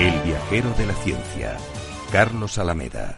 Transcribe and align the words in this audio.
El 0.00 0.12
viajero 0.22 0.74
de 0.76 0.86
la 0.86 0.94
ciencia, 0.94 1.56
Carlos 2.10 2.58
Alameda. 2.58 3.16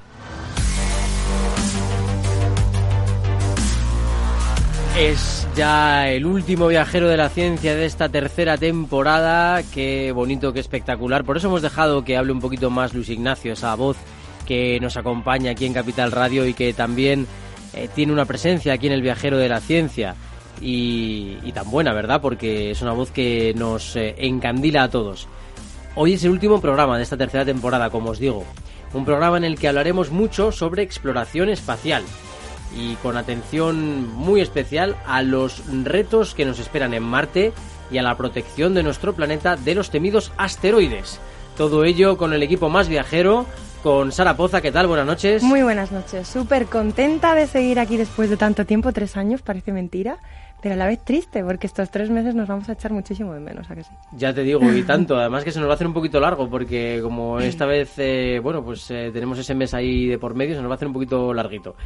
Es 4.99 5.49
ya 5.57 6.11
el 6.11 6.27
último 6.27 6.69
viajero 6.69 7.09
de 7.09 7.17
la 7.17 7.31
ciencia 7.31 7.75
de 7.75 7.87
esta 7.87 8.11
tercera 8.11 8.59
temporada. 8.59 9.63
Qué 9.73 10.13
bonito, 10.13 10.53
qué 10.53 10.61
espectacular. 10.61 11.25
Por 11.25 11.39
eso 11.39 11.49
hemos 11.49 11.63
dejado 11.63 12.05
que 12.05 12.19
hable 12.19 12.33
un 12.33 12.41
poquito 12.41 12.69
más 12.69 12.93
Luis 12.93 13.09
Ignacio, 13.09 13.55
esa 13.55 13.75
voz 13.75 13.97
que 14.47 14.79
nos 14.79 14.99
acompaña 14.99 15.53
aquí 15.53 15.65
en 15.65 15.73
Capital 15.73 16.13
Radio 16.13 16.47
y 16.47 16.53
que 16.53 16.75
también 16.75 17.27
eh, 17.73 17.89
tiene 17.95 18.13
una 18.13 18.27
presencia 18.27 18.75
aquí 18.75 18.87
en 18.87 18.93
el 18.93 19.03
viajero 19.03 19.39
de 19.39 19.49
la 19.49 19.61
ciencia. 19.61 20.15
Y, 20.61 21.53
tan 21.53 21.71
buena, 21.71 21.95
¿verdad? 21.95 22.21
Porque 22.21 22.71
es 22.71 22.83
una 22.83 22.93
voz 22.93 23.11
que 23.11 23.55
nos 23.57 23.97
eh, 23.97 24.15
encandila 24.19 24.85
a 24.85 24.91
todos. 24.91 25.27
Hoy 25.99 26.13
es 26.13 26.25
el 26.25 26.31
último 26.31 26.61
programa 26.61 26.99
de 26.99 27.05
esta 27.05 27.17
tercera 27.17 27.47
temporada, 27.47 27.89
como 27.89 28.11
os 28.11 28.19
digo. 28.19 28.45
Un 28.93 29.07
programa 29.07 29.39
en 29.39 29.45
el 29.45 29.59
que 29.59 29.67
hablaremos 29.67 30.11
mucho 30.11 30.53
sobre 30.53 30.83
exploración 30.83 31.49
espacial 31.49 32.05
y 32.77 32.97
con 32.97 33.17
atención 33.17 34.07
muy 34.15 34.43
especial 34.43 34.95
a 35.07 35.23
los 35.23 35.63
retos 35.85 36.35
que 36.35 36.45
nos 36.45 36.59
esperan 36.59 36.93
en 36.93 37.03
Marte 37.03 37.55
y 37.91 37.97
a 37.97 38.03
la 38.03 38.15
protección 38.15 38.75
de 38.75 38.83
nuestro 38.83 39.15
planeta 39.15 39.57
de 39.57 39.75
los 39.75 39.89
temidos 39.89 40.33
asteroides. 40.37 41.19
Todo 41.57 41.83
ello 41.85 42.19
con 42.19 42.35
el 42.35 42.43
equipo 42.43 42.69
más 42.69 42.89
viajero, 42.89 43.47
con 43.83 44.13
Sara 44.13 44.37
Poza. 44.37 44.61
¿Qué 44.61 44.73
tal? 44.73 44.89
Buenas 44.89 45.07
noches. 45.07 45.43
Muy 45.43 45.63
buenas 45.63 45.93
noches. 45.93 46.29
Súper 46.29 46.67
contenta 46.67 47.35
de 47.35 47.47
seguir 47.47 47.81
aquí 47.81 47.97
después 47.97 48.29
de 48.29 48.37
tanto 48.37 48.67
tiempo, 48.67 48.93
tres 48.93 49.17
años, 49.17 49.41
parece 49.41 49.73
mentira 49.73 50.19
pero 50.67 50.75
a 50.75 50.79
la 50.79 50.87
vez 50.89 50.99
triste, 51.05 51.45
porque 51.45 51.69
estos 51.69 51.91
tres 51.93 52.11
meses 52.11 52.35
nos 52.35 52.49
vamos 52.49 52.69
a 52.69 52.73
echar 52.73 52.91
muchísimo 52.93 53.33
de 53.33 53.39
menos, 53.39 53.71
¿a 53.71 53.75
que 53.77 53.85
sí? 53.85 53.91
Ya 54.17 54.35
te 54.35 54.43
digo, 54.43 54.61
y 54.73 54.83
tanto. 54.87 55.17
Además 55.17 55.45
que 55.45 55.53
se 55.53 55.61
nos 55.61 55.69
va 55.69 55.73
a 55.73 55.75
hacer 55.77 55.87
un 55.87 55.93
poquito 55.95 56.19
largo, 56.19 56.51
porque 56.51 56.99
como 57.01 57.39
esta 57.39 57.67
vez, 57.67 57.93
eh, 57.99 58.41
bueno, 58.43 58.65
pues 58.65 58.91
eh, 58.91 59.11
tenemos 59.13 59.39
ese 59.39 59.55
mes 59.55 59.73
ahí 59.75 60.07
de 60.09 60.19
por 60.19 60.35
medio, 60.35 60.57
se 60.57 60.61
nos 60.61 60.69
va 60.69 60.75
a 60.75 60.77
hacer 60.77 60.89
un 60.89 60.95
poquito 60.95 61.33
larguito. 61.33 61.77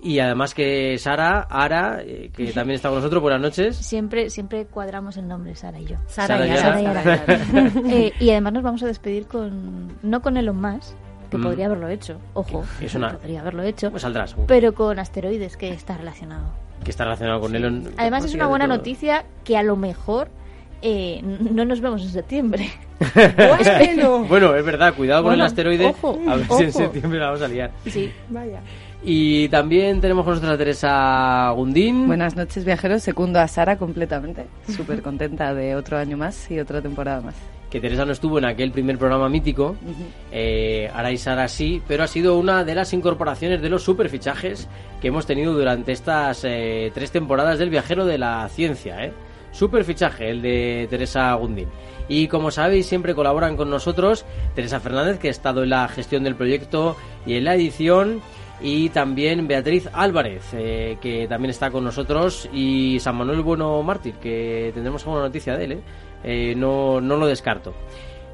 Y 0.00 0.18
además 0.18 0.52
que 0.52 0.98
Sara, 0.98 1.46
Ara, 1.48 2.02
eh, 2.02 2.30
que 2.36 2.52
también 2.52 2.74
está 2.76 2.90
con 2.90 2.98
nosotros, 2.98 3.22
buenas 3.22 3.40
noches. 3.40 3.74
Siempre, 3.76 4.28
siempre 4.28 4.66
cuadramos 4.66 5.16
el 5.16 5.26
nombre, 5.26 5.54
Sara 5.54 5.80
y 5.80 5.86
yo. 5.86 5.96
Sara 6.08 6.46
y 6.46 6.50
Ara. 6.50 6.60
Sara 6.60 6.82
y 6.82 6.84
Ara. 6.84 7.24
Eh, 7.88 8.12
y 8.20 8.28
además 8.30 8.52
nos 8.52 8.62
vamos 8.62 8.82
a 8.82 8.86
despedir 8.86 9.26
con, 9.26 9.94
no 10.02 10.20
con 10.20 10.36
Elon 10.36 10.60
Musk, 10.60 10.92
que 11.30 11.38
Mm. 11.38 11.42
podría 11.42 11.66
haberlo 11.66 11.88
hecho, 11.88 12.20
ojo, 12.34 12.64
Es 12.82 12.94
una- 12.94 13.12
podría 13.16 13.40
haberlo 13.40 13.62
hecho, 13.62 13.90
Pues 13.90 14.02
saldrás. 14.02 14.36
pero 14.46 14.74
con 14.74 14.98
asteroides, 14.98 15.56
que 15.56 15.70
está 15.70 15.96
relacionado. 15.96 16.44
Que 16.86 16.90
está 16.92 17.02
relacionado 17.04 17.40
con 17.40 17.54
Elon. 17.54 17.90
Además 17.96 18.20
es 18.24 18.30
una 18.30 18.44
Fíjate 18.44 18.48
buena 18.48 18.66
noticia 18.68 19.24
que 19.44 19.56
a 19.58 19.62
lo 19.64 19.74
mejor 19.76 20.28
eh, 20.82 21.20
no 21.22 21.64
nos 21.64 21.80
vemos 21.80 22.00
en 22.02 22.08
septiembre. 22.10 22.70
Bueno, 24.28 24.54
es 24.54 24.64
verdad, 24.64 24.94
cuidado 24.94 25.22
con 25.22 25.30
Bueno, 25.32 25.42
el 25.44 25.48
asteroide. 25.48 25.86
ojo, 25.86 26.18
a 26.28 26.36
ver 26.36 26.46
si 26.46 26.62
en 26.62 26.68
ojo. 26.70 26.78
septiembre 26.78 27.18
la 27.18 27.26
vamos 27.26 27.42
a 27.42 27.48
liar. 27.48 27.70
Sí. 27.86 28.10
vaya. 28.30 28.60
Y 29.04 29.48
también 29.50 30.00
tenemos 30.00 30.24
con 30.24 30.32
nosotros 30.34 30.54
a 30.54 30.58
Teresa 30.58 31.50
Gundín. 31.54 32.06
Buenas 32.06 32.36
noches, 32.36 32.64
viajeros. 32.64 33.02
Secundo 33.02 33.38
a 33.40 33.48
Sara 33.48 33.76
completamente. 33.76 34.46
Súper 34.74 35.02
contenta 35.02 35.52
de 35.54 35.76
otro 35.76 35.98
año 35.98 36.16
más 36.16 36.50
y 36.50 36.58
otra 36.58 36.80
temporada 36.80 37.20
más. 37.20 37.34
Que 37.76 37.80
Teresa 37.82 38.06
no 38.06 38.12
estuvo 38.12 38.38
en 38.38 38.46
aquel 38.46 38.72
primer 38.72 38.96
programa 38.96 39.28
mítico, 39.28 39.76
eh, 40.32 40.90
Ara 40.94 41.12
y 41.12 41.18
Sara 41.18 41.46
sí, 41.46 41.82
pero 41.86 42.04
ha 42.04 42.06
sido 42.06 42.38
una 42.38 42.64
de 42.64 42.74
las 42.74 42.94
incorporaciones 42.94 43.60
de 43.60 43.68
los 43.68 43.82
superfichajes 43.82 44.66
que 44.98 45.08
hemos 45.08 45.26
tenido 45.26 45.52
durante 45.52 45.92
estas 45.92 46.42
eh, 46.44 46.90
tres 46.94 47.10
temporadas 47.10 47.58
del 47.58 47.68
Viajero 47.68 48.06
de 48.06 48.16
la 48.16 48.48
Ciencia. 48.48 49.04
¿eh? 49.04 49.12
Superfichaje, 49.52 50.30
el 50.30 50.40
de 50.40 50.86
Teresa 50.88 51.34
Gundín. 51.34 51.68
Y 52.08 52.28
como 52.28 52.50
sabéis, 52.50 52.86
siempre 52.86 53.14
colaboran 53.14 53.58
con 53.58 53.68
nosotros 53.68 54.24
Teresa 54.54 54.80
Fernández, 54.80 55.18
que 55.18 55.28
ha 55.28 55.30
estado 55.30 55.62
en 55.62 55.68
la 55.68 55.86
gestión 55.88 56.24
del 56.24 56.34
proyecto 56.34 56.96
y 57.26 57.34
en 57.34 57.44
la 57.44 57.56
edición. 57.56 58.22
Y 58.58 58.88
también 58.88 59.46
Beatriz 59.46 59.86
Álvarez, 59.92 60.44
eh, 60.54 60.96
que 61.02 61.28
también 61.28 61.50
está 61.50 61.70
con 61.70 61.84
nosotros, 61.84 62.48
y 62.54 62.98
San 63.00 63.16
Manuel 63.16 63.42
Bueno 63.42 63.82
Mártir, 63.82 64.14
que 64.14 64.70
tendremos 64.72 65.02
alguna 65.02 65.24
noticia 65.24 65.58
de 65.58 65.64
él, 65.66 65.72
¿eh? 65.72 65.80
Eh, 66.24 66.54
no, 66.56 67.00
no 67.00 67.16
lo 67.16 67.26
descarto. 67.26 67.74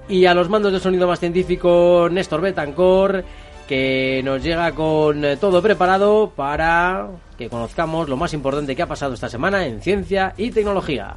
Y 0.09 0.27
a 0.27 0.35
los 0.35 0.49
mandos 0.49 0.73
de 0.73 0.81
sonido 0.81 1.07
más 1.07 1.21
científico, 1.21 2.09
Néstor 2.11 2.41
Betancor, 2.41 3.25
que 3.69 4.21
nos 4.25 4.43
llega 4.43 4.73
con 4.73 5.25
eh, 5.25 5.37
todo 5.37 5.63
preparado 5.63 6.33
para 6.35 7.09
que 7.39 7.49
conozcamos 7.49 8.09
lo 8.09 8.17
más 8.17 8.35
importante 8.35 8.77
que 8.77 8.83
ha 8.83 8.87
pasado 8.87 9.15
esta 9.15 9.29
semana 9.29 9.67
en 9.67 9.81
ciencia 9.81 10.35
y 10.37 10.51
tecnología. 10.51 11.15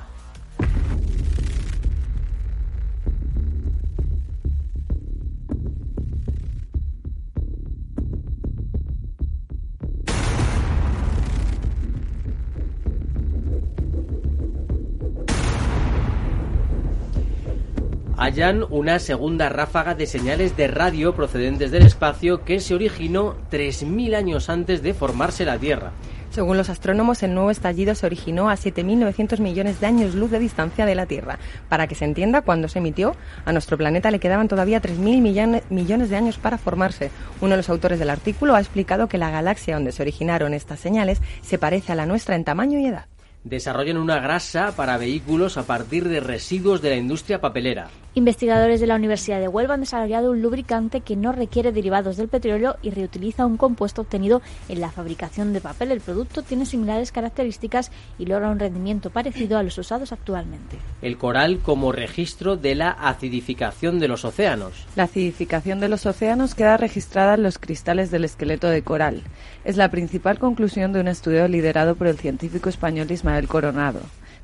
Una 18.69 18.99
segunda 18.99 19.47
ráfaga 19.47 19.95
de 19.95 20.05
señales 20.07 20.57
de 20.57 20.67
radio 20.67 21.15
procedentes 21.15 21.71
del 21.71 21.85
espacio 21.85 22.43
que 22.43 22.59
se 22.59 22.75
originó 22.75 23.37
3.000 23.49 24.13
años 24.13 24.49
antes 24.49 24.83
de 24.83 24.93
formarse 24.93 25.45
la 25.45 25.57
Tierra. 25.57 25.93
Según 26.31 26.57
los 26.57 26.69
astrónomos, 26.69 27.23
el 27.23 27.33
nuevo 27.33 27.49
estallido 27.49 27.95
se 27.95 28.05
originó 28.05 28.49
a 28.49 28.55
7.900 28.55 29.39
millones 29.39 29.79
de 29.79 29.87
años 29.87 30.15
luz 30.15 30.31
de 30.31 30.39
distancia 30.39 30.85
de 30.85 30.95
la 30.95 31.05
Tierra. 31.05 31.39
Para 31.69 31.87
que 31.87 31.95
se 31.95 32.03
entienda, 32.03 32.41
cuando 32.41 32.67
se 32.67 32.79
emitió, 32.79 33.15
a 33.45 33.53
nuestro 33.53 33.77
planeta 33.77 34.11
le 34.11 34.19
quedaban 34.19 34.49
todavía 34.49 34.81
3.000 34.81 35.21
millones, 35.21 35.63
millones 35.69 36.09
de 36.09 36.17
años 36.17 36.37
para 36.37 36.57
formarse. 36.57 37.11
Uno 37.39 37.51
de 37.51 37.57
los 37.57 37.69
autores 37.69 37.99
del 37.99 38.09
artículo 38.09 38.55
ha 38.55 38.59
explicado 38.59 39.07
que 39.07 39.17
la 39.17 39.31
galaxia 39.31 39.75
donde 39.75 39.93
se 39.93 40.01
originaron 40.01 40.53
estas 40.53 40.81
señales 40.81 41.21
se 41.41 41.57
parece 41.57 41.93
a 41.93 41.95
la 41.95 42.05
nuestra 42.05 42.35
en 42.35 42.43
tamaño 42.43 42.79
y 42.79 42.87
edad. 42.87 43.05
Desarrollan 43.45 43.95
una 43.95 44.19
grasa 44.19 44.73
para 44.75 44.97
vehículos 44.97 45.57
a 45.57 45.63
partir 45.63 46.09
de 46.09 46.19
residuos 46.19 46.81
de 46.81 46.89
la 46.89 46.95
industria 46.97 47.39
papelera. 47.39 47.87
Investigadores 48.17 48.79
de 48.79 48.87
la 48.87 48.95
Universidad 48.95 49.41
de 49.41 49.49
Huelva 49.49 49.73
han 49.73 49.81
desarrollado 49.81 50.31
un 50.31 50.41
lubricante 50.41 51.01
que 51.01 51.17
no 51.17 51.33
requiere 51.33 51.73
derivados 51.73 52.15
del 52.15 52.29
petróleo 52.29 52.77
y 52.81 52.91
reutiliza 52.91 53.45
un 53.45 53.57
compuesto 53.57 54.03
obtenido 54.03 54.41
en 54.69 54.79
la 54.79 54.89
fabricación 54.89 55.51
de 55.51 55.59
papel. 55.59 55.91
El 55.91 55.99
producto 55.99 56.41
tiene 56.41 56.65
similares 56.65 57.11
características 57.11 57.91
y 58.17 58.25
logra 58.25 58.49
un 58.49 58.59
rendimiento 58.59 59.09
parecido 59.09 59.57
a 59.57 59.63
los 59.63 59.77
usados 59.77 60.13
actualmente. 60.13 60.77
El 61.01 61.17
coral 61.17 61.59
como 61.59 61.91
registro 61.91 62.55
de 62.55 62.75
la 62.75 62.91
acidificación 62.91 63.99
de 63.99 64.07
los 64.07 64.23
océanos. 64.23 64.85
La 64.95 65.03
acidificación 65.03 65.81
de 65.81 65.89
los 65.89 66.05
océanos 66.05 66.55
queda 66.55 66.77
registrada 66.77 67.33
en 67.33 67.43
los 67.43 67.59
cristales 67.59 68.11
del 68.11 68.23
esqueleto 68.23 68.69
de 68.69 68.81
coral. 68.81 69.23
Es 69.65 69.75
la 69.75 69.91
principal 69.91 70.39
conclusión 70.39 70.93
de 70.93 71.01
un 71.01 71.09
estudio 71.09 71.49
liderado 71.49 71.95
por 71.95 72.07
el 72.07 72.17
científico 72.17 72.69
español 72.69 73.11
Ismael 73.11 73.49
Coronado. 73.49 73.99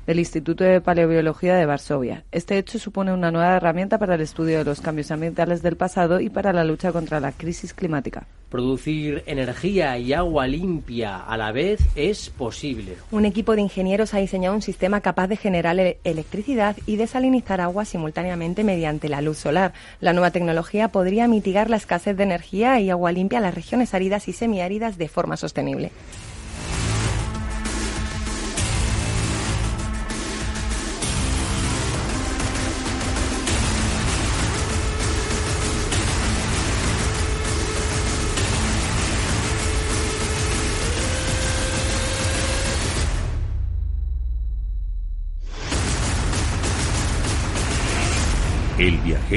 Del 0.06 0.18
Instituto 0.18 0.64
de 0.64 0.80
Paleobiología 0.80 1.54
de 1.54 1.66
Varsovia. 1.66 2.24
Este 2.32 2.58
hecho 2.58 2.78
supone 2.78 3.12
una 3.12 3.30
nueva 3.30 3.56
herramienta 3.56 3.98
para 3.98 4.14
el 4.16 4.20
estudio 4.20 4.58
de 4.58 4.64
los 4.64 4.80
cambios 4.80 5.10
ambientales 5.10 5.62
del 5.62 5.76
pasado 5.76 6.20
y 6.20 6.30
para 6.30 6.52
la 6.52 6.64
lucha 6.64 6.92
contra 6.92 7.20
la 7.20 7.32
crisis 7.32 7.72
climática. 7.74 8.26
Producir 8.48 9.22
energía 9.24 9.96
y 9.96 10.12
agua 10.12 10.46
limpia 10.46 11.16
a 11.16 11.38
la 11.38 11.52
vez 11.52 11.80
es 11.94 12.28
posible. 12.28 12.96
Un 13.10 13.24
equipo 13.24 13.54
de 13.54 13.62
ingenieros 13.62 14.12
ha 14.12 14.18
diseñado 14.18 14.54
un 14.54 14.60
sistema 14.60 15.00
capaz 15.00 15.28
de 15.28 15.38
generar 15.38 15.78
electricidad 16.04 16.76
y 16.84 16.96
desalinizar 16.96 17.62
agua 17.62 17.86
simultáneamente 17.86 18.62
mediante 18.62 19.08
la 19.08 19.22
luz 19.22 19.38
solar. 19.38 19.72
La 20.00 20.12
nueva 20.12 20.32
tecnología 20.32 20.88
podría 20.88 21.28
mitigar 21.28 21.70
la 21.70 21.76
escasez 21.76 22.14
de 22.14 22.24
energía 22.24 22.78
y 22.78 22.90
agua 22.90 23.12
limpia 23.12 23.38
en 23.38 23.44
las 23.44 23.54
regiones 23.54 23.94
áridas 23.94 24.28
y 24.28 24.34
semiáridas 24.34 24.98
de 24.98 25.08
forma 25.08 25.38
sostenible. 25.38 25.90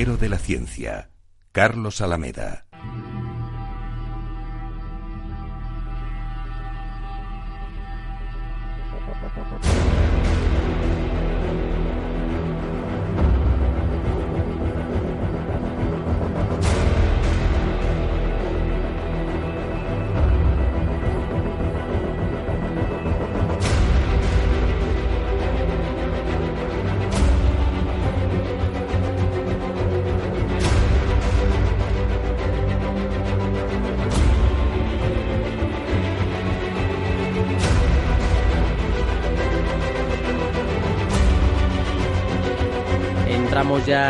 De 0.06 0.30
la 0.30 0.38
ciencia, 0.38 1.10
Carlos 1.52 2.00
Alameda. 2.00 2.65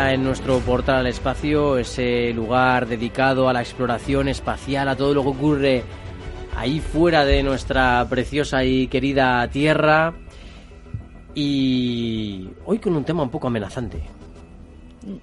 En 0.08 0.22
nuestro 0.24 0.60
portal 0.60 0.96
al 0.96 1.06
espacio, 1.08 1.76
ese 1.78 2.32
lugar 2.32 2.86
dedicado 2.86 3.48
a 3.48 3.52
la 3.52 3.60
exploración 3.60 4.28
espacial, 4.28 4.88
a 4.88 4.96
todo 4.96 5.12
lo 5.12 5.22
que 5.22 5.28
ocurre 5.28 5.84
ahí 6.56 6.80
fuera 6.80 7.24
de 7.24 7.42
nuestra 7.42 8.06
preciosa 8.08 8.64
y 8.64 8.86
querida 8.86 9.46
Tierra. 9.48 10.14
Y 11.34 12.48
hoy 12.64 12.78
con 12.78 12.96
un 12.96 13.04
tema 13.04 13.22
un 13.24 13.30
poco 13.30 13.48
amenazante. 13.48 14.00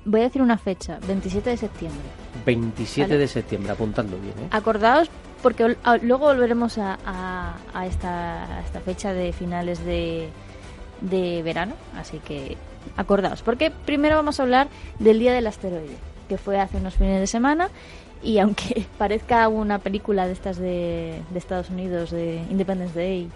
Voy 0.06 0.22
a 0.22 0.24
decir 0.26 0.42
una 0.42 0.58
fecha, 0.58 1.00
27 1.08 1.50
de 1.50 1.58
septiembre. 1.58 2.02
27 2.46 3.08
Vale. 3.10 3.20
de 3.20 3.28
septiembre, 3.28 3.72
apuntando 3.72 4.18
bien, 4.20 4.34
¿eh? 4.40 4.48
Acordaos, 4.52 5.10
porque 5.42 5.76
luego 6.04 6.26
volveremos 6.28 6.78
a, 6.78 6.98
a- 7.06 7.56
a 7.74 7.88
esta, 7.88 8.58
a 8.58 8.62
esta 8.62 8.80
fecha 8.82 9.12
de 9.14 9.34
finales 9.34 9.84
de, 9.84 10.30
de 11.02 11.42
verano, 11.42 11.74
así 11.98 12.20
que 12.20 12.56
acordaos, 12.98 13.42
porque 13.42 13.72
primero 13.86 14.16
vamos 14.16 14.40
a 14.40 14.44
hablar 14.44 14.68
del 15.00 15.20
Día 15.20 15.34
del 15.34 15.48
Asteroide, 15.48 15.96
que 16.30 16.38
fue 16.38 16.60
hace 16.60 16.78
unos 16.78 16.96
fines 16.96 17.20
de 17.20 17.28
semana, 17.28 17.70
y 18.24 18.40
aunque 18.40 18.86
parezca 18.98 19.48
una 19.48 19.80
película 19.80 20.26
de 20.26 20.34
estas 20.34 20.58
de, 20.58 21.22
de 21.30 21.40
Estados 21.40 21.70
Unidos, 21.70 22.12
de 22.12 22.42
Independence 22.50 22.98
Day 22.98 23.30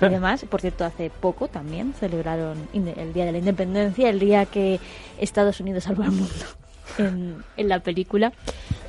y 0.00 0.04
demás, 0.08 0.44
por 0.48 0.60
cierto, 0.60 0.84
hace 0.84 1.10
poco 1.10 1.48
también 1.48 1.94
celebraron 1.94 2.68
el 2.72 3.12
Día 3.12 3.24
de 3.24 3.32
la 3.32 3.38
Independencia, 3.38 4.08
el 4.08 4.18
día 4.18 4.46
que 4.46 4.80
Estados 5.18 5.60
Unidos 5.60 5.84
salvó 5.84 6.02
al 6.02 6.12
mundo 6.12 6.34
en, 6.98 7.36
en 7.56 7.68
la 7.68 7.80
película, 7.80 8.32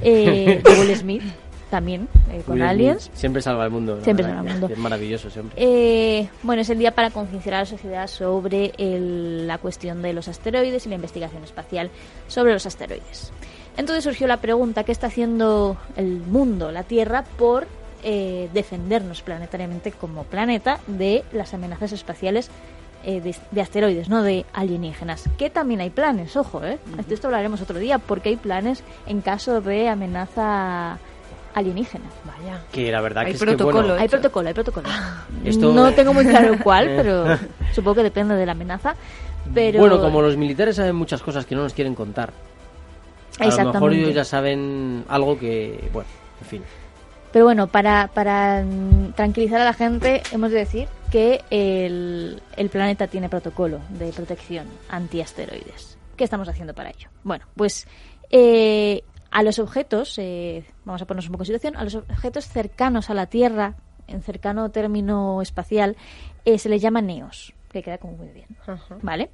eh, 0.02 0.62
de 0.64 0.80
Will 0.80 0.96
Smith 0.96 1.24
también, 1.74 2.08
eh, 2.32 2.44
con 2.46 2.54
Will 2.54 2.62
Smith 2.62 2.70
Aliens. 2.70 3.12
Siempre 3.16 3.42
salva 3.42 3.66
el 3.66 3.72
mundo. 3.72 4.00
Siempre 4.04 4.24
salva 4.26 4.42
el 4.42 4.48
mundo. 4.48 4.68
Es 4.72 4.78
maravilloso 4.78 5.32
siempre. 5.32 5.56
Eh, 5.58 6.30
bueno, 6.44 6.62
es 6.62 6.70
el 6.70 6.78
día 6.78 6.92
para 6.94 7.10
concienciar 7.10 7.56
a 7.56 7.60
la 7.62 7.66
sociedad 7.66 8.06
sobre 8.08 8.74
el- 8.78 9.48
la 9.48 9.58
cuestión 9.58 10.04
de 10.04 10.14
los 10.14 10.28
asteroides 10.28 10.86
y 10.86 10.90
la 10.90 10.96
investigación 10.96 11.44
espacial 11.44 11.90
sobre 12.28 12.54
los 12.54 12.68
asteroides. 12.68 13.32
Entonces 13.76 14.04
surgió 14.04 14.28
la 14.28 14.38
pregunta, 14.38 14.84
¿qué 14.84 14.92
está 14.92 15.08
haciendo 15.08 15.78
el 15.96 16.20
mundo, 16.20 16.72
la 16.72 16.84
Tierra, 16.84 17.24
por 17.40 17.66
eh, 18.04 18.50
defendernos 18.54 19.22
planetariamente 19.24 19.92
como 19.94 20.26
planeta 20.26 20.80
de 20.88 21.24
las 21.32 21.54
amenazas 21.56 21.92
espaciales 21.94 22.52
eh, 23.06 23.20
de, 23.22 23.34
de 23.52 23.62
asteroides, 23.62 24.10
no 24.10 24.22
de 24.22 24.46
alienígenas? 24.54 25.24
Que 25.40 25.50
también 25.50 25.80
hay 25.82 25.90
planes, 25.90 26.36
ojo, 26.36 26.64
¿eh? 26.64 26.78
Esto 27.10 27.28
hablaremos 27.28 27.62
otro 27.62 27.80
día, 27.80 27.98
porque 28.00 28.30
hay 28.30 28.36
planes 28.36 28.84
en 29.08 29.22
caso 29.22 29.60
de 29.62 29.88
amenaza 29.90 31.00
alienígena. 31.54 32.06
Vaya. 32.26 32.62
Que 32.72 32.92
la 32.92 33.02
verdad 33.02 33.22
Hay 33.26 33.32
que 33.32 33.36
es 33.36 33.40
que, 33.40 33.46
protocolo, 33.46 33.78
bueno, 33.80 33.96
¿eh? 33.96 34.00
Hay 34.02 34.08
protocolo, 34.08 34.48
hay 34.48 34.54
protocolo. 34.54 34.90
Esto- 35.44 35.74
No 35.74 35.92
tengo 35.94 36.14
muy 36.14 36.26
claro 36.26 36.56
cuál, 36.64 36.86
pero 36.96 37.38
supongo 37.74 37.96
que 37.96 38.04
depende 38.04 38.36
de 38.36 38.46
la 38.46 38.52
amenaza. 38.54 38.96
Pero 39.54 39.80
Bueno, 39.80 40.00
como 40.00 40.22
los 40.22 40.38
militares 40.38 40.76
saben 40.78 40.96
muchas 40.96 41.22
cosas 41.22 41.46
que 41.46 41.56
no 41.56 41.64
nos 41.64 41.74
quieren 41.74 41.96
contar. 41.96 42.32
A 43.40 43.46
lo 43.48 43.74
mejor 43.74 43.94
ellos 43.94 44.14
ya 44.14 44.24
saben 44.24 45.04
algo 45.10 45.38
que, 45.38 45.90
bueno, 45.92 46.08
en 46.42 46.48
fin. 46.48 46.64
Pero 47.32 47.46
bueno, 47.46 47.66
para, 47.68 48.10
para 48.14 48.64
mm, 48.64 49.14
tranquilizar 49.14 49.60
a 49.60 49.66
la 49.66 49.74
gente, 49.74 50.22
hemos 50.32 50.52
de 50.52 50.60
decir 50.60 50.88
que 51.12 51.42
el, 51.50 52.40
el 52.56 52.70
planeta 52.70 53.08
tiene 53.08 53.28
protocolo 53.28 53.80
de 53.90 54.12
protección 54.14 54.68
antiasteroides. 54.88 55.98
¿Qué 56.16 56.24
estamos 56.24 56.48
haciendo 56.48 56.76
para 56.76 56.92
ello? 56.92 57.10
Bueno, 57.24 57.46
pues 57.56 57.88
eh, 58.30 59.04
a 59.34 59.44
los 59.44 59.58
objetos, 59.60 60.18
eh, 60.20 60.64
vamos 60.86 61.02
a 61.02 61.06
ponernos 61.06 61.26
un 61.28 61.32
poco 61.34 61.42
en 61.44 61.48
situación, 61.48 61.76
a 61.76 61.84
los 61.84 61.96
objetos 61.96 62.48
cercanos 62.48 63.10
a 63.10 63.14
la 63.16 63.26
Tierra, 63.26 63.76
en 64.08 64.22
cercano 64.22 64.70
término 64.70 65.42
espacial, 65.42 65.98
eh, 66.46 66.60
se 66.60 66.70
les 66.70 66.82
llama 66.82 67.02
neos, 67.02 67.54
que 67.72 67.82
queda 67.82 67.98
como 67.98 68.14
muy 68.18 68.28
bien. 68.30 68.48
Ajá. 68.68 68.98
¿Vale? 69.02 69.32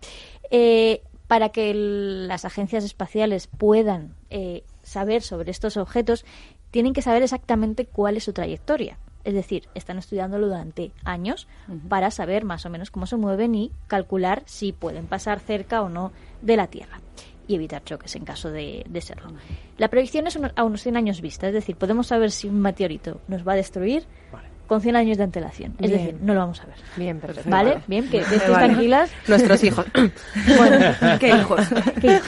Eh, 0.51 1.01
para 1.28 1.50
que 1.50 1.69
el- 1.72 2.28
las 2.28 2.46
agencias 2.46 2.84
espaciales 2.84 3.48
puedan 3.48 4.16
eh, 4.30 4.63
saber 4.84 5.22
sobre 5.22 5.51
estos 5.51 5.75
objetos, 5.78 6.24
tienen 6.72 6.94
que 6.94 7.02
saber 7.02 7.22
exactamente 7.24 7.86
cuál 7.86 8.16
es 8.18 8.24
su 8.24 8.31
trayectoria. 8.34 8.98
Es 9.25 9.34
decir, 9.34 9.68
están 9.75 9.98
estudiándolo 9.98 10.48
durante 10.48 10.92
años 11.04 11.47
para 11.90 12.09
saber 12.09 12.45
más 12.45 12.66
o 12.66 12.69
menos 12.69 12.90
cómo 12.90 13.06
se 13.06 13.18
mueven 13.18 13.54
y 13.54 13.71
calcular 13.88 14.44
si 14.45 14.71
pueden 14.71 15.07
pasar 15.07 15.40
cerca 15.42 15.81
o 15.81 15.90
no 15.90 16.14
de 16.42 16.56
la 16.56 16.68
Tierra 16.68 17.02
y 17.49 17.56
evitar 17.56 17.83
choques 17.83 18.15
en 18.15 18.23
caso 18.23 18.49
de, 18.49 18.85
de 18.87 19.01
serlo. 19.01 19.33
La 19.77 19.89
proyección 19.89 20.27
es 20.27 20.37
uno- 20.37 20.51
a 20.56 20.63
unos 20.63 20.81
100 20.83 20.95
años 20.95 21.19
vista, 21.19 21.47
es 21.47 21.53
decir, 21.53 21.75
podemos 21.75 22.07
saber 22.07 22.31
si 22.31 22.47
un 22.47 22.61
meteorito 22.61 23.19
nos 23.27 23.45
va 23.45 23.53
a 23.53 23.56
destruir 23.56 24.03
Vale. 24.31 24.47
con 24.68 24.79
100 24.81 24.95
años 24.95 25.18
de 25.18 25.23
antelación. 25.23 25.71
Es 25.79 25.89
Bien. 25.89 25.91
decir, 26.06 26.19
no 26.21 26.33
lo 26.35 26.41
vamos 26.41 26.61
a 26.61 26.68
ver. 26.68 26.75
Bien, 26.95 27.19
perfecto. 27.19 27.49
¿Vale? 27.49 27.79
Bien, 27.87 28.07
que, 28.07 28.19
estéis 28.19 28.47
Vale. 28.47 28.65
tranquilas. 28.68 29.11
Nuestros 29.27 29.63
hijos. 29.63 29.85
Bueno, 30.57 30.85
¿Qué 31.19 31.29
hijos? 31.29 31.61
¿Qué? 32.01 32.19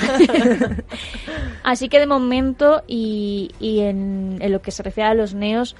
Así 1.63 1.87
que 1.89 1.99
de 1.99 2.07
momento 2.07 2.83
y, 2.87 3.51
y 3.59 3.81
en, 3.81 4.37
en 4.41 4.51
lo 4.51 4.61
que 4.61 4.71
se 4.71 4.83
refiere 4.83 5.09
a 5.09 5.13
los 5.13 5.33
neos 5.33 5.75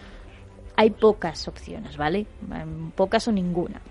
hay 0.75 0.91
pocas 0.91 1.47
opciones, 1.47 1.97
¿vale? 1.97 2.25
Em, 2.53 2.91
Pocas 2.91 3.27
o 3.27 3.31
ninguna. 3.31 3.81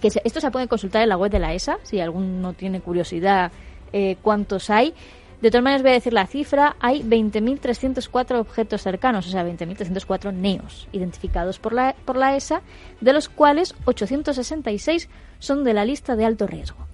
Que 0.00 0.10
se- 0.10 0.22
esto 0.24 0.40
se 0.40 0.50
puede 0.52 0.68
consultar 0.68 1.02
en 1.02 1.08
la 1.08 1.16
web 1.16 1.30
de 1.32 1.40
la 1.40 1.52
ESA, 1.52 1.78
si 1.82 1.98
alguno 2.00 2.52
tiene 2.52 2.80
curiosidad 2.80 3.50
eh, 3.92 4.16
cuántos 4.22 4.70
hay. 4.70 4.94
De 5.40 5.50
todas 5.50 5.64
maneras 5.64 5.82
voy 5.82 5.92
a 5.92 5.94
decir 5.94 6.12
la 6.12 6.26
cifra, 6.26 6.76
hay 6.80 7.02
20.304 7.02 8.40
objetos 8.40 8.82
cercanos, 8.82 9.26
o 9.26 9.30
sea, 9.30 9.42
20.304 9.42 10.34
neos 10.34 10.86
identificados 10.92 11.58
por 11.58 11.72
la, 11.72 11.94
por 12.04 12.16
la 12.16 12.36
ESA, 12.36 12.60
de 13.00 13.12
los 13.14 13.30
cuales 13.30 13.74
866 13.86 15.08
son 15.38 15.64
de 15.64 15.72
la 15.72 15.86
lista 15.86 16.14
de 16.14 16.26
alto 16.26 16.46
riesgo. 16.46 16.86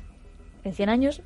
En 0.62 0.74
100 0.74 0.88
años, 0.88 1.22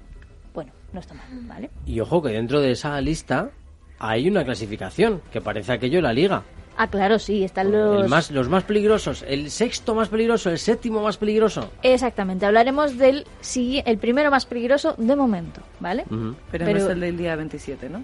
bueno, 0.54 0.72
no 0.94 1.00
está 1.00 1.12
mal, 1.12 1.26
¿vale? 1.42 1.70
Y 1.84 2.00
ojo 2.00 2.22
que 2.22 2.30
dentro 2.30 2.60
de 2.60 2.72
esa 2.72 2.98
lista 3.02 3.50
hay 3.98 4.26
una 4.26 4.42
clasificación 4.42 5.20
que 5.30 5.42
parece 5.42 5.72
aquello 5.72 6.00
la 6.00 6.14
liga. 6.14 6.42
Ah, 6.76 6.86
claro, 6.88 7.18
sí, 7.18 7.44
están 7.44 7.72
los... 7.72 8.04
El 8.04 8.08
más, 8.08 8.30
los 8.30 8.48
más 8.48 8.64
peligrosos, 8.64 9.22
el 9.28 9.50
sexto 9.50 9.94
más 9.94 10.08
peligroso, 10.08 10.50
el 10.50 10.58
séptimo 10.58 11.02
más 11.02 11.18
peligroso. 11.18 11.70
Exactamente, 11.82 12.46
hablaremos 12.46 12.96
del 12.96 13.26
sí, 13.40 13.82
el 13.84 13.98
primero 13.98 14.30
más 14.30 14.46
peligroso 14.46 14.94
de 14.96 15.14
momento, 15.14 15.60
¿vale? 15.78 16.04
Ujú. 16.06 16.34
Pero, 16.50 16.64
Pero- 16.64 16.78
no 16.78 16.84
es 16.86 16.90
el 16.90 17.00
del 17.00 17.16
día 17.18 17.36
27, 17.36 17.90
¿no? 17.90 18.02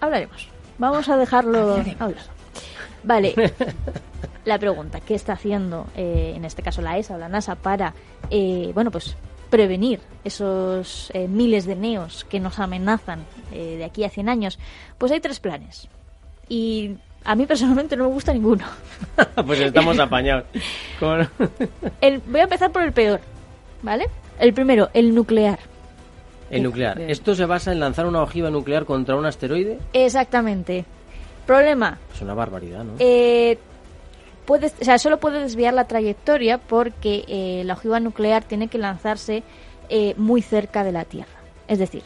Hablaremos. 0.00 0.48
Vamos 0.78 1.08
a 1.08 1.16
dejarlo 1.16 1.82
hablar. 1.98 2.22
Vale. 3.02 3.34
La 4.44 4.58
pregunta, 4.60 5.00
¿qué 5.00 5.14
está 5.16 5.32
haciendo, 5.32 5.86
eh, 5.96 6.34
en 6.36 6.44
este 6.44 6.62
caso 6.62 6.80
la 6.82 6.96
ESA 6.98 7.16
o 7.16 7.18
la 7.18 7.28
NASA, 7.28 7.56
para, 7.56 7.94
eh, 8.30 8.70
bueno, 8.74 8.92
pues 8.92 9.16
prevenir 9.50 9.98
esos 10.22 11.10
eh, 11.14 11.26
miles 11.26 11.66
de 11.66 11.74
neos 11.74 12.24
que 12.28 12.38
nos 12.38 12.60
amenazan 12.60 13.24
eh, 13.52 13.76
de 13.78 13.84
aquí 13.84 14.04
a 14.04 14.10
100 14.10 14.28
años? 14.28 14.58
Pues 14.98 15.10
hay 15.10 15.18
tres 15.20 15.40
planes. 15.40 15.88
Y 16.48 16.96
a 17.26 17.34
mí 17.34 17.46
personalmente 17.46 17.96
no 17.96 18.04
me 18.04 18.10
gusta 18.10 18.32
ninguno. 18.32 18.64
pues 19.46 19.60
estamos 19.60 19.98
apañados. 19.98 20.44
Con- 21.00 21.28
El- 22.00 22.20
voy 22.26 22.40
a 22.40 22.44
empezar 22.44 22.70
por 22.72 22.82
el 22.82 22.92
peor, 22.92 23.20
¿vale? 23.82 24.06
El 24.38 24.52
primero, 24.54 24.88
el 24.94 25.14
nuclear. 25.14 25.58
El 26.50 26.62
nuclear. 26.62 27.00
¿Esto 27.00 27.34
se 27.34 27.44
basa 27.44 27.72
en 27.72 27.80
lanzar 27.80 28.06
una 28.06 28.22
ojiva 28.22 28.50
nuclear 28.50 28.84
contra 28.84 29.16
un 29.16 29.26
asteroide? 29.26 29.78
Exactamente. 29.92 30.84
Problema, 31.46 31.98
Es 32.14 32.20
una 32.22 32.34
barbaridad, 32.34 32.84
¿no? 32.84 32.92
eh, 32.98 33.58
puedes, 34.44 34.74
o 34.80 34.84
sea, 34.84 34.98
solo 34.98 35.18
puede 35.18 35.40
desviar 35.40 35.74
la 35.74 35.86
trayectoria 35.86 36.58
porque 36.58 37.24
eh, 37.28 37.62
la 37.64 37.74
ojiva 37.74 38.00
nuclear 38.00 38.42
tiene 38.44 38.68
que 38.68 38.78
lanzarse 38.78 39.42
eh, 39.88 40.14
muy 40.16 40.42
cerca 40.42 40.82
de 40.84 40.92
la 40.92 41.04
Tierra. 41.04 41.28
Es 41.68 41.78
decir, 41.78 42.02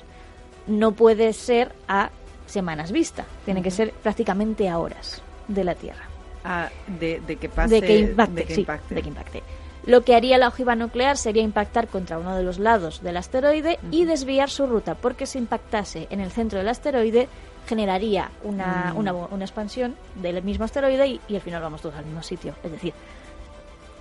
no 0.67 0.93
puede 0.93 1.33
ser 1.33 1.73
a 1.89 2.11
semanas 2.51 2.93
vista, 2.93 3.25
tiene 3.45 3.63
que 3.63 3.71
ser 3.71 3.93
prácticamente 3.93 4.69
a 4.69 4.79
horas 4.79 5.23
de 5.49 5.65
la 5.65 5.75
Tierra. 5.75 6.05
Ah, 6.45 6.69
de, 6.87 7.21
de 7.27 7.37
que 7.37 7.49
pase. 7.49 7.75
de 7.75 7.83
que 7.83 7.99
impacte, 7.99 8.35
de 8.35 8.45
que 8.45 8.55
sí, 8.55 8.61
impacte. 8.61 8.95
de 8.95 9.03
que 9.03 9.09
impacte. 9.09 9.43
Lo 9.87 10.03
que 10.03 10.15
haría 10.15 10.37
la 10.37 10.49
ojiva 10.49 10.75
nuclear 10.75 11.17
sería 11.17 11.43
impactar 11.43 11.89
contra 11.89 12.19
uno 12.19 12.37
de 12.37 12.43
los 12.43 12.59
lados 12.59 13.03
del 13.03 13.17
asteroide 13.17 13.79
y 13.91 14.05
desviar 14.05 14.51
su 14.51 14.67
ruta, 14.67 14.95
porque 14.95 15.25
si 15.27 15.39
impactase 15.39 16.07
en 16.11 16.21
el 16.21 16.31
centro 16.31 16.59
del 16.59 16.69
asteroide 16.69 17.29
generaría 17.67 18.31
una, 18.43 18.93
una, 18.97 19.13
una 19.13 19.45
expansión 19.45 19.97
del 20.17 20.43
mismo 20.43 20.65
asteroide 20.67 21.07
y, 21.07 21.21
y 21.29 21.35
al 21.37 21.41
final 21.41 21.63
vamos 21.63 21.81
todos 21.81 21.95
al 21.95 22.05
mismo 22.05 22.23
sitio. 22.23 22.55
Es 22.63 22.73
decir, 22.73 22.93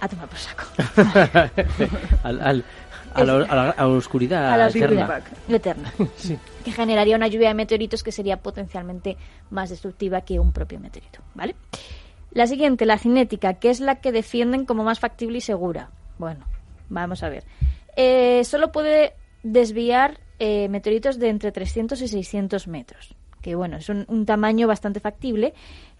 a 0.01 0.07
tomar 0.07 0.27
por 0.27 0.37
saco. 0.37 0.63
al, 2.23 2.41
al- 2.41 2.65
a, 3.13 3.23
la, 3.23 3.33
a 3.33 3.55
la- 3.55 3.69
a 3.71 3.83
la 3.83 3.87
oscuridad 3.87 4.53
a 4.53 4.57
la 4.57 4.67
eterna. 5.55 5.93
Que 6.63 6.71
generaría 6.71 7.15
una 7.15 7.27
lluvia 7.27 7.47
de 7.49 7.53
meteoritos 7.53 8.03
que 8.03 8.11
sería 8.11 8.37
potencialmente 8.37 9.15
más 9.49 9.69
destructiva 9.69 10.21
que 10.21 10.39
un 10.39 10.51
propio 10.51 10.79
meteorito. 10.79 11.19
¿Vale? 11.33 11.55
La 12.31 12.45
siguiente, 12.47 12.85
la 12.85 12.97
cinética, 12.97 13.53
que 13.55 13.69
es 13.69 13.79
la 13.79 13.95
que 13.95 14.11
defienden 14.11 14.65
como 14.65 14.83
más 14.83 14.99
factible 14.99 15.37
y 15.37 15.41
segura. 15.41 15.89
Bueno, 16.17 16.45
vamos 16.89 17.23
a 17.23 17.29
ver. 17.29 17.43
Eh, 17.95 18.43
solo 18.43 18.71
puede 18.71 19.13
desviar 19.41 20.19
eh, 20.37 20.67
meteoritos 20.69 21.17
de 21.17 21.29
entre 21.29 21.51
300 21.51 22.01
y 22.01 22.07
600 22.07 22.67
metros. 22.67 23.15
Que 23.41 23.55
bueno, 23.55 23.77
es 23.77 23.87
un, 23.89 24.05
un 24.09 24.25
tamaño 24.25 24.67
bastante 24.67 24.99
factible. 24.99 25.53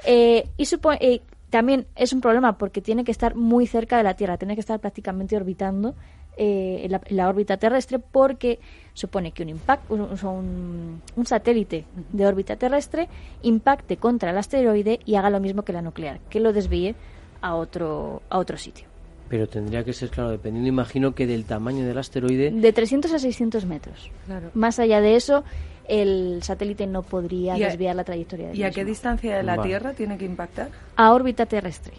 Eh, 0.06 0.50
y 0.58 0.68
eh, 1.00 1.22
también 1.50 1.88
es 1.96 2.12
un 2.13 2.20
problema 2.22 2.58
porque 2.58 2.82
tiene 2.82 3.04
que 3.06 3.12
estar 3.12 3.34
muy 3.36 3.66
cerca 3.66 3.98
de 3.98 4.04
la 4.04 4.13
Tierra, 4.16 4.38
tiene 4.38 4.56
que 4.56 4.62
estar 4.62 4.80
prácticamente 4.80 5.36
orbitando 5.38 5.96
eh, 6.41 6.88
la, 6.89 7.01
la 7.10 7.27
órbita 7.27 7.58
terrestre 7.58 8.00
porque 8.00 8.60
supone 8.93 9.31
que 9.34 9.43
un, 9.43 9.50
impact, 9.50 9.91
un, 9.91 10.01
un- 10.01 11.01
un 11.15 11.25
satélite 11.25 11.84
de 12.13 12.25
órbita 12.25 12.55
terrestre 12.55 13.10
impacte 13.43 13.98
contra 13.98 14.31
el 14.31 14.38
asteroide 14.38 15.00
y 15.05 15.15
haga 15.15 15.29
lo 15.29 15.39
mismo 15.41 15.63
que 15.63 15.74
la 15.74 15.81
nuclear, 15.81 16.19
que 16.29 16.39
lo 16.39 16.53
desvíe 16.53 16.96
a 17.41 17.55
otro, 17.55 18.22
a 18.29 18.38
otro 18.39 18.58
sitio. 18.58 18.88
Pero 19.27 19.48
tendría 19.48 19.84
que 19.84 19.93
ser, 19.93 20.10
claro, 20.10 20.31
dependiendo, 20.31 20.67
imagino 20.69 21.13
que 21.13 21.27
del 21.27 21.43
tamaño 21.46 21.86
del 21.86 21.98
asteroide. 21.98 22.51
De 22.51 22.74
300 22.74 23.13
a 23.13 23.19
600 23.19 23.65
metros. 23.65 24.10
Claro. 24.25 24.50
Más 24.55 24.79
allá 24.79 25.01
de 25.01 25.15
eso, 25.17 25.43
el 25.88 26.39
satélite 26.41 26.88
no 26.88 27.03
podría 27.03 27.58
¿Y 27.58 27.63
a- 27.63 27.67
desviar 27.67 27.96
la 27.96 28.03
trayectoria 28.05 28.48
del 28.48 28.58
¿Y 28.58 28.63
a 28.63 28.72
qué 28.72 28.84
distancia 28.86 29.38
de 29.38 29.43
la 29.43 29.55
Vale. 29.58 29.69
Tierra 29.69 29.93
tiene 29.93 30.17
que 30.17 30.25
impactar? 30.25 30.69
A 30.96 31.13
órbita 31.13 31.46
terrestre. 31.46 31.93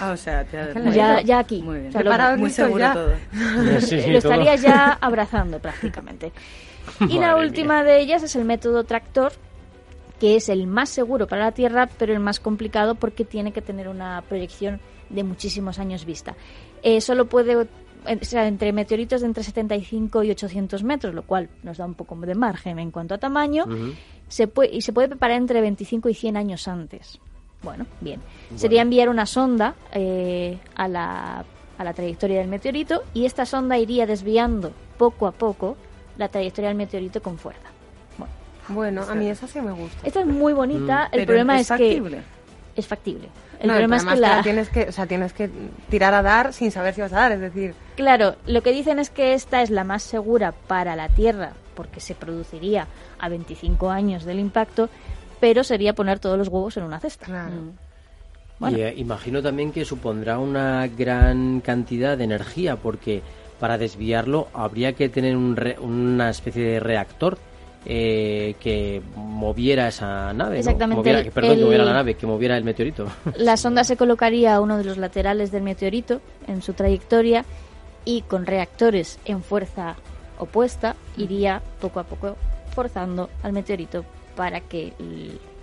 Ah, 0.00 0.10
o 0.12 0.16
sea, 0.16 0.44
ya, 0.50 1.20
Ya- 1.22 1.38
aquí. 1.38 1.62
Muy 1.62 1.76
bien. 1.78 1.88
O 1.88 1.92
sea, 1.92 2.00
lo- 2.02 2.10
Preparado, 2.10 2.38
muy 2.38 2.50
seguro 2.50 2.78
ya. 2.80 2.92
todo. 2.92 3.12
Sí, 3.80 4.00
sí, 4.02 4.10
lo 4.10 4.20
todo. 4.20 4.32
estaría 4.32 4.56
ya 4.56 4.98
abrazando 5.00 5.58
prácticamente. 5.58 6.32
Y 7.08 7.18
la 7.18 7.36
última 7.36 7.82
de 7.82 8.00
ellas 8.00 8.22
es 8.22 8.36
el 8.36 8.44
método 8.44 8.84
tractor, 8.84 9.32
que 10.20 10.36
es 10.36 10.48
el 10.48 10.66
más 10.68 10.88
seguro 10.88 11.26
para 11.26 11.44
la 11.46 11.52
Tierra, 11.52 11.88
pero 11.98 12.12
el 12.12 12.20
más 12.20 12.38
complicado 12.38 12.94
porque 12.94 13.24
tiene 13.24 13.52
que 13.52 13.60
tener 13.60 13.88
una 13.88 14.22
proyección 14.28 14.80
de 15.10 15.24
muchísimos 15.24 15.78
años 15.80 16.04
vista. 16.04 16.36
Eh, 16.84 17.00
solo 17.00 17.26
puede, 17.26 17.56
o 17.56 17.66
sea, 18.22 18.46
entre 18.46 18.72
meteoritos 18.72 19.20
de 19.20 19.26
entre 19.26 19.42
75 19.42 20.22
y 20.22 20.30
800 20.30 20.84
metros, 20.84 21.12
lo 21.12 21.22
cual 21.22 21.48
nos 21.64 21.76
da 21.78 21.84
un 21.86 21.94
poco 21.94 22.14
de 22.16 22.34
margen 22.36 22.78
en 22.78 22.92
cuanto 22.92 23.14
a 23.14 23.18
tamaño, 23.18 23.64
se 24.28 24.46
puede, 24.46 24.74
y 24.76 24.80
se 24.82 24.92
puede 24.92 25.08
preparar 25.08 25.36
entre 25.38 25.60
25 25.60 26.08
y 26.08 26.14
100 26.14 26.36
años 26.36 26.68
antes. 26.68 27.18
Bueno, 27.62 27.86
bien. 28.00 28.20
Sería 28.54 28.82
enviar 28.82 29.08
una 29.08 29.26
sonda 29.26 29.74
eh, 29.92 30.58
a, 30.74 30.88
la, 30.88 31.44
a 31.78 31.84
la 31.84 31.92
trayectoria 31.94 32.38
del 32.38 32.48
meteorito 32.48 33.02
y 33.14 33.24
esta 33.26 33.44
sonda 33.46 33.78
iría 33.78 34.06
desviando 34.06 34.72
poco 34.98 35.26
a 35.26 35.32
poco 35.32 35.76
la 36.16 36.28
trayectoria 36.28 36.68
del 36.68 36.76
meteorito 36.76 37.20
con 37.22 37.38
fuerza. 37.38 37.68
Bueno, 38.18 38.32
Bueno, 38.68 39.02
a 39.08 39.14
mí 39.14 39.28
esa 39.28 39.46
sí 39.48 39.60
me 39.60 39.72
gusta. 39.72 40.06
esta 40.06 40.20
es 40.20 40.26
muy 40.26 40.52
bonita. 40.52 41.04
El 41.06 41.10
Pero 41.20 41.26
problema 41.26 41.58
es, 41.58 41.66
factible. 41.68 42.22
que 42.74 42.80
es 42.80 42.86
factible. 42.86 43.28
El 43.58 43.68
No, 43.68 43.72
problema 43.72 43.96
es 43.96 44.02
además 44.02 44.14
que 44.14 44.20
la, 44.36 44.42
tienes 44.42 44.68
que, 44.68 44.82
o 44.88 44.92
sea, 44.92 45.06
tienes 45.06 45.32
que 45.32 45.50
tirar 45.88 46.12
a 46.14 46.22
dar 46.22 46.52
sin 46.52 46.70
saber 46.70 46.94
si 46.94 47.00
vas 47.00 47.12
a 47.14 47.16
dar, 47.16 47.32
es 47.32 47.40
decir, 47.40 47.74
Claro, 47.96 48.36
lo 48.46 48.62
que 48.62 48.70
dicen 48.72 48.98
es 48.98 49.08
que 49.10 49.32
esta 49.32 49.62
es 49.62 49.70
la 49.70 49.82
más 49.82 50.02
segura 50.02 50.52
para 50.52 50.94
la 50.94 51.08
Tierra 51.08 51.52
porque 51.74 52.00
se 52.00 52.14
produciría 52.14 52.86
a 53.18 53.28
25 53.30 53.90
años 53.90 54.24
del 54.24 54.38
impacto, 54.40 54.88
pero 55.40 55.64
sería 55.64 55.94
poner 55.94 56.18
todos 56.18 56.38
los 56.38 56.48
huevos 56.48 56.76
en 56.76 56.84
una 56.84 57.00
cesta. 57.00 57.26
claro. 57.26 57.54
Bueno. 58.58 58.78
Y 58.78 58.80
eh, 58.80 58.94
imagino 58.96 59.42
también 59.42 59.70
que 59.70 59.84
supondrá 59.84 60.38
una 60.38 60.86
gran 60.88 61.60
cantidad 61.60 62.16
de 62.16 62.24
energía, 62.24 62.76
porque 62.76 63.20
para 63.60 63.76
desviarlo 63.76 64.48
habría 64.54 64.94
que 64.94 65.10
tener 65.10 65.36
un 65.36 65.56
re- 65.56 65.76
una 65.78 66.30
especie 66.30 66.62
de 66.64 66.80
reactor 66.80 67.36
eh, 67.84 68.54
que 68.58 69.02
moviera 69.14 69.88
esa 69.88 70.32
nave. 70.32 70.54
¿no? 70.54 70.58
Exactamente, 70.60 70.96
Moviera- 71.00 71.18
el- 71.18 71.24
que- 71.26 71.30
perdón, 71.32 71.56
que 71.58 71.64
moviera 71.64 71.84
la 71.84 71.92
nave, 71.92 72.14
que 72.14 72.26
moviera 72.26 72.56
el 72.56 72.64
meteorito. 72.64 73.06
La 73.36 73.56
sonda 73.58 73.84
se 73.84 73.96
colocaría 73.98 74.54
a 74.54 74.60
uno 74.62 74.78
de 74.78 74.84
los 74.84 74.96
laterales 74.96 75.52
del 75.52 75.62
meteorito 75.62 76.20
en 76.48 76.62
su 76.62 76.72
trayectoria 76.72 77.44
y 78.06 78.22
con 78.22 78.46
reactores 78.46 79.18
en 79.26 79.42
fuerza 79.42 79.96
opuesta 80.38 80.96
iría 81.18 81.60
poco 81.80 82.00
a 82.00 82.04
poco 82.04 82.36
forzando 82.74 83.28
al 83.42 83.52
meteorito 83.52 84.04
para 84.36 84.60
que 84.60 84.92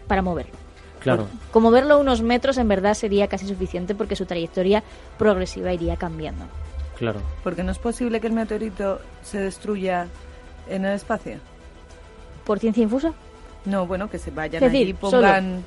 para 0.07 0.21
moverlo. 0.21 0.63
Claro. 0.99 1.27
Como 1.51 1.69
moverlo 1.69 1.99
unos 1.99 2.21
metros 2.21 2.57
en 2.57 2.67
verdad 2.67 2.93
sería 2.93 3.27
casi 3.27 3.45
suficiente 3.45 3.93
porque 3.93 4.15
su 4.15 4.25
trayectoria 4.25 4.83
progresiva 5.17 5.73
iría 5.73 5.97
cambiando. 5.97 6.45
Claro. 6.97 7.19
Porque 7.43 7.63
no 7.63 7.71
es 7.71 7.77
posible 7.77 8.21
que 8.21 8.27
el 8.27 8.33
meteorito 8.33 8.99
se 9.21 9.39
destruya 9.39 10.07
en 10.69 10.85
el 10.85 10.93
espacio. 10.93 11.37
¿Por 12.45 12.59
ciencia 12.59 12.83
infusa? 12.83 13.13
No, 13.65 13.85
bueno, 13.85 14.09
que 14.09 14.17
se 14.17 14.31
vayan 14.31 14.63
Es 14.63 14.71
decir, 14.71 14.87
allí, 14.87 14.93
pongan, 14.93 15.63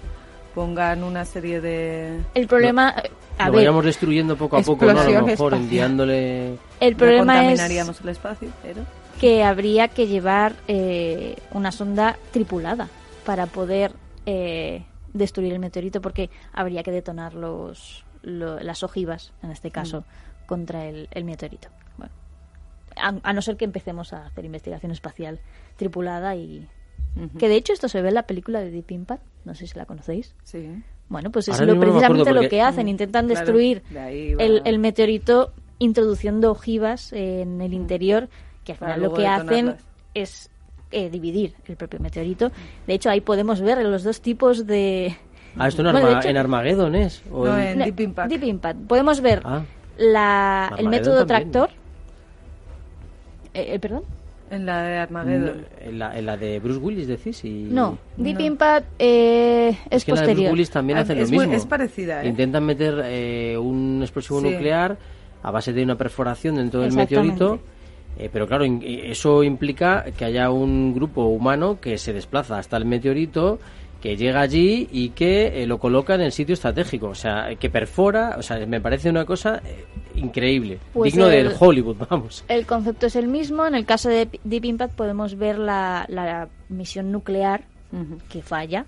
pongan 0.55 1.05
una 1.05 1.25
serie 1.25 1.61
de... 1.61 2.19
El 2.35 2.47
problema, 2.47 2.95
a 3.39 3.47
Lo 3.47 3.53
ver, 3.53 3.61
vayamos 3.61 3.85
destruyendo 3.85 4.37
poco 4.37 4.57
a 4.57 4.63
poco, 4.63 4.87
¿no? 4.87 5.01
A 5.01 5.05
lo 5.05 5.11
mejor 5.11 5.29
espacial. 5.29 5.61
enviándole... 5.63 6.59
el 6.81 6.93
no 6.93 6.99
problema 6.99 7.35
es 7.35 7.41
contaminaríamos 7.41 8.01
el 8.01 8.09
espacio, 8.09 8.49
pero... 8.63 8.83
que 9.21 9.45
habría 9.45 9.89
que 9.89 10.07
llevar 10.07 10.55
eh, 10.69 11.37
una 11.53 11.73
sonda 11.73 12.19
tripulada 12.33 12.89
para 13.26 13.45
poder 13.47 13.92
eh, 14.25 14.87
destruir 15.12 15.52
el 15.52 15.59
meteorito 15.59 16.00
porque 16.00 16.30
habría 16.52 16.83
que 16.83 16.90
detonar 16.92 17.35
los, 17.35 18.04
lo- 18.23 18.59
las 18.61 18.83
ojivas, 18.83 19.33
en 19.42 19.50
este 19.50 19.71
caso, 19.71 20.04
contra 20.47 20.87
el, 20.87 21.09
el 21.11 21.25
meteorito. 21.25 21.68
Bueno, 21.99 22.12
a, 22.97 23.14
a 23.23 23.33
no 23.35 23.42
ser 23.42 23.56
que 23.59 23.64
empecemos 23.66 24.12
a 24.14 24.26
hacer 24.26 24.45
investigación 24.47 24.92
espacial 24.92 25.40
tripulada 25.76 26.35
y... 26.37 26.66
Que 27.38 27.49
de 27.49 27.56
hecho 27.56 27.73
esto 27.73 27.88
se 27.88 28.02
ve 28.02 28.09
en 28.09 28.14
la 28.14 28.25
película 28.26 28.61
de 28.61 28.71
Deep 28.71 28.90
Impact, 28.90 29.23
no 29.47 29.54
sé 29.54 29.66
si 29.66 29.78
la 29.78 29.87
conocéis. 29.87 30.35
Sí. 30.45 30.83
Bueno, 31.09 31.30
pues 31.30 31.49
es 31.49 31.59
lo, 31.62 31.80
precisamente 31.80 32.30
lo 32.35 32.47
que 32.47 32.61
hacen, 32.61 32.88
intentan 32.88 33.26
Claro, 33.26 33.40
destruir 33.40 33.83
de 33.88 33.99
ahí 34.00 34.35
va- 34.35 34.42
el, 34.45 34.61
el 34.66 34.78
meteorito 34.78 35.54
introduciendo 35.78 36.50
ojivas 36.50 37.14
en 37.14 37.62
el 37.62 37.73
interior, 37.73 38.28
que 38.64 38.73
al 38.73 38.78
final 38.78 39.00
lo 39.02 39.14
que 39.14 39.26
hacen 39.26 39.76
es 40.12 40.50
eh, 40.97 41.11
dividir 41.11 41.53
el 41.67 41.76
propio 41.76 42.00
meteorito. 42.00 42.50
De 42.87 42.95
hecho, 42.95 43.11
ahí 43.11 43.21
podemos 43.21 43.61
ver 43.61 43.79
los 43.85 44.03
dos 44.03 44.21
tipos 44.21 44.67
de... 44.67 45.15
Ah, 45.59 45.69
esto 45.69 45.83
en, 45.83 45.93
Bueno, 45.93 46.09
Arma- 46.09 46.19
hecho- 46.21 46.29
en 46.29 46.37
Armageddon 46.38 46.95
es. 46.95 47.23
¿O 47.31 47.45
No, 47.47 47.59
en- 47.59 47.81
en 47.83 47.85
Deep 47.87 48.00
Impact. 48.00 48.31
Deep 48.31 48.45
Impact. 48.45 48.79
Podemos 48.87 49.21
ver 49.21 49.41
Ah, 49.45 49.62
la, 49.99 50.73
el 50.79 50.88
método 50.88 51.25
también. 51.26 51.50
tractor. 51.50 51.71
Eh, 53.55 53.75
eh, 53.75 53.79
¿Perdón? 53.79 54.03
En 54.50 54.65
la 54.65 54.83
de 54.83 54.99
Armageddon. 54.99 55.45
no, 55.45 55.87
en, 55.88 55.99
la, 55.99 56.19
en 56.19 56.26
la 56.26 56.37
de 56.37 56.61
Bruce 56.61 56.79
Willis, 56.79 57.09
decís. 57.09 57.45
Y... 57.45 57.67
No, 57.71 57.99
Deep 58.17 58.38
No. 58.38 58.45
Impact 58.45 58.87
eh, 58.99 59.76
es, 59.91 60.05
que 60.05 60.11
en 60.12 60.15
la 60.17 60.21
de 60.23 60.26
Bruce 60.26 60.35
posterior. 60.35 60.53
Willis 60.53 60.71
también 60.71 60.99
Ah, 60.99 61.03
hacen 61.03 61.19
es 61.19 61.31
lo 61.31 61.37
muy- 61.37 61.47
mismo. 61.47 61.57
es 61.61 61.67
parecida, 61.67 62.23
¿eh? 62.23 62.29
Intentan 62.29 62.65
meter 62.65 63.03
eh, 63.05 63.59
un 63.59 64.00
explosivo 64.03 64.41
Sí. 64.41 64.50
nuclear 64.50 64.97
a 65.43 65.50
base 65.50 65.73
de 65.73 65.83
una 65.83 65.97
perforación 65.97 66.57
dentro 66.57 66.81
del 66.81 66.93
meteorito. 66.93 67.61
Eh, 68.19 68.29
pero 68.33 68.47
claro, 68.47 68.65
in- 68.65 68.83
eso 68.85 69.43
implica 69.43 70.05
que 70.17 70.25
haya 70.25 70.51
un 70.51 70.95
grupo 70.95 71.27
humano 71.27 71.79
que 71.81 71.99
se 71.99 72.13
desplaza 72.13 72.59
hasta 72.59 72.77
el 72.77 72.85
meteorito, 72.85 73.59
que 74.01 74.17
llega 74.17 74.41
allí 74.41 74.89
y 74.93 75.09
que 75.11 75.63
eh, 75.63 75.67
lo 75.67 75.79
coloca 75.79 76.15
en 76.15 76.21
el 76.21 76.31
sitio 76.33 76.53
estratégico. 76.53 77.09
O 77.09 77.15
sea, 77.15 77.55
que 77.59 77.71
perfora. 77.71 78.37
O 78.39 78.43
sea, 78.43 78.65
me 78.67 78.81
parece 78.81 79.09
una 79.11 79.25
cosa 79.25 79.61
eh, 79.65 79.85
increíble, 80.15 80.79
Pues 80.93 81.13
digno 81.13 81.29
el- 81.29 81.49
del 81.49 81.57
Hollywood, 81.59 81.97
vamos. 82.09 82.45
El 82.49 82.67
concepto 82.67 83.07
es 83.07 83.17
el 83.17 83.27
mismo. 83.27 83.67
En 83.67 83.75
el 83.75 83.85
caso 83.87 84.09
de 84.09 84.29
Deep 84.45 84.65
Impact 84.67 84.95
podemos 84.95 85.37
ver 85.37 85.59
la, 85.59 86.05
la 86.09 86.49
misión 86.69 87.11
nuclear 87.11 87.65
que 88.29 88.43
falla 88.43 88.85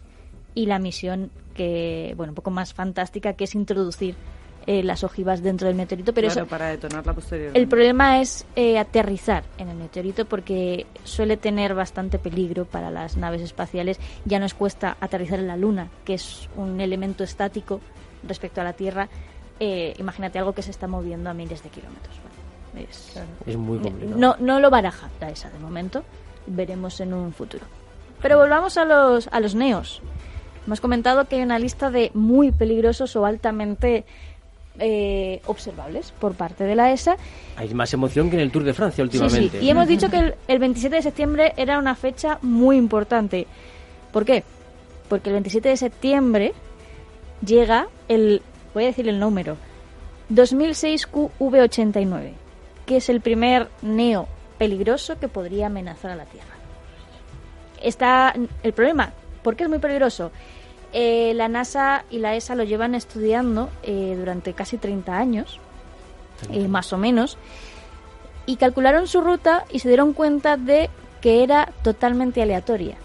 y 0.54 0.66
la 0.66 0.78
misión 0.78 1.30
que, 1.54 2.12
bueno, 2.16 2.32
un 2.32 2.36
poco 2.36 2.50
más 2.50 2.74
fantástica, 2.74 3.32
que 3.32 3.44
es 3.44 3.54
introducir 3.54 4.14
eh, 4.70 4.82
las 4.82 5.02
ojivas 5.02 5.42
dentro 5.42 5.66
del 5.66 5.78
meteorito. 5.78 6.12
Pero 6.12 6.28
Claro, 6.28 6.42
eso, 6.42 6.50
para 6.50 6.66
detonarla 6.68 7.14
posterior. 7.14 7.52
el 7.54 7.68
problema 7.68 8.20
es 8.20 8.44
eh, 8.54 8.78
aterrizar 8.78 9.42
en 9.56 9.70
el 9.70 9.76
meteorito 9.78 10.26
porque 10.26 10.84
suele 11.04 11.38
tener 11.38 11.74
bastante 11.74 12.18
peligro 12.18 12.66
para 12.66 12.90
las 12.90 13.16
naves 13.16 13.40
espaciales. 13.40 13.98
Ya 14.26 14.38
nos 14.38 14.52
cuesta 14.52 14.98
aterrizar 15.00 15.38
en 15.38 15.46
la 15.46 15.56
Luna, 15.56 15.88
que 16.04 16.12
es 16.12 16.50
un 16.54 16.82
elemento 16.82 17.24
estático 17.24 17.80
respecto 18.28 18.60
a 18.60 18.64
la 18.64 18.74
Tierra. 18.74 19.08
Eh, 19.58 19.94
imagínate 19.98 20.38
algo 20.38 20.52
que 20.52 20.60
se 20.60 20.70
está 20.70 20.86
moviendo 20.86 21.30
a 21.30 21.32
miles 21.32 21.62
de 21.62 21.70
kilómetros. 21.70 22.16
Es 23.46 23.56
muy 23.56 23.78
complicado. 23.78 24.20
no, 24.20 24.36
no 24.38 24.60
lo 24.60 24.68
baraja 24.68 25.08
la 25.18 25.30
ESA 25.30 25.48
de 25.48 25.58
momento. 25.60 26.04
Veremos 26.46 27.00
en 27.00 27.14
un 27.14 27.32
futuro. 27.32 27.64
Pero 28.20 28.36
volvamos 28.36 28.76
a 28.76 28.84
los, 28.84 29.28
a 29.32 29.40
los 29.40 29.54
neos. 29.54 30.02
Hemos 30.66 30.82
comentado 30.82 31.24
que 31.24 31.36
hay 31.36 31.42
una 31.42 31.58
lista 31.58 31.90
de 31.90 32.10
muy 32.12 32.52
peligrosos 32.52 33.16
o 33.16 33.24
altamente 33.24 34.04
eh, 34.78 35.40
observables 35.46 36.12
por 36.18 36.34
parte 36.34 36.64
de 36.64 36.74
la 36.74 36.92
ESA. 36.92 37.16
Hay 37.56 37.72
más 37.74 37.92
emoción 37.94 38.30
que 38.30 38.36
en 38.36 38.42
el 38.42 38.50
Tour 38.50 38.64
de 38.64 38.74
Francia 38.74 39.04
Sí, 39.04 39.10
sí. 39.10 39.18
últimamente. 39.18 39.62
Y 39.62 39.70
hemos 39.70 39.88
dicho 39.88 40.08
que 40.10 40.18
el, 40.18 40.34
el 40.46 40.58
27 40.58 40.96
de 40.96 41.02
septiembre 41.02 41.52
era 41.56 41.78
una 41.78 41.94
fecha 41.94 42.38
muy 42.42 42.76
importante. 42.76 43.46
¿Por 44.12 44.24
qué? 44.24 44.44
Porque 45.08 45.30
el 45.30 45.34
27 45.34 45.68
de 45.70 45.76
septiembre 45.76 46.52
llega 47.44 47.88
el, 48.08 48.42
voy 48.74 48.84
a 48.84 48.86
decir 48.88 49.08
el 49.08 49.18
número, 49.18 49.56
2006 50.28 51.08
QV89, 51.10 52.32
que 52.86 52.96
es 52.98 53.08
el 53.08 53.20
primer 53.20 53.68
neo 53.82 54.28
peligroso 54.58 55.18
que 55.18 55.28
podría 55.28 55.66
amenazar 55.66 56.10
a 56.10 56.16
la 56.16 56.24
Tierra. 56.26 56.46
Está 57.82 58.34
el 58.62 58.72
problema, 58.72 59.12
¿por 59.42 59.54
qué 59.56 59.64
es 59.64 59.68
muy 59.68 59.78
peligroso? 59.78 60.32
Eh, 60.92 61.32
la 61.34 61.48
NASA 61.48 62.04
y 62.10 62.18
la 62.18 62.34
ESA 62.34 62.54
lo 62.54 62.64
llevan 62.64 62.94
estudiando 62.94 63.68
eh, 63.82 64.14
durante 64.18 64.54
casi 64.54 64.78
30 64.78 65.16
años, 65.18 65.60
eh, 66.50 66.66
más 66.68 66.92
o 66.92 66.98
menos, 66.98 67.36
y 68.46 68.56
calcularon 68.56 69.06
su 69.06 69.20
ruta 69.20 69.64
y 69.70 69.80
se 69.80 69.88
dieron 69.88 70.14
cuenta 70.14 70.56
de 70.56 70.88
que 71.20 71.42
era 71.42 71.70
totalmente 71.82 72.40
aleatoria. 72.40 72.96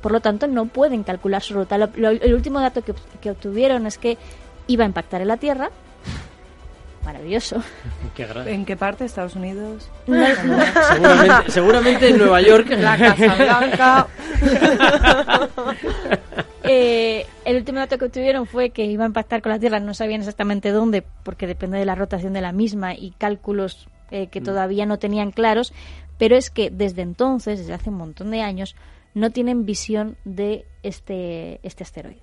Por 0.00 0.12
lo 0.12 0.20
tanto, 0.20 0.46
no 0.46 0.66
pueden 0.66 1.02
calcular 1.02 1.42
su 1.42 1.54
ruta. 1.54 1.76
Lo- 1.78 1.88
lo- 1.96 2.10
el 2.10 2.34
último 2.34 2.60
dato 2.60 2.82
que, 2.82 2.94
que 3.20 3.30
obtuvieron 3.30 3.86
es 3.86 3.98
que 3.98 4.16
iba 4.66 4.84
a 4.84 4.86
impactar 4.86 5.20
en 5.20 5.28
la 5.28 5.36
Tierra. 5.36 5.70
Maravilloso. 7.04 7.62
Qué 8.16 8.26
¿En 8.46 8.64
qué 8.64 8.76
parte? 8.78 9.04
¿Estados 9.04 9.34
Unidos? 9.36 9.90
No- 10.06 10.24
seguramente, 10.26 11.50
seguramente 11.50 12.08
en 12.08 12.18
Nueva 12.18 12.40
York. 12.40 12.70
La 12.78 12.96
Casa 12.96 13.34
Blanca. 13.34 14.06
Eh, 16.66 17.26
el 17.44 17.56
último 17.56 17.78
dato 17.78 17.98
que 17.98 18.06
obtuvieron 18.06 18.46
fue 18.46 18.70
que 18.70 18.86
iba 18.86 19.04
a 19.04 19.06
impactar 19.06 19.42
con 19.42 19.52
la 19.52 19.58
Tierra, 19.58 19.80
no 19.80 19.92
sabían 19.92 20.20
exactamente 20.20 20.70
dónde, 20.70 21.04
porque 21.22 21.46
depende 21.46 21.78
de 21.78 21.84
la 21.84 21.94
rotación 21.94 22.32
de 22.32 22.40
la 22.40 22.52
misma 22.52 22.94
y 22.94 23.10
cálculos 23.10 23.86
eh, 24.10 24.28
que 24.28 24.40
todavía 24.40 24.86
no 24.86 24.98
tenían 24.98 25.30
claros, 25.30 25.74
pero 26.18 26.36
es 26.36 26.50
que 26.50 26.70
desde 26.70 27.02
entonces, 27.02 27.58
desde 27.58 27.74
hace 27.74 27.90
un 27.90 27.96
montón 27.96 28.30
de 28.30 28.40
años, 28.40 28.76
no 29.12 29.30
tienen 29.30 29.66
visión 29.66 30.16
de 30.24 30.64
este, 30.82 31.60
este 31.62 31.84
asteroide. 31.84 32.22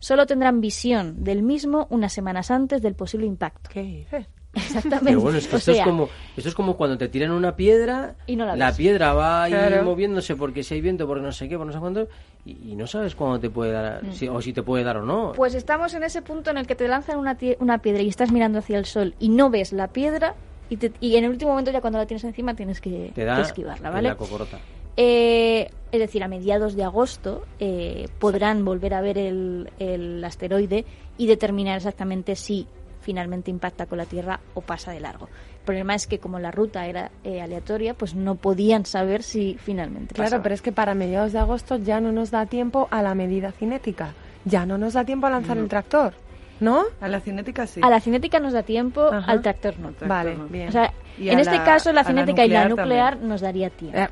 Solo 0.00 0.26
tendrán 0.26 0.60
visión 0.60 1.22
del 1.24 1.42
mismo 1.42 1.86
unas 1.90 2.12
semanas 2.12 2.50
antes 2.50 2.82
del 2.82 2.94
posible 2.94 3.26
impacto. 3.26 3.70
¿Qué? 3.72 4.06
Exactamente. 4.54 5.10
Pero 5.10 5.20
bueno, 5.20 5.38
es 5.38 5.46
que 5.46 5.56
esto, 5.56 5.72
sea, 5.72 5.82
es 5.84 5.88
como, 5.88 6.08
esto 6.36 6.48
es 6.48 6.54
como 6.54 6.76
cuando 6.76 6.98
te 6.98 7.08
tiran 7.08 7.30
una 7.30 7.54
piedra, 7.56 8.16
Y 8.26 8.36
no 8.36 8.44
la 8.46 8.54
ves. 8.68 8.76
piedra 8.76 9.12
va 9.14 9.44
ahí 9.44 9.52
Claro. 9.52 9.84
moviéndose 9.84 10.34
porque 10.36 10.62
si 10.62 10.74
hay 10.74 10.80
viento, 10.80 11.06
porque 11.06 11.22
no 11.22 11.32
sé 11.32 11.48
qué, 11.48 11.56
por 11.56 11.66
no 11.66 11.72
sé 11.72 11.78
cuánto, 11.78 12.08
y, 12.44 12.72
y 12.72 12.76
no 12.76 12.86
sabes 12.86 13.14
cuándo 13.14 13.38
te 13.38 13.48
puede 13.50 13.72
dar, 13.72 14.12
si- 14.12 14.28
o 14.28 14.40
si 14.40 14.52
te 14.52 14.62
puede 14.62 14.82
dar 14.84 14.96
o 14.98 15.04
no. 15.04 15.32
Pues 15.36 15.54
estamos 15.54 15.94
en 15.94 16.02
ese 16.02 16.22
punto 16.22 16.50
en 16.50 16.58
el 16.58 16.66
que 16.66 16.74
te 16.74 16.88
lanzan 16.88 17.18
una, 17.18 17.36
una 17.60 17.78
piedra 17.78 18.02
y 18.02 18.08
estás 18.08 18.32
mirando 18.32 18.58
hacia 18.58 18.78
el 18.78 18.86
sol 18.86 19.14
y 19.20 19.28
no 19.28 19.50
ves 19.50 19.72
la 19.72 19.88
piedra 19.88 20.34
y, 20.68 20.76
te- 20.78 20.92
y 21.00 21.16
en 21.16 21.24
el 21.24 21.30
último 21.30 21.52
momento 21.52 21.70
ya 21.70 21.80
cuando 21.80 21.98
la 21.98 22.06
tienes 22.06 22.24
encima 22.24 22.54
tienes 22.54 22.80
que, 22.80 23.12
te 23.14 23.24
da 23.24 23.36
que 23.36 23.42
esquivarla, 23.42 23.90
¿vale? 23.90 24.08
la 24.08 24.16
cocorota. 24.16 24.58
Eh, 24.96 25.70
es 25.92 25.98
decir, 26.00 26.22
a 26.22 26.28
mediados 26.28 26.74
de 26.74 26.84
agosto 26.84 27.42
eh, 27.58 28.08
podrán 28.18 28.64
volver 28.64 28.94
a 28.94 29.00
ver 29.00 29.16
el, 29.18 29.70
el 29.78 30.22
asteroide 30.24 30.84
y 31.16 31.26
determinar 31.26 31.76
exactamente 31.76 32.36
si 32.36 32.66
finalmente 33.00 33.50
impacta 33.50 33.86
con 33.86 33.98
la 33.98 34.04
Tierra 34.06 34.40
o 34.54 34.60
pasa 34.60 34.92
de 34.92 35.00
largo. 35.00 35.26
El 35.60 35.64
problema 35.64 35.94
es 35.94 36.06
que 36.06 36.18
como 36.18 36.38
la 36.38 36.50
ruta 36.50 36.86
era 36.86 37.10
eh, 37.24 37.40
aleatoria, 37.42 37.94
pues 37.94 38.14
no 38.14 38.34
podían 38.36 38.86
saber 38.86 39.22
si 39.22 39.56
finalmente 39.62 40.14
Claro, 40.14 40.26
pasaba. 40.30 40.42
pero 40.42 40.54
es 40.54 40.62
que 40.62 40.72
para 40.72 40.94
mediados 40.94 41.32
de 41.32 41.38
agosto 41.38 41.76
ya 41.76 42.00
no 42.00 42.12
nos 42.12 42.30
da 42.30 42.46
tiempo 42.46 42.88
a 42.90 43.02
la 43.02 43.14
medida 43.14 43.52
cinética. 43.52 44.14
Ya 44.44 44.64
no 44.66 44.78
nos 44.78 44.94
da 44.94 45.04
tiempo 45.04 45.26
a 45.26 45.30
lanzar 45.30 45.58
el 45.58 45.68
tractor, 45.68 46.14
¿no? 46.60 46.84
A 47.00 47.08
la 47.08 47.20
cinética 47.20 47.66
sí. 47.66 47.80
A 47.84 47.90
la 47.90 48.00
cinética 48.00 48.40
nos 48.40 48.52
da 48.54 48.62
tiempo, 48.62 49.02
Ajá. 49.12 49.30
al 49.30 49.42
tractor 49.42 49.78
no. 49.78 49.88
Tractor 49.88 50.08
Vale, 50.08 50.34
no. 50.34 50.46
bien. 50.46 50.68
O 50.68 50.72
sea, 50.72 50.92
en 51.18 51.38
este 51.38 51.56
la- 51.56 51.64
caso 51.64 51.92
la 51.92 52.04
cinética 52.04 52.44
y 52.44 52.48
la 52.48 52.66
nuclear 52.68 53.10
también. 53.12 53.28
nos 53.28 53.40
daría 53.42 53.68
tiempo. 53.70 53.98
Eh, 53.98 54.08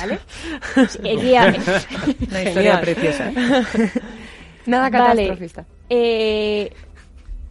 ¿Vale? 0.00 0.18
Sería- 0.88 1.54
Una 2.30 2.42
historia 2.42 2.80
preciosa. 2.80 3.30
Nada 4.66 4.90
Vale. 4.90 5.26
catastrofista. 5.26 5.64
Eh, 5.90 6.72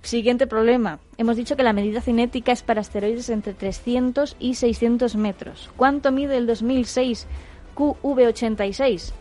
siguiente 0.02 0.48
problema. 0.48 1.00
Hemos 1.18 1.38
dicho 1.38 1.56
que 1.56 1.64
la 1.64 1.74
medida 1.74 2.02
cinética 2.02 2.52
es 2.52 2.64
para 2.64 2.82
asteroides 2.82 3.30
entre 3.30 3.54
300 3.54 4.36
y 4.40 4.56
600 4.56 5.16
metros. 5.16 5.70
¿Cuánto 5.78 6.12
mide 6.12 6.38
el 6.38 6.48
2006 6.48 7.28
QV86? 7.76 9.12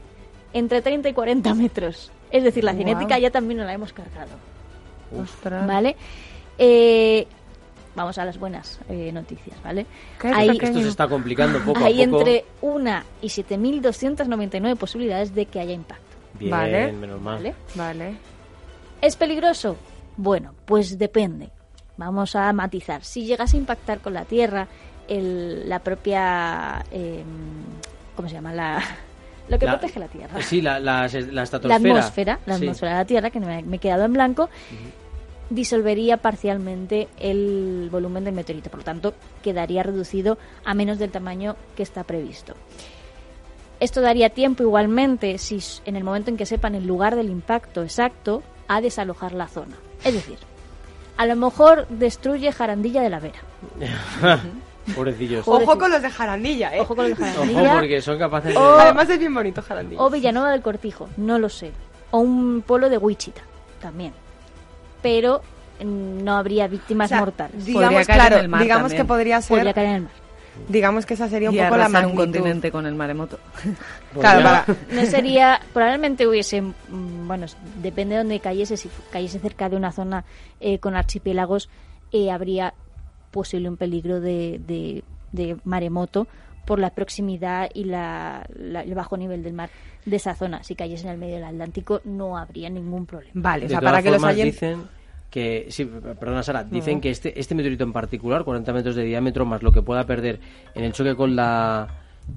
Entre 0.53 0.83
30 0.83 1.09
y 1.09 1.12
40 1.12 1.55
metros. 1.55 2.11
Es 2.31 2.43
decir, 2.45 2.64
la 2.64 2.75
cinética 2.75 3.19
ya 3.19 3.31
también 3.31 3.59
nos 3.59 3.66
la 3.66 3.75
hemos 3.75 3.93
cargado. 3.93 4.31
Ostras. 5.21 5.66
¿Vale? 5.66 5.97
Eh, 6.59 7.27
vamos 7.95 8.19
a 8.19 8.25
las 8.25 8.38
buenas 8.38 8.81
eh, 8.88 9.11
noticias, 9.12 9.61
¿vale? 9.62 9.87
Qué 10.21 10.29
Hay, 10.29 10.49
pequeño. 10.51 10.71
Esto 10.71 10.83
se 10.83 10.88
está 10.88 11.09
complicando 11.09 11.59
poco 11.61 11.85
hay 11.85 12.03
a 12.03 12.07
poco. 12.07 12.19
entre 12.21 12.45
1 12.62 13.03
y 13.23 13.27
7.299 13.29 14.77
posibilidades 14.77 15.35
de 15.35 15.47
que 15.47 15.61
haya 15.61 15.73
impacto. 15.73 16.05
Bien, 16.38 16.51
Vale. 16.53 16.93
menos 16.93 17.21
mal. 17.21 17.37
¿Vale? 17.37 17.55
Vale. 17.75 18.14
¿Es 19.03 19.16
peligroso? 19.16 19.77
Bueno, 20.16 20.55
pues 20.64 20.99
depende. 20.99 21.51
Vamos 21.96 22.35
a 22.37 22.53
matizar. 22.53 23.05
Si 23.05 23.25
llegase 23.27 23.57
a 23.57 23.61
impactar 23.61 24.01
con 24.01 24.14
la 24.14 24.25
Tierra, 24.25 24.66
el- 25.09 25.68
la 25.68 25.79
propia... 25.81 26.85
eh, 26.90 27.23
¿Cómo 28.16 28.29
se 28.29 28.35
llama? 28.35 28.53
La, 28.53 28.83
lo 29.49 29.59
que 29.59 29.66
La- 29.66 29.73
protege 29.79 30.01
la 30.01 30.09
Tierra. 30.09 30.42
Sí, 30.42 30.61
la, 30.61 30.79
la, 30.79 31.07
la 31.09 31.44
la 31.62 31.75
atmósfera, 31.77 32.38
la 32.46 32.57
Sí. 32.57 32.62
atmósfera 32.64 32.92
de 32.92 32.99
la 32.99 33.05
Tierra, 33.05 33.31
que 33.31 33.40
me, 33.40 33.62
me 33.62 33.77
he 33.77 33.79
quedado 33.79 34.05
en 34.05 34.12
blanco, 34.12 34.49
disolvería 35.51 36.16
parcialmente 36.18 37.09
el 37.18 37.88
volumen 37.90 38.25
del 38.25 38.35
meteorito. 38.35 38.70
Por 38.70 38.81
lo 38.81 38.85
tanto, 38.85 39.14
quedaría 39.42 39.83
reducido 39.83 40.38
a 40.64 40.75
menos 40.75 40.99
del 40.99 41.11
tamaño 41.11 41.57
que 41.77 41.83
está 41.83 42.05
previsto. 42.05 42.55
Esto 43.81 44.01
daría 44.03 44.29
tiempo 44.31 44.62
igualmente, 44.62 45.38
si 45.38 45.59
en 45.87 45.96
el 45.96 46.05
momento 46.05 46.31
en 46.31 46.37
que 46.37 46.44
sepan 46.46 46.75
el 46.75 46.87
lugar 46.87 47.16
del 47.16 47.31
impacto 47.31 47.83
exacto, 47.83 48.42
a 48.68 48.81
desalojar 48.81 49.33
la 49.33 49.49
zona. 49.49 49.77
Es 50.05 50.15
decir, 50.15 50.39
a 51.17 51.27
lo 51.27 51.37
mejor 51.37 51.87
destruye 51.89 52.51
Jarandilla 52.53 53.03
de 53.03 53.11
la 53.11 53.21
Vera. 53.21 53.39
Pobrecillos. 54.95 55.47
Ojo 55.47 55.79
con 55.79 55.91
los 55.91 56.03
de 56.03 56.11
Jarandilla, 56.11 56.75
¿eh? 56.75 56.81
Ojo 56.81 56.97
con 56.97 57.11
los 57.11 57.19
Ojo, 57.19 57.29
Jarandilla. 57.31 57.75
porque 57.75 58.01
son 58.03 58.19
capaces 58.19 58.53
de... 58.55 58.59
O- 58.59 58.79
Además 58.79 59.09
es 59.11 59.19
bien 59.19 59.35
bonito 59.35 59.63
Jarandilla. 59.63 60.01
O 60.03 60.11
Villanueva 60.11 60.51
del 60.51 60.63
Cortijo, 60.63 61.09
no 61.17 61.39
lo 61.39 61.49
sé. 61.49 61.73
O 62.11 62.19
un 62.19 62.63
pueblo 62.63 62.89
de 62.89 62.99
Wichita, 62.99 63.43
también. 63.81 64.13
Pero 65.03 65.43
mm, 65.85 66.25
no 66.25 66.37
habría 66.37 66.67
víctimas 66.67 67.07
O 67.07 67.09
sea, 67.11 67.21
mortales. 67.21 67.65
Digamos, 67.65 68.07
claro, 68.07 68.37
digamos 68.43 68.69
también. 68.69 68.97
que 68.97 69.05
podría 69.05 69.41
ser, 69.43 69.57
Podría 69.59 69.75
caer 69.75 69.89
en 69.89 69.95
el 69.97 70.03
mar. 70.03 70.13
Digamos 70.68 71.07
que 71.07 71.14
esa 71.14 71.29
sería 71.29 71.51
un 71.51 71.55
y 71.57 71.59
poco 71.59 71.77
la 71.77 71.85
arrasar 71.85 72.07
un 72.07 72.14
magnitud. 72.16 72.38
continente 72.38 72.70
con 72.70 72.87
el 72.87 72.94
maremoto. 72.94 73.38
Claro, 74.20 74.42
para- 74.42 74.66
No 74.92 75.07
sería, 75.07 75.61
probablemente 75.73 76.27
hubiese, 76.27 76.62
mm, 76.62 77.27
bueno, 77.29 77.46
depende 77.81 78.14
de 78.16 78.18
dónde 78.23 78.40
cayese, 78.40 78.77
si 78.77 78.88
cayese 79.12 79.38
cerca 79.38 79.68
de 79.68 79.77
una 79.77 79.92
zona 79.92 80.25
eh, 80.61 80.79
con 80.79 80.96
archipiélagos, 80.96 81.68
eh, 82.12 82.31
habría 82.31 82.75
posible 83.31 83.68
un 83.68 83.77
peligro 83.77 84.20
de, 84.20 84.61
de, 84.66 85.05
de 85.33 85.57
maremoto 85.64 86.27
por 86.66 86.79
la 86.81 86.90
proximidad 86.90 87.70
y 87.73 87.85
la, 87.85 88.44
la- 88.59 88.83
el 88.83 88.94
bajo 88.94 89.16
nivel 89.16 89.42
del 89.44 89.53
mar 89.53 89.70
de 90.05 90.16
esa 90.16 90.35
zona. 90.35 90.62
Si 90.64 90.75
cayese 90.75 91.07
en 91.07 91.12
el 91.12 91.18
medio 91.18 91.37
del 91.37 91.44
Atlántico 91.44 92.01
no 92.05 92.37
habría 92.37 92.68
ningún 92.68 93.07
problema. 93.07 93.33
Vale, 93.35 93.66
o 93.66 93.68
sea, 93.68 93.81
para 93.81 94.03
que 94.03 94.11
los 94.11 94.18
formas, 94.20 94.35
oyentes... 94.35 94.55
dicen 94.61 95.00
que, 95.31 95.66
sí, 95.71 95.85
perdona 95.85 96.43
Sara, 96.43 96.64
dicen 96.64 97.01
que 97.01 97.11
este, 97.11 97.38
este 97.38 97.55
meteorito 97.55 97.85
en 97.85 97.93
particular, 97.93 98.45
40 98.45 98.73
metros 98.73 98.97
de 98.97 99.05
diámetro, 99.05 99.47
más 99.47 99.62
lo 99.62 99.73
que 99.73 99.81
pueda 99.81 100.05
perder 100.05 100.40
en 100.75 100.85
el 100.85 100.93
choque 100.93 101.14
con 101.14 101.37
la 101.37 101.88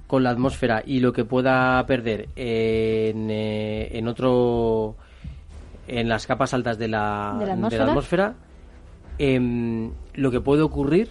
con 0.07 0.23
la 0.23 0.31
atmósfera 0.31 0.81
y 0.85 1.01
lo 1.01 1.13
que 1.13 1.23
pueda 1.23 1.85
perder 1.85 2.29
en, 2.35 3.29
eh, 3.29 3.89
en 3.91 4.07
otro 4.07 4.95
en 5.87 6.07
las 6.07 6.25
capas 6.25 6.53
altas 6.53 6.77
de 6.77 6.87
la, 6.87 7.35
¿De 7.37 7.45
la 7.45 7.45
de 7.45 7.53
atmósfera? 7.53 7.83
atmósfera, 7.85 8.33
em, 9.17 9.91
lo 10.13 10.31
que 10.31 10.39
puede 10.39 10.61
ocurrir 10.61 11.09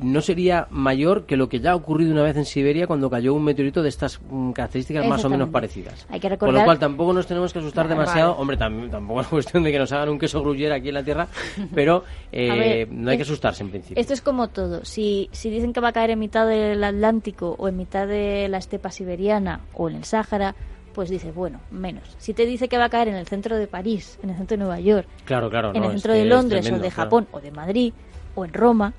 no 0.00 0.20
sería 0.20 0.66
mayor 0.70 1.26
que 1.26 1.36
lo 1.36 1.48
que 1.48 1.60
ya 1.60 1.72
ha 1.72 1.74
ocurrido 1.74 2.12
una 2.12 2.22
vez 2.22 2.36
en 2.36 2.44
Siberia 2.44 2.86
cuando 2.86 3.10
cayó 3.10 3.34
un 3.34 3.44
meteorito 3.44 3.82
de 3.82 3.88
estas 3.88 4.20
mm, 4.30 4.52
características 4.52 5.06
más 5.06 5.24
o 5.24 5.28
menos 5.30 5.48
parecidas. 5.48 6.06
Hay 6.08 6.20
que 6.20 6.28
Con 6.28 6.48
lo 6.48 6.52
recordar- 6.52 6.64
cual 6.64 6.78
tampoco 6.78 7.12
nos 7.12 7.26
tenemos 7.26 7.52
que 7.52 7.58
asustar 7.58 7.88
demasiado. 7.88 8.36
Hombre, 8.36 8.56
tam- 8.58 8.90
tampoco 8.90 9.20
es 9.22 9.26
cuestión 9.26 9.62
de 9.64 9.72
que 9.72 9.78
nos 9.78 9.90
hagan 9.92 10.08
un 10.08 10.18
queso 10.18 10.40
gruyere 10.40 10.74
aquí 10.74 10.88
en 10.88 10.94
la 10.94 11.02
Tierra, 11.02 11.28
pero 11.74 12.04
eh, 12.32 12.86
ver, 12.86 12.92
no 12.92 13.10
hay 13.10 13.16
que 13.16 13.22
asustarse 13.24 13.62
en 13.62 13.70
principio. 13.70 14.00
Esto 14.00 14.12
es 14.14 14.22
como 14.22 14.48
todo. 14.48 14.84
Si, 14.84 15.28
si 15.32 15.50
dicen 15.50 15.72
que 15.72 15.80
va 15.80 15.88
a 15.88 15.92
caer 15.92 16.10
en 16.10 16.18
mitad 16.18 16.46
del 16.46 16.82
Atlántico 16.84 17.54
o 17.58 17.68
en 17.68 17.76
mitad 17.76 18.06
de 18.06 18.48
la 18.48 18.58
estepa 18.58 18.90
siberiana 18.90 19.60
o 19.74 19.88
en 19.88 19.96
el 19.96 20.04
Sáhara, 20.04 20.54
pues 20.94 21.10
dices, 21.10 21.32
bueno, 21.34 21.60
menos. 21.70 22.02
Si 22.18 22.34
te 22.34 22.44
dice 22.44 22.68
que 22.68 22.76
va 22.78 22.86
a 22.86 22.88
caer 22.88 23.08
en 23.08 23.14
el 23.14 23.26
centro 23.26 23.56
de 23.56 23.66
París, 23.68 24.18
en 24.22 24.30
el 24.30 24.36
centro 24.36 24.56
de 24.56 24.64
Nueva 24.64 24.80
York, 24.80 25.06
Claro, 25.24 25.48
claro. 25.48 25.72
en 25.74 25.80
no, 25.80 25.86
el 25.86 25.92
centro 25.92 26.12
de 26.12 26.22
es 26.22 26.26
Londres 26.26 26.60
tremendo, 26.62 26.82
o 26.84 26.88
de 26.88 26.94
claro. 26.94 27.06
Japón 27.10 27.26
o 27.30 27.40
de 27.40 27.50
Madrid 27.52 27.92
o 28.34 28.44
en 28.44 28.52
Roma, 28.52 28.92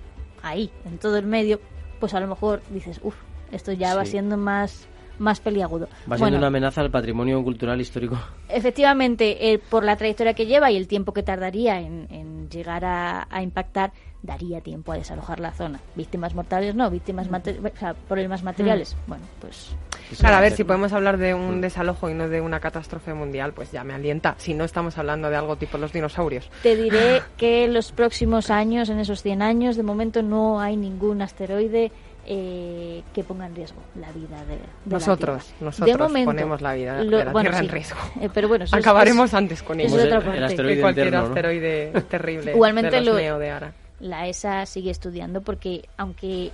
ahí, 0.44 0.72
en 0.86 0.98
todo 0.98 1.18
el 1.18 1.26
medio, 1.26 1.60
pues 2.00 2.14
a 2.14 2.20
lo 2.20 2.28
mejor 2.28 2.62
dices, 2.70 3.00
uff, 3.04 3.16
esto 3.52 3.72
ya 3.72 3.96
va 3.96 4.06
siendo 4.06 4.38
más, 4.38 4.88
más 5.18 5.40
peliagudo. 5.40 5.86
Va 5.88 6.16
siendo 6.18 6.18
Bueno, 6.20 6.38
una 6.38 6.48
amenaza 6.48 6.82
al 6.82 6.92
patrimonio 6.92 7.44
cultural 7.44 7.80
histórico. 7.82 8.18
Efectivamente, 8.50 9.52
eh, 9.52 9.60
por 9.60 9.84
la 9.84 9.96
trayectoria 9.96 10.34
que 10.34 10.46
lleva 10.46 10.72
y 10.72 10.78
el 10.78 10.88
tiempo 10.88 11.14
que 11.14 11.24
tardaría 11.24 11.80
en, 11.82 12.08
en 12.10 12.50
llegar 12.50 12.86
a, 12.86 13.28
a 13.30 13.42
impactar, 13.42 13.92
daría 14.22 14.62
tiempo 14.62 14.92
a 14.92 14.96
desalojar 14.98 15.40
la 15.40 15.52
zona. 15.54 15.80
Víctimas 15.96 16.36
mortales 16.36 16.76
no, 16.76 16.90
víctimas 16.92 17.30
mate- 17.30 17.60
o 17.60 17.78
sea, 17.78 17.94
problemas 17.94 18.44
materiales. 18.44 18.96
Bueno, 19.08 19.24
pues 19.42 19.72
Claro, 20.18 20.38
a 20.38 20.42
ver, 20.42 20.54
si 20.54 20.64
podemos 20.64 20.92
hablar 20.94 21.18
de 21.18 21.34
un 21.34 21.62
desalojo 21.62 22.10
y 22.10 22.14
no 22.14 22.28
de 22.30 22.42
una 22.42 22.60
catástrofe 22.60 23.14
mundial, 23.14 23.54
pues 23.54 23.72
ya 23.72 23.84
me 23.84 23.94
alienta. 23.94 24.36
Si 24.38 24.54
no 24.54 24.64
estamos 24.64 24.98
hablando 24.98 25.30
de 25.30 25.36
algo 25.36 25.56
tipo 25.56 25.78
los 25.78 25.94
dinosaurios. 25.94 26.50
te 26.64 26.76
diré 26.76 27.22
que 27.38 27.66
en 27.66 27.74
los 27.74 27.92
próximos 27.92 28.50
años, 28.50 28.90
en 28.90 29.00
esos 29.00 29.22
100 29.22 29.42
años, 29.42 29.76
de 29.76 29.84
momento 29.84 30.22
no 30.24 30.60
hay 30.60 30.78
ningún 30.78 31.22
asteroide 31.22 31.92
eh, 32.32 33.02
que 33.14 33.24
ponga 33.24 33.48
en 33.48 33.56
riesgo 33.56 33.80
la 33.96 34.12
vida 34.12 34.38
de, 34.46 34.54
de 34.56 34.60
la 34.60 34.98
Nosotros, 34.98 35.52
nosotros 35.62 35.98
De 35.98 36.04
momento, 36.04 36.30
ponemos 36.32 36.62
la 36.62 36.74
vida 36.74 37.04
lo- 37.04 37.18
de 37.18 37.26
la 37.26 37.32
bueno, 37.32 37.50
Tierra 37.50 37.60
en 37.64 37.66
sí. 37.66 37.72
riesgo. 37.72 37.98
Eh, 38.22 38.30
pero 38.34 38.48
bueno, 38.48 38.66
Acabaremos 38.72 39.30
es- 39.30 39.34
antes 39.34 39.64
con 39.64 39.80
eso 39.80 39.96
ello. 39.96 39.98
es 39.98 40.04
el- 40.04 40.08
otra 40.18 40.18
el 40.20 40.26
parte. 40.40 40.46
asteroide 40.46 40.76
que 40.76 40.82
cualquier 40.82 41.06
interno, 41.08 41.28
¿no? 41.28 41.34
asteroide 41.34 41.92
terrible 42.10 42.52
Igualmente 42.52 42.92
de 42.92 43.02
los 43.02 43.16
lo- 43.16 43.20
Neo 43.22 43.40
de 43.40 43.50
Ara. 43.50 43.74
la 44.00 44.28
ESA 44.28 44.66
sigue 44.68 44.92
estudiando 44.92 45.42
porque 45.42 45.88
aunque 45.98 46.52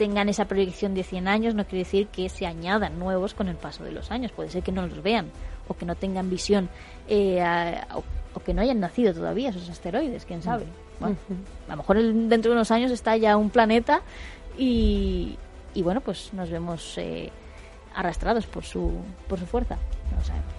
tengan 0.00 0.30
esa 0.30 0.46
proyección 0.46 0.94
de 0.94 1.02
100 1.02 1.28
años 1.28 1.54
no 1.54 1.64
quiere 1.66 1.80
decir 1.84 2.06
que 2.08 2.30
se 2.30 2.46
añadan 2.46 2.98
nuevos 2.98 3.34
con 3.34 3.48
el 3.48 3.56
paso 3.56 3.84
de 3.84 3.92
los 3.92 4.10
años. 4.10 4.32
Puede 4.32 4.48
ser 4.48 4.62
que 4.62 4.72
no 4.72 4.86
los 4.86 5.02
vean 5.02 5.26
o 5.68 5.74
que 5.76 5.84
no 5.84 5.94
tengan 5.94 6.30
visión 6.30 6.70
eh, 7.06 7.42
a- 7.42 7.86
o, 7.94 8.02
o 8.32 8.40
que 8.40 8.54
no 8.54 8.62
hayan 8.62 8.80
nacido 8.80 9.12
todavía 9.12 9.50
esos 9.50 9.68
asteroides, 9.68 10.24
quién 10.24 10.40
sabe. 10.42 10.64
Bueno, 11.00 11.16
a 11.68 11.70
lo 11.72 11.76
mejor 11.76 11.98
el- 11.98 12.28
dentro 12.30 12.50
de 12.50 12.56
unos 12.56 12.70
años 12.70 12.90
está 12.90 13.14
ya 13.18 13.36
un 13.36 13.50
planeta 13.50 14.00
y, 14.56 15.36
y 15.74 15.82
bueno, 15.82 16.00
pues 16.00 16.32
nos 16.32 16.48
vemos 16.48 16.96
eh, 16.96 17.30
arrastrados 17.94 18.46
por 18.46 18.64
su, 18.64 18.92
por 19.28 19.38
su 19.38 19.44
fuerza. 19.46 19.76
No 20.10 20.16
lo 20.18 20.24
sabemos. 20.24 20.54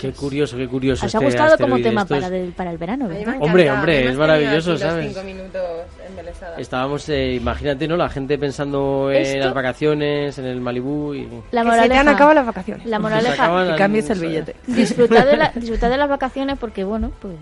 Qué 0.00 0.12
curioso, 0.12 0.56
qué 0.56 0.68
curioso. 0.68 1.06
¿Os 1.06 1.14
ha 1.14 1.18
este 1.18 1.24
gustado 1.24 1.56
como 1.58 1.78
tema 1.80 2.04
para, 2.04 2.26
el, 2.28 2.52
para 2.52 2.70
el 2.70 2.78
verano, 2.78 3.08
verdad? 3.08 3.36
Hombre, 3.40 3.70
hombre, 3.70 4.08
es 4.10 4.16
maravilloso, 4.16 4.76
¿sabes? 4.76 5.12
cinco 5.12 5.24
minutos 5.24 5.62
embelesadas. 6.06 6.58
Estábamos, 6.58 7.08
eh, 7.08 7.34
imagínate, 7.34 7.88
¿no? 7.88 7.96
La 7.96 8.08
gente 8.08 8.36
pensando 8.38 9.10
en 9.10 9.22
Esto- 9.22 9.38
las 9.46 9.54
vacaciones, 9.54 10.38
en 10.38 10.44
el 10.44 10.60
Malibú 10.60 11.14
y... 11.14 11.28
La 11.50 11.62
Que 11.64 11.70
se 11.70 11.76
te 11.76 11.82
han 11.82 11.88
moraleja, 11.88 12.10
acabado 12.10 12.34
las 12.34 12.46
vacaciones. 12.46 12.86
la 12.86 12.98
moraleja, 12.98 13.70
Que 13.70 13.76
cambies 13.76 14.10
el 14.10 14.20
billete. 14.20 14.56
disfrutad 14.66 15.26
de, 15.26 15.36
la, 15.36 15.52
disfrutad 15.54 15.90
de 15.90 15.96
las 15.96 16.08
vacaciones 16.08 16.58
porque, 16.58 16.84
bueno, 16.84 17.10
pues... 17.20 17.34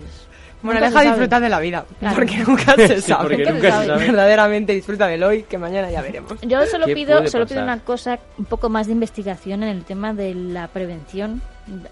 Bueno, 0.61 0.81
deja 0.81 1.01
disfrutar 1.03 1.41
de 1.41 1.49
la 1.49 1.59
vida, 1.59 1.85
Claro. 1.99 2.15
porque 2.15 2.37
nunca 2.39 2.75
se 2.75 3.01
sabe. 3.01 3.21
porque 3.37 3.37
Nunca 3.37 3.49
se 3.49 3.53
nunca 3.53 3.67
se 3.69 3.71
sabe. 3.71 3.87
sabe. 3.87 4.05
Verdaderamente 4.07 4.73
disfruta 4.73 5.07
del 5.07 5.23
hoy, 5.23 5.43
que 5.43 5.57
mañana 5.57 5.89
ya 5.89 6.01
veremos. 6.01 6.33
Yo 6.41 6.65
solo 6.65 6.85
¿Qué 6.85 6.93
pido, 6.95 7.25
solo 7.27 7.47
pido 7.47 7.63
una 7.63 7.79
cosa, 7.79 8.19
un 8.37 8.45
poco 8.45 8.69
más 8.69 8.87
de 8.87 8.93
investigación 8.93 9.63
en 9.63 9.69
el 9.69 9.83
tema 9.85 10.13
de 10.13 10.33
la 10.35 10.67
prevención 10.67 11.41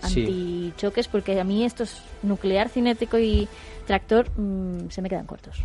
Sí. 0.08 0.22
antichoques, 0.26 1.08
porque 1.08 1.40
a 1.40 1.44
mí 1.44 1.64
estos 1.64 2.02
nuclear, 2.24 2.68
cinético 2.70 3.18
y 3.20 3.48
tractor 3.86 4.28
mm, 4.38 4.90
se 4.90 5.02
me 5.02 5.10
quedan 5.10 5.26
cortos. 5.26 5.64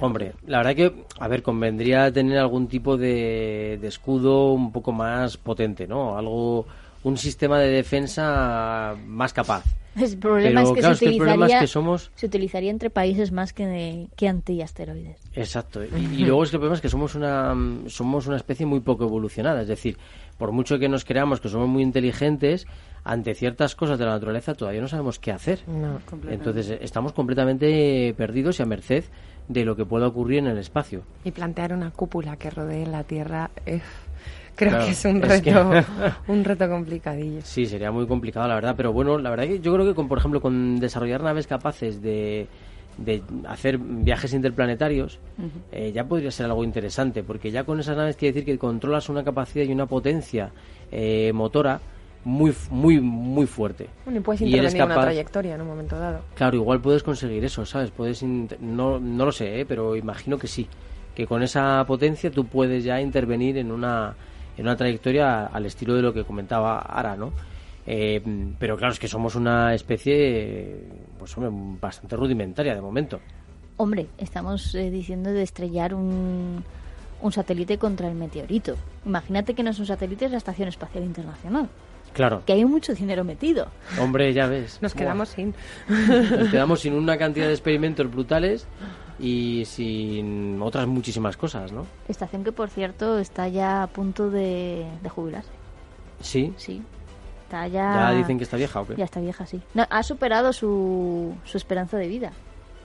Hombre, 0.00 0.34
la 0.46 0.58
verdad 0.58 0.74
que, 0.74 0.92
a 1.18 1.28
ver, 1.28 1.42
convendría 1.42 2.12
tener 2.12 2.36
algún 2.36 2.68
tipo 2.68 2.98
de, 2.98 3.78
de 3.80 3.88
escudo 3.88 4.52
un 4.52 4.72
poco 4.72 4.92
más 4.92 5.38
potente, 5.38 5.86
¿no? 5.86 6.18
Algo, 6.18 6.66
un 7.02 7.16
sistema 7.16 7.58
de 7.58 7.68
defensa 7.68 8.94
más 9.06 9.32
capaz. 9.32 9.64
El 9.96 10.18
problema 10.18 10.60
Pero, 10.60 10.68
es 10.68 10.74
que 10.74 10.80
claro, 10.80 10.94
se 10.94 11.04
es 11.04 11.08
que 11.08 11.14
el 11.14 11.16
problema 11.16 11.46
es 11.46 11.50
utilizaría, 11.50 11.60
que 11.60 11.66
somos... 11.66 12.10
se 12.14 12.26
utilizaría 12.26 12.70
entre 12.70 12.90
países 12.90 13.32
más 13.32 13.52
que, 13.52 14.06
que 14.16 14.28
antiasteroides. 14.28 15.18
Exacto. 15.34 15.82
Y, 15.84 16.22
y 16.22 16.24
luego 16.24 16.44
es 16.44 16.50
que 16.50 16.56
el 16.56 16.60
problema 16.60 16.76
es 16.76 16.80
que 16.80 16.88
somos 16.88 17.14
una, 17.16 17.54
somos 17.88 18.26
una 18.26 18.36
especie 18.36 18.66
muy 18.66 18.80
poco 18.80 19.04
evolucionada. 19.04 19.62
Es 19.62 19.68
decir, 19.68 19.98
por 20.38 20.52
mucho 20.52 20.78
que 20.78 20.88
nos 20.88 21.04
creamos 21.04 21.40
que 21.40 21.48
somos 21.48 21.68
muy 21.68 21.82
inteligentes, 21.82 22.66
ante 23.04 23.34
ciertas 23.34 23.74
cosas 23.74 23.98
de 23.98 24.04
la 24.04 24.12
naturaleza 24.12 24.54
todavía 24.54 24.80
no 24.80 24.88
sabemos 24.88 25.18
qué 25.18 25.32
hacer. 25.32 25.60
No, 25.66 26.00
Entonces 26.28 26.70
eh, 26.70 26.78
estamos 26.82 27.12
completamente 27.12 28.14
perdidos 28.16 28.60
y 28.60 28.62
a 28.62 28.66
merced 28.66 29.04
de 29.48 29.64
lo 29.64 29.74
que 29.74 29.84
pueda 29.84 30.06
ocurrir 30.06 30.38
en 30.38 30.46
el 30.46 30.58
espacio. 30.58 31.02
Y 31.24 31.32
plantear 31.32 31.72
una 31.72 31.90
cúpula 31.90 32.36
que 32.36 32.50
rodee 32.50 32.86
la 32.86 33.02
Tierra 33.02 33.50
es, 33.66 33.82
creo 34.54 34.70
Claro, 34.70 34.84
que 34.86 34.90
es 34.92 35.04
un 35.04 35.16
es 35.24 35.28
reto, 35.42 35.42
que- 35.70 35.84
un 36.32 36.44
reto 36.44 36.68
complicadillo. 36.68 37.40
Sí, 37.44 37.66
sería 37.66 37.90
muy 37.90 38.06
complicado, 38.06 38.48
la 38.48 38.54
verdad. 38.54 38.74
Pero 38.76 38.92
bueno, 38.92 39.18
la 39.18 39.30
verdad 39.30 39.44
que 39.46 39.60
yo 39.60 39.72
creo 39.74 39.86
que, 39.86 39.94
con, 39.94 40.08
por 40.08 40.18
ejemplo, 40.18 40.40
con 40.40 40.78
desarrollar 40.80 41.22
naves 41.22 41.46
capaces 41.46 42.02
de, 42.02 42.46
de 42.98 43.22
hacer 43.48 43.78
viajes 43.78 44.32
interplanetarios, 44.34 45.18
eh, 45.72 45.92
ya 45.92 46.04
podría 46.04 46.30
ser 46.30 46.46
algo 46.46 46.64
interesante, 46.64 47.22
porque 47.22 47.50
ya 47.50 47.64
con 47.64 47.80
esas 47.80 47.96
naves 47.96 48.16
quiere 48.16 48.32
decir 48.34 48.44
que 48.44 48.58
controlas 48.58 49.08
una 49.08 49.24
capacidad 49.24 49.64
y 49.64 49.72
una 49.72 49.86
potencia 49.86 50.50
eh, 50.92 51.32
motora 51.34 51.80
muy, 52.22 52.52
muy, 52.70 53.00
muy 53.00 53.46
fuerte. 53.46 53.86
Bueno, 54.04 54.20
y 54.20 54.22
puedes 54.22 54.42
Y 54.42 54.44
intervenir 54.44 54.76
en 54.82 54.86
una 54.86 55.00
trayectoria 55.00 55.54
en 55.54 55.60
un 55.62 55.68
momento 55.68 55.98
dado. 55.98 56.20
Claro, 56.34 56.56
igual 56.56 56.80
puedes 56.80 57.02
conseguir 57.02 57.42
eso, 57.44 57.64
¿sabes? 57.64 57.90
Puedes 57.90 58.22
int- 58.22 58.58
no, 58.58 59.00
no 59.00 59.24
lo 59.24 59.32
sé, 59.32 59.60
¿eh? 59.60 59.64
pero 59.66 59.96
imagino 59.96 60.36
que 60.38 60.46
sí. 60.46 60.66
Que 61.14 61.26
con 61.26 61.42
esa 61.42 61.82
potencia 61.86 62.30
tú 62.30 62.44
puedes 62.46 62.84
ya 62.84 63.00
intervenir 63.00 63.56
en 63.56 63.72
una, 63.72 64.14
en 64.60 64.66
una 64.66 64.76
trayectoria 64.76 65.46
al 65.46 65.64
estilo 65.64 65.94
de 65.94 66.02
lo 66.02 66.12
que 66.12 66.22
comentaba 66.24 66.80
Ara, 66.80 67.16
¿no? 67.16 67.32
Eh, 67.86 68.22
pero 68.58 68.76
claro, 68.76 68.92
es 68.92 68.98
que 68.98 69.08
somos 69.08 69.34
una 69.34 69.74
especie, 69.74 70.84
pues 71.18 71.34
hombre, 71.36 71.50
bastante 71.80 72.14
rudimentaria 72.14 72.74
de 72.74 72.80
momento. 72.82 73.18
Hombre, 73.78 74.08
estamos 74.18 74.74
eh, 74.74 74.90
diciendo 74.90 75.30
de 75.32 75.42
estrellar 75.42 75.94
un, 75.94 76.62
un 77.22 77.32
satélite 77.32 77.78
contra 77.78 78.06
el 78.08 78.14
meteorito. 78.14 78.76
Imagínate 79.06 79.54
que 79.54 79.62
no 79.62 79.70
es 79.70 79.78
un 79.78 79.86
satélite, 79.86 80.26
es 80.26 80.30
la 80.30 80.36
Estación 80.36 80.68
Espacial 80.68 81.04
Internacional. 81.04 81.66
Claro, 82.12 82.42
Que 82.44 82.52
hay 82.52 82.64
mucho 82.64 82.92
dinero 82.92 83.24
metido. 83.24 83.68
hombre, 83.98 84.32
ya 84.34 84.46
ves. 84.46 84.78
Nos 84.82 84.92
Buah. 84.92 85.02
quedamos 85.04 85.28
sin. 85.30 85.54
Nos 85.88 86.48
quedamos 86.50 86.80
sin 86.80 86.92
una 86.92 87.16
cantidad 87.16 87.46
de 87.46 87.52
experimentos 87.52 88.10
brutales 88.10 88.66
y 89.20 89.64
sin 89.66 90.60
otras 90.62 90.86
muchísimas 90.86 91.36
cosas, 91.36 91.72
¿no? 91.72 91.86
Estación 92.08 92.42
que, 92.44 92.52
por 92.52 92.70
cierto, 92.70 93.18
está 93.18 93.48
ya 93.48 93.82
a 93.82 93.86
punto 93.86 94.30
de, 94.30 94.86
de 95.02 95.08
jubilarse. 95.08 95.50
Sí, 96.20 96.52
Sí. 96.56 96.82
Está 97.44 97.66
ya... 97.66 98.10
ya 98.10 98.12
dicen 98.12 98.38
que 98.38 98.44
está 98.44 98.56
vieja 98.56 98.80
o 98.80 98.86
qué. 98.86 98.94
Ya 98.96 99.04
está 99.04 99.18
vieja, 99.20 99.44
sí. 99.44 99.60
No, 99.74 99.84
ha 99.90 100.02
superado 100.04 100.52
su, 100.52 101.34
su 101.44 101.56
esperanza 101.56 101.96
de 101.96 102.06
vida. 102.06 102.30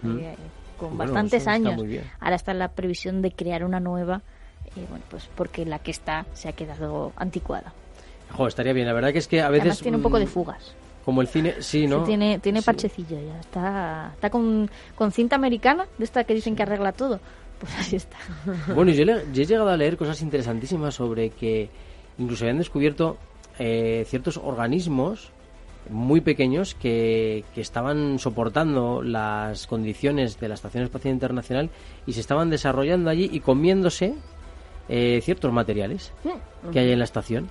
Mm. 0.02 0.18
Eh, 0.18 0.36
con 0.80 0.98
Bueno, 0.98 1.14
bastantes 1.14 1.42
está 1.42 1.52
años. 1.52 1.76
muy 1.76 1.86
bien. 1.88 2.04
Ahora 2.20 2.36
está 2.36 2.52
la 2.56 2.70
previsión 2.70 3.22
de 3.22 3.32
crear 3.32 3.64
una 3.64 3.80
nueva. 3.80 4.22
eh, 4.76 4.86
bueno, 4.90 5.06
pues 5.10 5.30
porque 5.36 5.66
la 5.66 5.78
que 5.80 5.92
está 5.92 6.26
se 6.34 6.50
ha 6.50 6.54
quedado 6.54 7.14
anticuada. 7.16 7.74
Jo, 8.36 8.48
estaría 8.48 8.74
bien. 8.74 8.88
La 8.88 8.94
verdad 8.94 9.14
que 9.14 9.20
es 9.20 9.28
que 9.28 9.40
a 9.42 9.50
veces... 9.50 9.62
Además 9.62 9.80
tiene 9.82 9.98
un 9.98 10.04
poco 10.04 10.18
de 10.18 10.26
mm, 10.26 10.30
fugas. 10.30 10.74
Como 11.06 11.22
el 11.22 11.28
cine, 11.28 11.56
sí, 11.60 11.86
¿no? 11.88 12.00
Sí, 12.02 12.08
tiene 12.08 12.40
tiene 12.40 12.60
Sí. 12.62 12.66
parchecillo 12.66 13.18
ya. 13.22 13.40
Está, 13.40 14.12
está 14.16 14.30
con, 14.32 14.70
con 14.96 15.12
cinta 15.12 15.36
americana, 15.36 15.86
de 15.98 16.04
esta 16.04 16.24
que 16.24 16.34
dicen 16.34 16.56
que 16.56 16.64
arregla 16.64 16.92
todo. 16.92 17.20
Pues 17.60 17.74
así 17.80 17.96
está. 17.96 18.18
Bueno, 18.76 18.92
yo, 18.92 19.06
le- 19.06 19.24
yo 19.32 19.42
he 19.44 19.46
llegado 19.46 19.70
a 19.70 19.78
leer 19.78 19.96
cosas 19.96 20.22
interesantísimas 20.22 20.94
sobre 20.96 21.30
que 21.30 21.70
incluso 22.18 22.44
habían 22.44 22.58
descubierto 22.58 23.18
eh, 23.60 24.04
ciertos 24.10 24.36
organismos 24.36 25.30
muy 25.90 26.20
pequeños 26.20 26.76
que, 26.76 27.46
que 27.56 27.62
estaban 27.62 28.20
soportando 28.20 29.02
las 29.02 29.68
condiciones 29.68 30.38
de 30.40 30.50
la 30.50 30.56
Estación 30.56 30.84
Espacial 30.84 31.14
Internacional 31.14 31.70
y 32.06 32.12
se 32.14 32.20
estaban 32.20 32.50
desarrollando 32.50 33.10
allí 33.10 33.30
y 33.32 33.40
comiéndose 33.40 34.16
eh, 34.90 35.22
ciertos 35.24 35.54
materiales 35.54 36.12
que 36.74 36.80
hay 36.80 36.92
en 36.92 37.00
la 37.00 37.06
estación. 37.06 37.48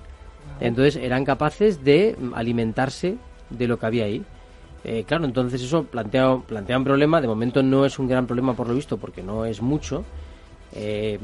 Entonces 0.59 0.97
eran 0.97 1.25
capaces 1.25 1.83
de 1.83 2.15
mm, 2.19 2.33
alimentarse 2.35 3.15
de 3.49 3.67
lo 3.67 3.77
que 3.79 3.85
había 3.85 4.05
ahí. 4.05 4.23
Eh, 4.83 5.03
claro, 5.07 5.25
entonces 5.25 5.61
eso 5.61 5.83
plantea, 5.83 6.37
plantea 6.47 6.77
un 6.77 6.83
problema. 6.83 7.19
De 7.21 7.27
momento 7.27 7.63
no 7.63 7.85
es 7.85 7.97
un 7.97 8.07
gran 8.07 8.27
problema 8.27 8.53
por 8.53 8.67
lo 8.67 8.75
visto 8.75 8.97
porque 8.97 9.23
no 9.23 9.45
es 9.45 9.61
mucho. 9.61 10.03
Eh, 10.73 11.17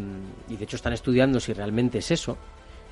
y 0.50 0.56
de 0.56 0.64
hecho 0.64 0.76
están 0.76 0.94
estudiando 0.94 1.40
si 1.40 1.54
realmente 1.54 2.00
es 2.00 2.10
eso. 2.12 2.38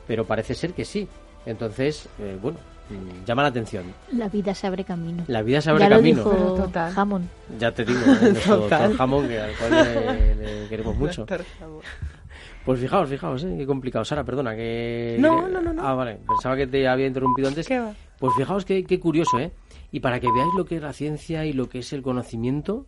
Pero 0.08 0.26
parece 0.26 0.54
ser 0.54 0.74
que 0.74 0.86
sí. 0.86 1.08
Entonces, 1.46 2.08
eh, 2.20 2.38
bueno, 2.42 2.58
mm, 2.90 3.26
llama 3.26 3.44
la 3.44 3.50
atención. 3.50 3.86
La 4.12 4.28
vida 4.30 4.54
se 4.54 4.68
abre 4.68 4.84
camino. 4.84 5.24
La 5.28 5.42
vida 5.42 5.62
se 5.62 5.70
abre 5.72 5.84
ya 5.86 5.90
camino. 5.90 6.24
Lo 6.24 6.32
dijo 6.32 6.54
Total. 6.66 6.94
Hammond. 6.96 7.28
Ya 7.58 7.72
te 7.72 7.86
digo, 7.86 8.00
¿eh? 8.02 8.18
nuestro 8.34 8.60
Total. 8.60 8.82
doctor 8.90 9.02
Hammond, 9.02 9.28
que 9.30 9.40
al 9.40 9.52
cual 9.56 9.72
le, 9.72 10.36
le 10.36 10.68
queremos 10.68 10.96
mucho. 10.98 11.26
Pues 12.66 12.80
fijaos, 12.80 13.10
fijaos, 13.10 13.44
¿eh? 13.44 13.56
qué 13.58 13.66
complicado. 13.66 14.06
Sara, 14.06 14.24
perdona, 14.24 14.56
que... 14.56 15.18
No, 15.20 15.46
que- 15.46 15.52
no, 15.52 15.62
no, 15.62 15.74
no. 15.74 15.88
Ah, 15.88 15.94
vale, 15.96 16.20
pensaba 16.28 16.56
que 16.56 16.68
te 16.68 16.88
había 16.88 17.08
interrumpido 17.08 17.48
antes. 17.48 17.68
¿Qué 17.68 17.80
va? 17.80 17.94
Pues 18.20 18.34
fijaos 18.36 18.66
qué, 18.66 18.84
qué 18.84 19.00
curioso, 19.00 19.40
¿eh? 19.40 19.52
Y 19.92 20.02
para 20.02 20.20
que 20.20 20.32
veáis 20.32 20.54
lo 20.56 20.66
que 20.66 20.76
es 20.76 20.82
la 20.82 20.94
ciencia 20.94 21.46
y 21.46 21.54
lo 21.54 21.70
que 21.70 21.80
es 21.80 21.94
el 21.94 22.02
conocimiento, 22.02 22.86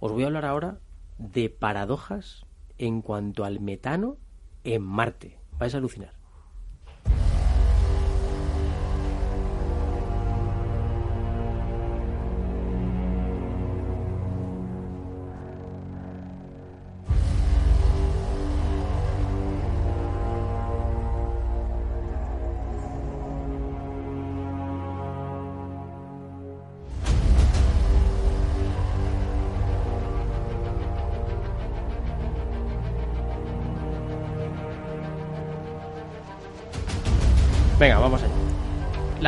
os 0.00 0.12
voy 0.12 0.24
a 0.24 0.26
hablar 0.26 0.44
ahora 0.44 0.80
de 1.18 1.50
paradojas 1.50 2.44
en 2.78 3.02
cuanto 3.02 3.44
al 3.44 3.60
metano 3.60 4.16
en 4.64 4.82
Marte. 4.82 5.38
Vais 5.58 5.74
a 5.74 5.78
alucinar. 5.78 6.21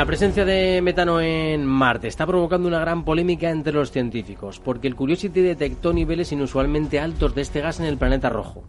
La 0.05 0.09
presencia 0.09 0.45
de 0.45 0.83
metano 0.83 1.19
en 1.19 1.65
Marte 1.65 2.09
está 2.09 2.27
provocando 2.27 2.69
una 2.69 2.79
gran 2.79 3.07
polémica 3.07 3.49
entre 3.49 3.73
los 3.73 3.91
científicos, 3.91 4.61
porque 4.63 4.87
el 4.87 4.97
Curiosity 4.97 5.41
detectó 5.41 5.95
niveles 5.95 6.31
inusualmente 6.31 7.01
altos 7.01 7.35
de 7.35 7.41
este 7.41 7.63
gas 7.63 7.81
en 7.81 7.87
el 7.87 7.97
planeta 7.97 8.29
rojo. 8.29 8.65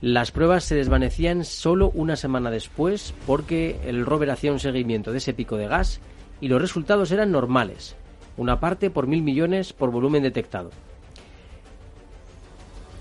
Las 0.00 0.30
pruebas 0.30 0.64
se 0.64 0.74
desvanecían 0.74 1.44
solo 1.44 1.90
una 1.92 2.16
semana 2.16 2.50
después 2.50 3.12
porque 3.26 3.78
el 3.84 4.06
rover 4.06 4.30
hacía 4.30 4.50
un 4.50 4.58
seguimiento 4.58 5.12
de 5.12 5.18
ese 5.18 5.34
pico 5.34 5.58
de 5.58 5.68
gas 5.68 6.00
y 6.40 6.48
los 6.48 6.62
resultados 6.62 7.12
eran 7.12 7.30
normales, 7.30 7.94
una 8.38 8.58
parte 8.58 8.88
por 8.88 9.06
mil 9.06 9.22
millones 9.22 9.74
por 9.74 9.90
volumen 9.90 10.22
detectado. 10.22 10.70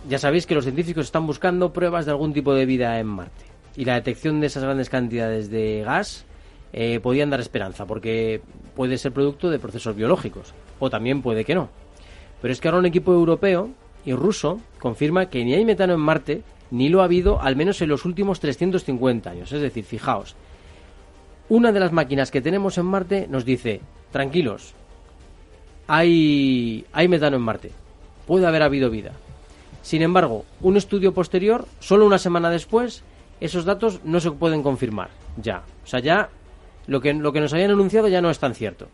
Ya 0.10 0.20
sabéis 0.20 0.46
que 0.46 0.56
los 0.56 0.66
científicos 0.66 1.06
están 1.06 1.26
buscando 1.26 1.72
pruebas 1.72 2.06
de 2.06 2.12
algún 2.12 2.34
tipo 2.34 2.54
de 2.54 2.66
vida 2.66 3.00
en 3.00 3.08
Marte. 3.08 3.46
Y 3.78 3.86
la 3.86 3.94
detección 3.94 4.42
de 4.42 4.48
esas 4.48 4.64
grandes 4.64 4.90
cantidades 4.90 5.50
de 5.50 5.84
gas 5.86 6.26
eh, 6.74 7.00
podían 7.00 7.30
dar 7.30 7.40
esperanza, 7.40 7.86
porque 7.86 8.42
puede 8.76 8.98
ser 8.98 9.12
producto 9.12 9.50
de 9.50 9.60
procesos 9.60 9.96
biológicos, 9.96 10.54
o 10.80 10.90
también 10.90 11.22
puede 11.22 11.46
que 11.46 11.56
no. 11.56 11.70
Pero 12.42 12.52
es 12.52 12.62
que 12.62 12.68
ahora 12.68 12.80
un 12.80 12.86
equipo 12.86 13.14
europeo 13.14 13.70
y 14.06 14.14
ruso 14.14 14.60
confirma 14.80 15.28
que 15.28 15.44
ni 15.44 15.54
hay 15.54 15.66
metano 15.66 15.94
en 15.94 16.00
Marte, 16.00 16.44
ni 16.72 16.90
lo 16.90 17.02
ha 17.02 17.06
habido 17.06 17.42
al 17.42 17.56
menos 17.56 17.82
en 17.82 17.90
los 17.90 18.06
últimos 18.06 18.40
350 18.40 19.30
años. 19.30 19.52
Es 19.52 19.62
decir, 19.62 19.84
fijaos, 19.84 20.36
una 21.50 21.72
de 21.72 21.80
las 21.80 21.92
máquinas 21.92 22.32
que 22.32 22.42
tenemos 22.42 22.78
en 22.78 22.86
Marte 22.86 23.28
nos 23.30 23.46
dice, 23.46 23.82
tranquilos, 24.12 24.74
hay, 25.88 26.86
hay 26.92 27.08
metano 27.08 27.38
en 27.38 27.44
Marte, 27.44 27.72
puede 28.26 28.46
haber 28.46 28.64
habido 28.64 28.90
vida. 28.90 29.14
Sin 29.82 30.02
embargo, 30.02 30.44
un 30.62 30.76
estudio 30.76 31.14
posterior, 31.14 31.66
solo 31.80 32.06
una 32.06 32.18
semana 32.18 32.50
después, 32.50 33.04
esos 33.40 33.64
datos 33.64 34.02
no 34.04 34.20
se 34.20 34.32
pueden 34.32 34.62
confirmar. 34.62 35.10
Ya. 35.42 35.64
O 35.84 35.88
sea, 35.88 36.02
ya 36.02 36.30
lo 36.88 37.02
que, 37.02 37.14
lo 37.14 37.32
que 37.32 37.42
nos 37.42 37.54
habían 37.54 37.72
anunciado 37.72 38.08
ya 38.08 38.22
no 38.22 38.30
es 38.30 38.40
tan 38.40 38.56
cierto. 38.56 38.88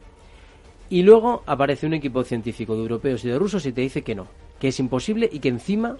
Y 0.89 1.03
luego 1.03 1.43
aparece 1.45 1.87
un 1.87 1.93
equipo 1.93 2.23
científico 2.23 2.75
de 2.75 2.81
europeos 2.81 3.23
y 3.23 3.29
de 3.29 3.39
rusos 3.39 3.65
y 3.65 3.71
te 3.71 3.81
dice 3.81 4.01
que 4.01 4.15
no, 4.15 4.27
que 4.59 4.67
es 4.67 4.79
imposible 4.79 5.29
y 5.31 5.39
que 5.39 5.49
encima 5.49 5.97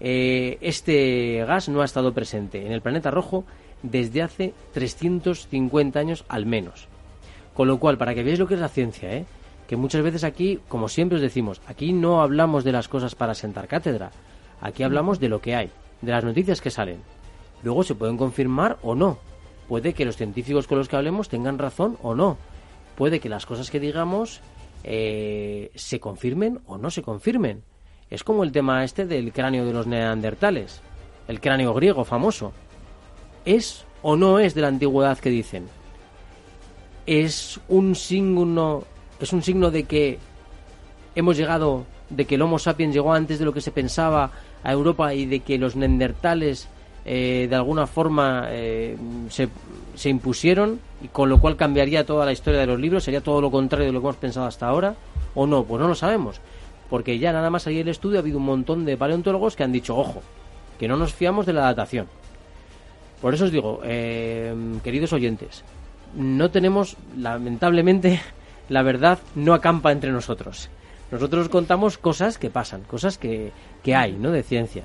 eh, 0.00 0.56
este 0.60 1.44
gas 1.46 1.68
no 1.68 1.82
ha 1.82 1.84
estado 1.84 2.14
presente 2.14 2.64
en 2.64 2.72
el 2.72 2.80
planeta 2.80 3.10
rojo 3.10 3.44
desde 3.82 4.22
hace 4.22 4.54
350 4.72 5.98
años 5.98 6.24
al 6.28 6.46
menos. 6.46 6.88
Con 7.54 7.68
lo 7.68 7.78
cual, 7.78 7.98
para 7.98 8.14
que 8.14 8.22
veáis 8.22 8.38
lo 8.38 8.46
que 8.46 8.54
es 8.54 8.60
la 8.60 8.68
ciencia, 8.68 9.12
¿eh? 9.12 9.26
que 9.66 9.76
muchas 9.76 10.02
veces 10.02 10.24
aquí, 10.24 10.58
como 10.68 10.88
siempre 10.88 11.16
os 11.16 11.22
decimos, 11.22 11.60
aquí 11.66 11.92
no 11.92 12.22
hablamos 12.22 12.64
de 12.64 12.72
las 12.72 12.88
cosas 12.88 13.14
para 13.14 13.34
sentar 13.34 13.68
cátedra, 13.68 14.10
aquí 14.60 14.82
hablamos 14.82 15.20
de 15.20 15.28
lo 15.28 15.40
que 15.40 15.54
hay, 15.54 15.70
de 16.00 16.12
las 16.12 16.24
noticias 16.24 16.60
que 16.60 16.70
salen. 16.70 17.02
Luego 17.62 17.82
se 17.82 17.94
pueden 17.94 18.16
confirmar 18.16 18.78
o 18.82 18.94
no. 18.94 19.18
Puede 19.70 19.94
que 19.94 20.04
los 20.04 20.16
científicos 20.16 20.66
con 20.66 20.78
los 20.78 20.88
que 20.88 20.96
hablemos 20.96 21.28
tengan 21.28 21.56
razón 21.56 21.96
o 22.02 22.16
no. 22.16 22.38
Puede 22.96 23.20
que 23.20 23.28
las 23.28 23.46
cosas 23.46 23.70
que 23.70 23.78
digamos 23.78 24.40
eh, 24.82 25.70
se 25.76 26.00
confirmen 26.00 26.58
o 26.66 26.76
no 26.76 26.90
se 26.90 27.02
confirmen. 27.02 27.62
Es 28.10 28.24
como 28.24 28.42
el 28.42 28.50
tema 28.50 28.82
este 28.82 29.06
del 29.06 29.32
cráneo 29.32 29.64
de 29.64 29.72
los 29.72 29.86
neandertales, 29.86 30.80
el 31.28 31.40
cráneo 31.40 31.72
griego 31.72 32.04
famoso. 32.04 32.52
¿Es 33.44 33.86
o 34.02 34.16
no 34.16 34.40
es 34.40 34.56
de 34.56 34.62
la 34.62 34.66
antigüedad 34.66 35.20
que 35.20 35.30
dicen? 35.30 35.68
¿Es 37.06 37.60
un 37.68 37.94
signo, 37.94 38.82
es 39.20 39.32
un 39.32 39.44
signo 39.44 39.70
de 39.70 39.84
que 39.84 40.18
hemos 41.14 41.36
llegado, 41.36 41.84
de 42.08 42.24
que 42.24 42.34
el 42.34 42.42
Homo 42.42 42.58
sapiens 42.58 42.92
llegó 42.92 43.12
antes 43.12 43.38
de 43.38 43.44
lo 43.44 43.52
que 43.52 43.60
se 43.60 43.70
pensaba 43.70 44.32
a 44.64 44.72
Europa 44.72 45.14
y 45.14 45.26
de 45.26 45.38
que 45.38 45.58
los 45.58 45.76
neandertales 45.76 46.66
eh, 47.04 47.46
de 47.48 47.56
alguna 47.56 47.86
forma 47.86 48.46
eh, 48.50 48.96
se, 49.28 49.48
se 49.94 50.08
impusieron 50.08 50.80
y 51.02 51.08
con 51.08 51.28
lo 51.28 51.40
cual 51.40 51.56
cambiaría 51.56 52.04
toda 52.04 52.26
la 52.26 52.32
historia 52.32 52.60
de 52.60 52.66
los 52.66 52.78
libros, 52.78 53.04
sería 53.04 53.20
todo 53.22 53.40
lo 53.40 53.50
contrario 53.50 53.86
de 53.86 53.92
lo 53.92 54.00
que 54.00 54.06
hemos 54.06 54.16
pensado 54.16 54.46
hasta 54.46 54.68
ahora, 54.68 54.94
o 55.34 55.46
no, 55.46 55.64
pues 55.64 55.80
no 55.80 55.88
lo 55.88 55.94
sabemos, 55.94 56.40
porque 56.88 57.18
ya 57.18 57.32
nada 57.32 57.50
más 57.50 57.62
salir 57.62 57.80
el 57.80 57.88
estudio 57.88 58.18
ha 58.18 58.20
habido 58.20 58.38
un 58.38 58.44
montón 58.44 58.84
de 58.84 58.96
paleontólogos 58.96 59.56
que 59.56 59.64
han 59.64 59.72
dicho, 59.72 59.96
ojo, 59.96 60.22
que 60.78 60.88
no 60.88 60.96
nos 60.96 61.14
fiamos 61.14 61.46
de 61.46 61.52
la 61.52 61.62
datación. 61.62 62.06
Por 63.20 63.34
eso 63.34 63.44
os 63.44 63.52
digo, 63.52 63.80
eh, 63.84 64.54
queridos 64.82 65.12
oyentes, 65.12 65.64
no 66.14 66.50
tenemos, 66.50 66.96
lamentablemente, 67.16 68.20
la 68.68 68.82
verdad 68.82 69.18
no 69.34 69.54
acampa 69.54 69.92
entre 69.92 70.12
nosotros. 70.12 70.68
Nosotros 71.10 71.48
contamos 71.48 71.98
cosas 71.98 72.38
que 72.38 72.50
pasan, 72.50 72.82
cosas 72.82 73.18
que, 73.18 73.52
que 73.82 73.94
hay, 73.94 74.12
¿no? 74.12 74.30
De 74.30 74.42
ciencia. 74.42 74.84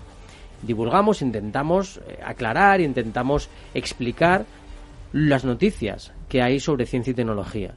Divulgamos, 0.66 1.22
intentamos 1.22 2.02
eh, 2.08 2.20
aclarar, 2.24 2.82
intentamos 2.82 3.50
explicar 3.74 4.46
las 5.12 5.46
noticias 5.46 6.14
que 6.28 6.42
hay 6.42 6.60
sobre 6.60 6.86
ciencia 6.86 7.12
y 7.12 7.14
tecnología. 7.14 7.76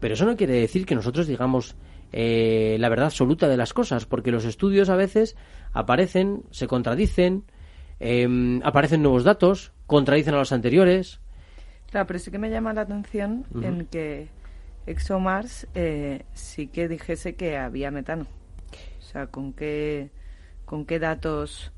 Pero 0.00 0.14
eso 0.14 0.26
no 0.26 0.36
quiere 0.36 0.54
decir 0.54 0.86
que 0.86 0.94
nosotros 0.94 1.26
digamos 1.26 1.76
eh, 2.12 2.76
la 2.78 2.88
verdad 2.88 3.06
absoluta 3.06 3.48
de 3.48 3.56
las 3.56 3.72
cosas, 3.72 4.06
porque 4.06 4.30
los 4.30 4.44
estudios 4.44 4.88
a 4.88 4.96
veces 4.96 5.36
aparecen, 5.72 6.42
se 6.50 6.66
contradicen, 6.66 7.44
eh, 8.00 8.60
aparecen 8.64 9.02
nuevos 9.02 9.24
datos, 9.24 9.72
contradicen 9.86 10.34
a 10.34 10.38
los 10.38 10.52
anteriores. 10.52 11.20
Claro, 11.90 12.06
pero 12.06 12.18
sí 12.18 12.30
que 12.30 12.38
me 12.38 12.50
llama 12.50 12.72
la 12.72 12.82
atención 12.82 13.44
en 13.62 13.86
que 13.86 14.28
ExoMars 14.86 15.66
eh, 15.74 16.24
sí 16.34 16.66
que 16.66 16.88
dijese 16.88 17.34
que 17.34 17.56
había 17.56 17.90
metano. 17.90 18.26
O 18.98 19.02
sea, 19.02 19.26
¿con 19.28 19.52
qué, 19.52 20.10
con 20.64 20.84
qué 20.84 20.98
datos 20.98 21.72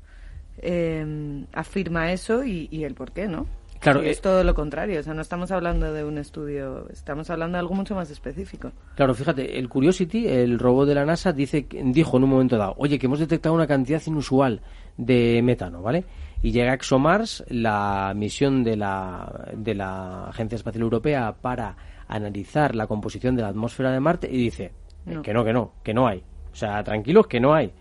eh, 0.61 1.45
afirma 1.53 2.11
eso 2.11 2.43
y, 2.43 2.67
y 2.71 2.83
el 2.83 2.93
por 2.93 3.11
qué, 3.11 3.27
no? 3.27 3.47
Claro, 3.79 4.03
Y 4.03 4.07
eh, 4.07 4.11
es 4.11 4.21
todo 4.21 4.43
lo 4.43 4.53
contrario. 4.53 4.99
O 4.99 5.03
sea, 5.03 5.13
no 5.15 5.21
estamos 5.21 5.49
hablando 5.51 5.91
de 5.91 6.03
un 6.05 6.19
estudio, 6.19 6.87
estamos 6.91 7.29
hablando 7.31 7.55
de 7.55 7.61
algo 7.61 7.73
mucho 7.73 7.95
más 7.95 8.11
específico. 8.11 8.71
Claro, 8.95 9.15
fíjate, 9.15 9.57
el 9.57 9.69
Curiosity, 9.69 10.27
el 10.27 10.59
robot 10.59 10.87
de 10.87 10.95
la 10.95 11.05
NASA, 11.05 11.33
dice, 11.33 11.65
dijo 11.85 12.17
en 12.17 12.23
un 12.23 12.29
momento 12.29 12.57
dado, 12.57 12.75
oye, 12.77 12.99
que 12.99 13.07
hemos 13.07 13.17
detectado 13.19 13.55
una 13.55 13.65
cantidad 13.65 14.01
inusual 14.05 14.61
de 14.97 15.41
metano, 15.43 15.81
¿vale? 15.81 16.05
Y 16.43 16.51
llega 16.51 16.73
ExoMars, 16.75 17.43
la 17.49 18.13
misión 18.15 18.63
de 18.63 18.77
la, 18.77 19.49
de 19.55 19.73
la 19.73 20.25
Agencia 20.25 20.55
Espacial 20.57 20.83
Europea 20.83 21.33
para 21.41 21.75
analizar 22.07 22.75
la 22.75 22.85
composición 22.87 23.35
de 23.35 23.41
la 23.41 23.47
atmósfera 23.47 23.91
de 23.91 23.99
Marte 23.99 24.27
y 24.31 24.37
dice 24.37 24.71
No. 25.05 25.21
que 25.23 25.33
no, 25.33 25.43
que 25.43 25.53
no, 25.53 25.73
que 25.83 25.93
no 25.93 26.07
hay. 26.07 26.23
O 26.51 26.55
sea, 26.55 26.83
tranquilos, 26.83 27.25
que 27.27 27.39
no 27.39 27.53
hay. 27.53 27.71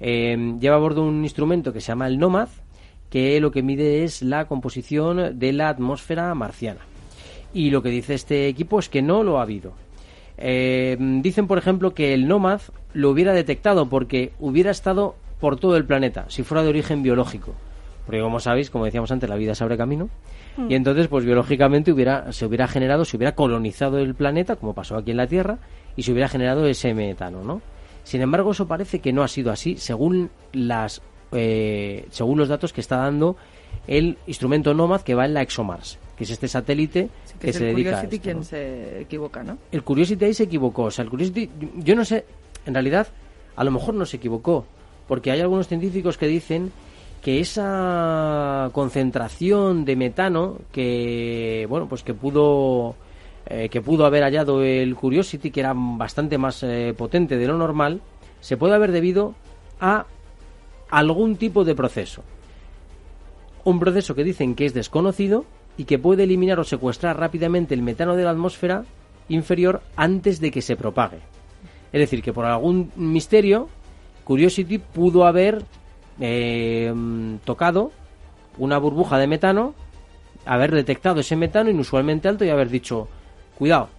Eh, 0.00 0.56
lleva 0.58 0.76
a 0.76 0.80
bordo 0.80 1.02
un 1.02 1.22
instrumento 1.22 1.72
que 1.72 1.80
se 1.80 1.88
llama 1.88 2.06
el 2.06 2.18
NOMAD, 2.18 2.48
que 3.10 3.40
lo 3.40 3.50
que 3.50 3.62
mide 3.62 4.04
es 4.04 4.22
la 4.22 4.46
composición 4.46 5.38
de 5.38 5.52
la 5.52 5.68
atmósfera 5.68 6.34
marciana. 6.34 6.80
Y 7.52 7.70
lo 7.70 7.82
que 7.82 7.90
dice 7.90 8.14
este 8.14 8.48
equipo 8.48 8.78
es 8.78 8.88
que 8.88 9.02
no 9.02 9.22
lo 9.22 9.38
ha 9.38 9.42
habido. 9.42 9.72
Eh, 10.38 10.96
dicen, 10.98 11.46
por 11.46 11.58
ejemplo, 11.58 11.92
que 11.92 12.14
el 12.14 12.26
Nomad 12.26 12.60
lo 12.94 13.10
hubiera 13.10 13.32
detectado 13.32 13.88
porque 13.88 14.32
hubiera 14.38 14.70
estado 14.70 15.16
por 15.38 15.58
todo 15.58 15.76
el 15.76 15.84
planeta, 15.84 16.24
si 16.28 16.42
fuera 16.42 16.62
de 16.62 16.70
origen 16.70 17.02
biológico. 17.02 17.54
Porque 18.06 18.22
como 18.22 18.40
sabéis, 18.40 18.70
como 18.70 18.86
decíamos 18.86 19.10
antes, 19.12 19.28
la 19.28 19.36
vida 19.36 19.54
se 19.54 19.62
abre 19.62 19.76
camino. 19.76 20.08
Y 20.68 20.74
entonces, 20.74 21.08
pues 21.08 21.24
biológicamente 21.24 21.92
hubiera, 21.92 22.32
se 22.32 22.44
hubiera 22.44 22.66
generado, 22.66 23.04
se 23.04 23.16
hubiera 23.16 23.34
colonizado 23.34 23.98
el 23.98 24.14
planeta, 24.14 24.56
como 24.56 24.74
pasó 24.74 24.96
aquí 24.96 25.12
en 25.12 25.16
la 25.16 25.26
Tierra, 25.26 25.58
y 25.96 26.02
se 26.02 26.12
hubiera 26.12 26.28
generado 26.28 26.66
ese 26.66 26.92
metano, 26.92 27.42
¿no? 27.44 27.62
Sin 28.04 28.22
embargo, 28.22 28.52
eso 28.52 28.66
parece 28.66 29.00
que 29.00 29.12
no 29.12 29.22
ha 29.22 29.28
sido 29.28 29.50
así, 29.50 29.76
según 29.76 30.30
las, 30.52 31.02
eh, 31.32 32.06
según 32.10 32.38
los 32.38 32.48
datos 32.48 32.72
que 32.72 32.80
está 32.80 32.96
dando 32.96 33.36
el 33.86 34.18
instrumento 34.26 34.74
Nomad 34.74 35.02
que 35.02 35.14
va 35.14 35.24
en 35.24 35.34
la 35.34 35.42
ExoMars, 35.42 35.98
que 36.16 36.24
es 36.24 36.30
este 36.30 36.48
satélite 36.48 37.08
que, 37.40 37.52
se 37.52 37.64
dedica 37.64 37.90
Curiosity 37.90 38.14
a 38.14 38.16
esto, 38.16 38.22
quien 38.22 38.36
¿no? 38.38 38.44
se 38.44 39.00
equivoca, 39.02 39.42
¿no? 39.42 39.58
El 39.72 39.82
Curiosity 39.82 40.24
ahí 40.24 40.34
se 40.34 40.44
equivocó. 40.44 40.84
O 40.84 40.90
sea, 40.90 41.04
el 41.04 41.10
Curiosity, 41.10 41.50
yo 41.76 41.94
no 41.94 42.04
sé, 42.04 42.24
en 42.66 42.74
realidad, 42.74 43.08
a 43.56 43.64
lo 43.64 43.70
mejor 43.70 43.94
no 43.94 44.06
se 44.06 44.18
equivocó, 44.18 44.66
porque 45.08 45.30
hay 45.30 45.40
algunos 45.40 45.68
científicos 45.68 46.18
que 46.18 46.26
dicen 46.26 46.72
que 47.22 47.40
esa 47.40 48.70
concentración 48.72 49.84
de 49.84 49.96
metano 49.96 50.58
que, 50.72 51.66
bueno, 51.68 51.88
pues 51.88 52.02
que 52.02 52.14
pudo 52.14 52.94
eh, 53.46 53.68
que 53.68 53.80
pudo 53.80 54.06
haber 54.06 54.22
hallado 54.22 54.62
el 54.62 54.94
Curiosity, 54.94 55.50
que 55.50 55.60
era 55.60 55.72
bastante 55.74 56.38
más 56.38 56.62
eh, 56.62 56.94
potente 56.96 57.36
de 57.36 57.46
lo 57.46 57.56
normal, 57.56 58.00
se 58.40 58.56
puede 58.56 58.74
haber 58.74 58.92
debido 58.92 59.34
a 59.80 60.06
algún 60.90 61.36
tipo 61.36 61.64
de 61.64 61.74
proceso. 61.74 62.22
Un 63.64 63.78
proceso 63.78 64.14
que 64.14 64.24
dicen 64.24 64.54
que 64.54 64.66
es 64.66 64.74
desconocido 64.74 65.44
y 65.76 65.84
que 65.84 65.98
puede 65.98 66.24
eliminar 66.24 66.58
o 66.58 66.64
secuestrar 66.64 67.18
rápidamente 67.18 67.74
el 67.74 67.82
metano 67.82 68.16
de 68.16 68.24
la 68.24 68.30
atmósfera 68.30 68.84
inferior 69.28 69.82
antes 69.96 70.40
de 70.40 70.50
que 70.50 70.62
se 70.62 70.76
propague. 70.76 71.18
Es 71.92 72.00
decir, 72.00 72.22
que 72.22 72.32
por 72.32 72.44
algún 72.44 72.92
misterio, 72.96 73.68
Curiosity 74.24 74.78
pudo 74.78 75.26
haber 75.26 75.62
eh, 76.20 76.92
tocado 77.44 77.92
una 78.58 78.78
burbuja 78.78 79.18
de 79.18 79.26
metano, 79.26 79.74
haber 80.44 80.72
detectado 80.72 81.20
ese 81.20 81.36
metano 81.36 81.70
inusualmente 81.70 82.28
alto 82.28 82.44
y 82.44 82.50
haber 82.50 82.68
dicho, 82.68 83.08
cuidado, 83.60 83.90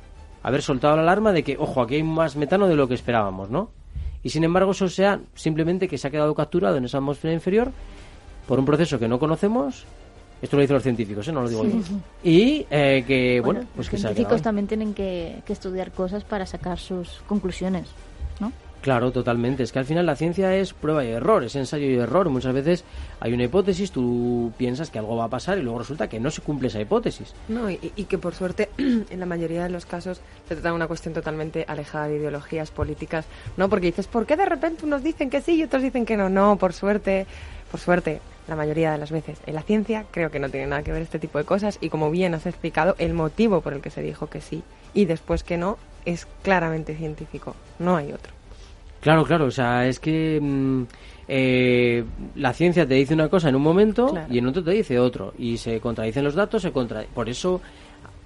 haber 0.41 0.63
soltado 0.63 0.95
la 0.95 1.04
alarma 1.04 1.32
de 1.32 1.43
que, 1.43 1.56
ojo, 1.56 1.84
aquí 1.84 1.95
hay 1.95 2.04
más 2.04 2.36
metano 2.36 2.67
de 2.67 2.76
lo 2.76 2.88
que 2.88 2.95
esperábamos, 2.95 3.52
¿no? 3.52 3.69
Y 4.24 4.30
sin 4.32 4.43
embargo, 4.43 4.71
eso 4.71 4.89
sea 4.89 5.19
simplemente 5.36 5.88
que 5.88 6.00
se 6.00 6.08
ha 6.08 6.12
quedado 6.12 6.34
capturado 6.34 6.78
en 6.78 6.86
esa 6.86 6.97
atmósfera 6.97 7.32
inferior 7.32 7.71
por 8.47 8.58
un 8.58 8.65
proceso 8.65 8.97
que 8.97 9.08
no 9.08 9.19
conocemos. 9.19 9.86
Esto 10.41 10.58
lo 10.58 10.62
dicen 10.62 10.74
los 10.74 10.84
científicos, 10.84 11.28
¿eh? 11.28 11.32
no 11.32 11.43
lo 11.43 11.50
digo 11.50 11.63
yo. 11.63 11.78
Y 12.24 12.65
eh, 12.71 13.04
que, 13.06 13.39
bueno, 13.39 13.62
pues 13.76 13.88
que 13.88 13.97
los 13.97 14.02
se 14.02 14.08
ha 14.08 14.10
quedado 14.10 14.15
científicos 14.15 14.41
también 14.41 14.65
tienen 14.65 14.95
que, 14.95 15.43
que 15.45 15.54
estudiar 15.54 15.91
cosas 15.91 16.24
para 16.24 16.47
sacar 16.47 16.80
sus 16.80 17.21
conclusiones. 17.28 17.88
Claro, 18.82 19.12
totalmente. 19.12 19.62
Es 19.62 19.72
que 19.72 19.80
al 19.80 19.86
final 19.86 20.08
la 20.08 20.15
ciencia 20.15 20.56
es 20.56 20.74
prueba 20.74 21.06
y 21.06 21.10
error, 21.10 21.44
es 21.44 21.56
ensayo 21.56 21.86
y 21.86 21.96
error. 21.96 22.30
Muchas 22.30 22.54
veces 22.54 22.84
hay 23.20 23.32
una 23.34 23.44
hipótesis, 23.44 23.91
tú 23.91 24.52
piensas 24.58 24.89
que 24.89 24.98
algo 24.98 25.15
va 25.15 25.26
a 25.26 25.30
pasar 25.30 25.60
y 25.60 25.62
luego 25.62 25.80
resulta 25.80 26.10
que 26.10 26.20
no 26.20 26.32
se 26.32 26.41
cumple 26.41 26.67
esa 26.67 26.82
hipótesis. 26.82 27.34
No, 27.48 27.70
y, 27.70 27.78
que 27.78 28.17
por 28.17 28.34
suerte, 28.34 28.70
en 28.78 29.20
la 29.20 29.28
mayoría 29.28 29.63
de 29.63 29.70
los 29.70 29.86
casos, 29.86 30.22
se 30.48 30.56
trata 30.56 30.70
de 30.70 30.76
una 30.76 30.88
cuestión 30.88 31.13
totalmente 31.13 31.63
alejada 31.67 32.08
de 32.08 32.17
ideologías 32.17 32.72
políticas, 32.72 33.26
¿no? 33.56 33.70
Porque 33.70 33.88
dices, 33.88 34.08
¿por 34.08 34.26
qué 34.26 34.36
de 34.36 34.46
repente 34.46 34.86
unos 34.86 35.04
dicen 35.04 35.30
que 35.30 35.41
sí 35.41 35.54
y 35.56 35.63
otros 35.63 35.84
dicen 35.84 36.06
que 36.06 36.17
no? 36.17 36.30
No, 36.30 36.56
por 36.58 36.74
suerte, 36.74 37.28
por 37.70 37.80
suerte, 37.80 38.20
la 38.48 38.56
mayoría 38.56 38.91
de 38.91 38.98
las 38.98 39.12
veces 39.12 39.39
en 39.46 39.54
la 39.54 39.62
ciencia 39.62 40.06
creo 40.10 40.32
que 40.32 40.39
no 40.39 40.50
tiene 40.50 40.65
nada 40.65 40.82
que 40.82 40.91
ver 40.91 41.04
este 41.04 41.20
tipo 41.20 41.38
de 41.38 41.46
cosas 41.46 41.78
y 41.82 41.89
como 41.89 42.10
bien 42.10 42.34
has 42.34 42.48
explicado, 42.48 42.96
el 42.98 43.13
motivo 43.13 43.62
por 43.62 43.74
el 43.74 43.82
que 43.82 43.91
se 43.91 44.02
dijo 44.02 44.28
que 44.28 44.41
sí 44.41 44.63
y 44.96 45.06
después 45.06 45.44
que 45.44 45.58
no 45.58 45.78
es 46.06 46.28
claramente 46.41 46.96
científico, 46.96 47.56
no 47.78 47.96
hay 47.96 48.12
otro. 48.12 48.40
Claro, 49.01 49.25
claro, 49.25 49.45
o 49.45 49.51
sea, 49.51 49.87
es 49.87 49.99
que 49.99 50.39
mm, 50.41 50.83
eh, 51.27 52.05
la 52.35 52.53
ciencia 52.53 52.87
te 52.87 52.93
dice 52.93 53.13
una 53.13 53.27
cosa 53.29 53.49
en 53.49 53.55
un 53.55 53.61
momento 53.63 54.07
Claro. 54.07 54.33
y 54.33 54.37
en 54.37 54.47
otro 54.47 54.63
te 54.63 54.71
dice 54.71 54.99
otro. 54.99 55.33
Y 55.37 55.57
se 55.57 55.79
contradicen 55.79 56.23
los 56.23 56.35
datos, 56.35 56.61
se 56.61 56.71
contra... 56.71 57.03
por 57.13 57.27
eso 57.29 57.61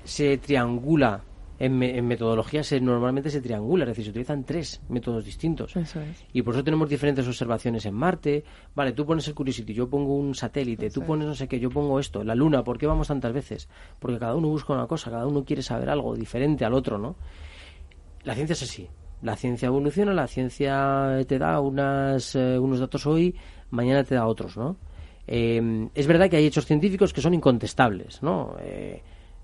se 0.03 0.37
triangula. 0.37 1.21
En, 1.57 1.77
me- 1.79 1.97
en 1.97 2.05
metodología 2.05 2.63
se, 2.65 2.81
normalmente 2.81 3.29
se 3.29 3.39
triangula, 3.39 3.85
es 3.85 3.89
decir, 3.91 4.03
se 4.03 4.09
utilizan 4.09 4.43
tres 4.43 4.81
métodos 4.89 5.23
distintos. 5.23 5.73
Eso 5.77 6.01
es. 6.01 6.25
Y 6.33 6.41
por 6.41 6.53
eso 6.53 6.65
tenemos 6.65 6.89
diferentes 6.89 7.25
observaciones 7.25 7.85
en 7.85 7.93
Marte. 7.93 8.43
Vale, 8.75 8.91
tú 8.91 9.05
pones 9.05 9.25
el 9.29 9.33
Curiosity, 9.35 9.73
yo 9.73 9.89
pongo 9.89 10.17
un 10.17 10.35
satélite, 10.35 10.89
tú 10.89 11.03
pones 11.07 11.25
no 11.25 11.33
sé 11.33 11.47
qué, 11.47 11.57
yo 11.57 11.69
pongo 11.69 11.97
esto. 11.97 12.25
La 12.25 12.35
Luna, 12.35 12.61
¿por 12.65 12.77
qué 12.77 12.87
vamos 12.87 13.07
tantas 13.07 13.31
veces? 13.31 13.69
Porque 13.99 14.19
cada 14.19 14.35
uno 14.35 14.49
busca 14.49 14.73
una 14.73 14.85
cosa, 14.85 15.09
cada 15.09 15.25
uno 15.27 15.45
quiere 15.45 15.61
saber 15.61 15.89
algo 15.89 16.13
diferente 16.17 16.65
al 16.65 16.73
otro, 16.73 16.97
¿no? 16.97 17.15
La 18.25 18.35
ciencia 18.35 18.51
es 18.51 18.63
así. 18.63 18.89
La 19.21 19.35
ciencia 19.35 19.67
evoluciona, 19.67 20.13
la 20.13 20.27
ciencia 20.27 21.19
te 21.27 21.39
da 21.39 21.59
unas, 21.59 22.35
eh, 22.35 22.59
unos 22.59 22.79
datos 22.79 23.05
hoy, 23.05 23.35
mañana 23.71 24.03
te 24.03 24.15
da 24.15 24.27
otros, 24.27 24.57
¿no? 24.57 24.75
Eh, 25.27 25.89
es 25.93 26.07
verdad 26.07 26.29
que 26.29 26.37
hay 26.37 26.45
hechos 26.45 26.65
científicos 26.65 27.13
que 27.13 27.21
son 27.21 27.33
incontestables, 27.33 28.21
¿no? 28.21 28.55
Eh, 28.59 29.01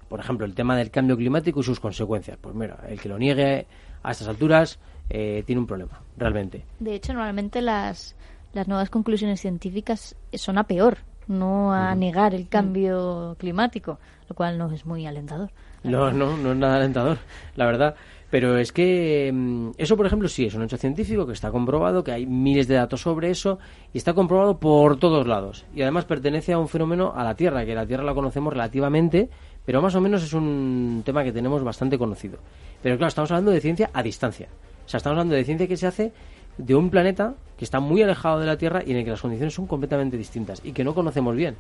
por 0.07 0.19
ejemplo, 0.19 0.45
el 0.45 0.53
tema 0.53 0.75
del 0.75 0.91
cambio 0.91 1.15
climático 1.15 1.61
y 1.61 1.63
sus 1.63 1.79
consecuencias. 1.79 2.37
Pues 2.39 2.53
mira, 2.53 2.79
el 2.87 2.99
que 2.99 3.09
lo 3.09 3.17
niegue 3.17 3.65
a 4.03 4.11
estas 4.11 4.27
alturas 4.27 4.79
eh, 5.09 5.43
tiene 5.45 5.61
un 5.61 5.67
problema, 5.67 6.01
realmente. 6.17 6.65
De 6.79 6.95
hecho, 6.95 7.13
normalmente 7.13 7.61
las, 7.61 8.15
las 8.53 8.67
nuevas 8.67 8.89
conclusiones 8.89 9.39
científicas 9.39 10.15
son 10.33 10.57
a 10.57 10.65
peor, 10.65 10.97
no 11.27 11.73
a 11.73 11.95
negar 11.95 12.35
el 12.35 12.49
cambio 12.49 13.35
climático, 13.39 13.99
lo 14.27 14.35
cual 14.35 14.57
no 14.57 14.71
es 14.71 14.85
muy 14.85 15.05
alentador. 15.05 15.49
No, 15.83 16.11
no, 16.11 16.37
no 16.37 16.51
es 16.51 16.57
nada 16.57 16.75
alentador, 16.75 17.17
la 17.55 17.65
verdad. 17.65 17.95
Pero 18.31 18.57
es 18.57 18.71
que 18.71 19.29
mm, 19.31 19.71
eso, 19.77 19.97
por 19.97 20.05
ejemplo, 20.05 20.29
sí 20.29 20.45
es 20.45 20.55
un 20.55 20.63
hecho 20.63 20.77
científico 20.77 21.27
que 21.27 21.33
está 21.33 21.51
comprobado, 21.51 22.03
que 22.03 22.13
hay 22.13 22.25
miles 22.25 22.67
de 22.67 22.75
datos 22.75 23.01
sobre 23.01 23.29
eso 23.29 23.59
y 23.93 23.97
está 23.97 24.13
comprobado 24.13 24.57
por 24.57 24.97
todos 24.97 25.27
lados. 25.27 25.65
Y 25.75 25.81
además 25.81 26.05
pertenece 26.05 26.53
a 26.53 26.57
un 26.57 26.69
fenómeno 26.69 27.13
a 27.13 27.25
la 27.25 27.35
Tierra, 27.35 27.65
que 27.65 27.75
la 27.75 27.85
Tierra 27.85 28.05
la 28.05 28.13
conocemos 28.13 28.53
relativamente, 28.53 29.29
pero 29.65 29.81
más 29.81 29.93
o 29.95 30.01
menos 30.01 30.23
es 30.23 30.33
un 30.33 31.03
tema 31.05 31.25
que 31.25 31.33
tenemos 31.33 31.61
bastante 31.61 31.97
conocido. 31.97 32.39
Pero 32.81 32.95
claro, 32.97 33.09
estamos 33.09 33.29
hablando 33.31 33.51
de 33.51 33.59
ciencia 33.59 33.91
a 33.93 34.01
distancia. 34.01 34.47
O 34.85 34.89
sea, 34.89 34.97
estamos 34.97 35.17
hablando 35.17 35.35
de 35.35 35.43
ciencia 35.43 35.67
que 35.67 35.77
se 35.77 35.87
hace 35.87 36.13
de 36.57 36.73
un 36.73 36.89
planeta 36.89 37.35
que 37.57 37.65
está 37.65 37.81
muy 37.81 38.01
alejado 38.01 38.39
de 38.39 38.45
la 38.45 38.57
Tierra 38.57 38.81
y 38.85 38.91
en 38.91 38.97
el 38.97 39.03
que 39.03 39.11
las 39.11 39.21
condiciones 39.21 39.53
son 39.53 39.67
completamente 39.67 40.15
distintas 40.15 40.61
y 40.63 40.71
que 40.71 40.85
no 40.85 40.95
conocemos 40.95 41.35
bien. 41.35 41.55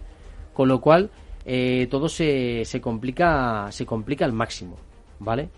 Con 0.53 0.69
lo 0.69 0.79
cual, 0.79 1.09
eh, 1.45 1.87
todo 1.91 2.07
se, 2.07 2.63
se 2.63 2.79
complica 2.79 3.67
se 3.71 3.85
complica 3.85 4.23
al 4.23 4.31
máximo, 4.31 4.77
¿vale? 5.19 5.49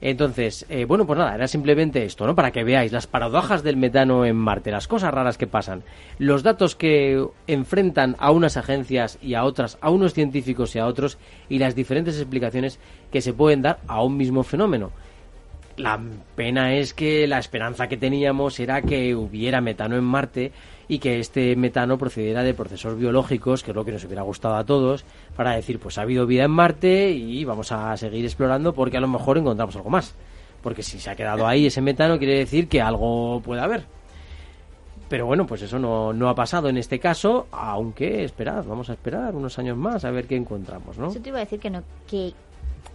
Entonces, 0.00 0.66
eh, 0.68 0.84
bueno, 0.84 1.06
pues 1.06 1.18
nada, 1.18 1.34
era 1.34 1.48
simplemente 1.48 2.04
esto, 2.04 2.26
¿no? 2.26 2.34
Para 2.34 2.52
que 2.52 2.64
veáis 2.64 2.92
las 2.92 3.06
paradojas 3.06 3.62
del 3.62 3.76
metano 3.76 4.26
en 4.26 4.36
Marte, 4.36 4.70
las 4.70 4.88
cosas 4.88 5.12
raras 5.12 5.38
que 5.38 5.46
pasan, 5.46 5.82
los 6.18 6.42
datos 6.42 6.76
que 6.76 7.24
enfrentan 7.46 8.14
a 8.18 8.30
unas 8.30 8.58
agencias 8.58 9.18
y 9.22 9.34
a 9.34 9.44
otras, 9.44 9.78
a 9.80 9.90
unos 9.90 10.12
científicos 10.12 10.76
y 10.76 10.80
a 10.80 10.86
otros, 10.86 11.16
y 11.48 11.58
las 11.58 11.74
diferentes 11.74 12.16
explicaciones 12.18 12.78
que 13.10 13.22
se 13.22 13.32
pueden 13.32 13.62
dar 13.62 13.78
a 13.86 14.02
un 14.02 14.16
mismo 14.16 14.42
fenómeno. 14.42 14.92
La 15.78 16.00
pena 16.34 16.74
es 16.74 16.94
que 16.94 17.26
la 17.26 17.38
esperanza 17.38 17.86
que 17.86 17.96
teníamos 17.98 18.58
era 18.60 18.82
que 18.82 19.14
hubiera 19.14 19.60
metano 19.60 19.96
en 19.96 20.04
Marte 20.04 20.52
y 20.88 20.98
que 20.98 21.18
este 21.18 21.56
metano 21.56 21.98
procediera 21.98 22.42
de 22.42 22.54
procesos 22.54 22.96
biológicos, 22.96 23.62
que 23.62 23.72
es 23.72 23.74
lo 23.74 23.84
que 23.84 23.92
nos 23.92 24.04
hubiera 24.04 24.22
gustado 24.22 24.56
a 24.56 24.64
todos, 24.64 25.04
para 25.36 25.54
decir, 25.54 25.78
pues 25.78 25.98
ha 25.98 26.02
habido 26.02 26.26
vida 26.26 26.44
en 26.44 26.50
Marte 26.50 27.10
y 27.10 27.44
vamos 27.44 27.72
a 27.72 27.96
seguir 27.96 28.24
explorando 28.24 28.72
porque 28.72 28.96
a 28.96 29.00
lo 29.00 29.08
mejor 29.08 29.38
encontramos 29.38 29.74
algo 29.76 29.90
más. 29.90 30.14
Porque 30.62 30.82
si 30.82 30.98
se 30.98 31.10
ha 31.10 31.16
quedado 31.16 31.46
ahí 31.46 31.66
ese 31.66 31.80
metano 31.80 32.18
quiere 32.18 32.38
decir 32.38 32.68
que 32.68 32.80
algo 32.80 33.40
puede 33.40 33.60
haber. 33.60 33.84
Pero 35.08 35.26
bueno, 35.26 35.46
pues 35.46 35.62
eso 35.62 35.78
no, 35.78 36.12
no 36.12 36.28
ha 36.28 36.34
pasado 36.34 36.68
en 36.68 36.76
este 36.78 36.98
caso, 36.98 37.46
aunque 37.52 38.24
esperad, 38.24 38.64
vamos 38.64 38.90
a 38.90 38.94
esperar 38.94 39.36
unos 39.36 39.56
años 39.58 39.76
más 39.76 40.04
a 40.04 40.10
ver 40.10 40.26
qué 40.26 40.34
encontramos, 40.34 40.98
¿no? 40.98 41.10
Eso 41.10 41.20
te 41.20 41.28
iba 41.28 41.38
a 41.38 41.44
decir 41.44 41.60
que 41.60 41.70
no, 41.70 41.84
que 42.08 42.32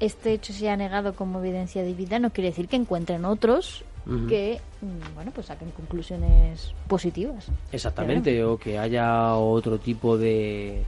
este 0.01 0.33
hecho 0.33 0.51
se 0.51 0.69
ha 0.69 0.75
negado 0.75 1.13
como 1.13 1.39
evidencia 1.39 1.83
de 1.83 1.93
vida 1.93 2.19
no 2.19 2.31
quiere 2.31 2.49
decir 2.49 2.67
que 2.67 2.75
encuentren 2.75 3.23
otros 3.23 3.85
Que, 4.27 4.59
mm, 4.81 5.15
bueno, 5.15 5.31
pues 5.33 5.47
saquen 5.47 5.71
conclusiones 5.71 6.73
positivas. 6.87 7.47
Exactamente, 7.71 8.43
o 8.43 8.57
que 8.57 8.77
haya 8.77 9.35
otro 9.35 9.77
tipo 9.77 10.17
de 10.17 10.83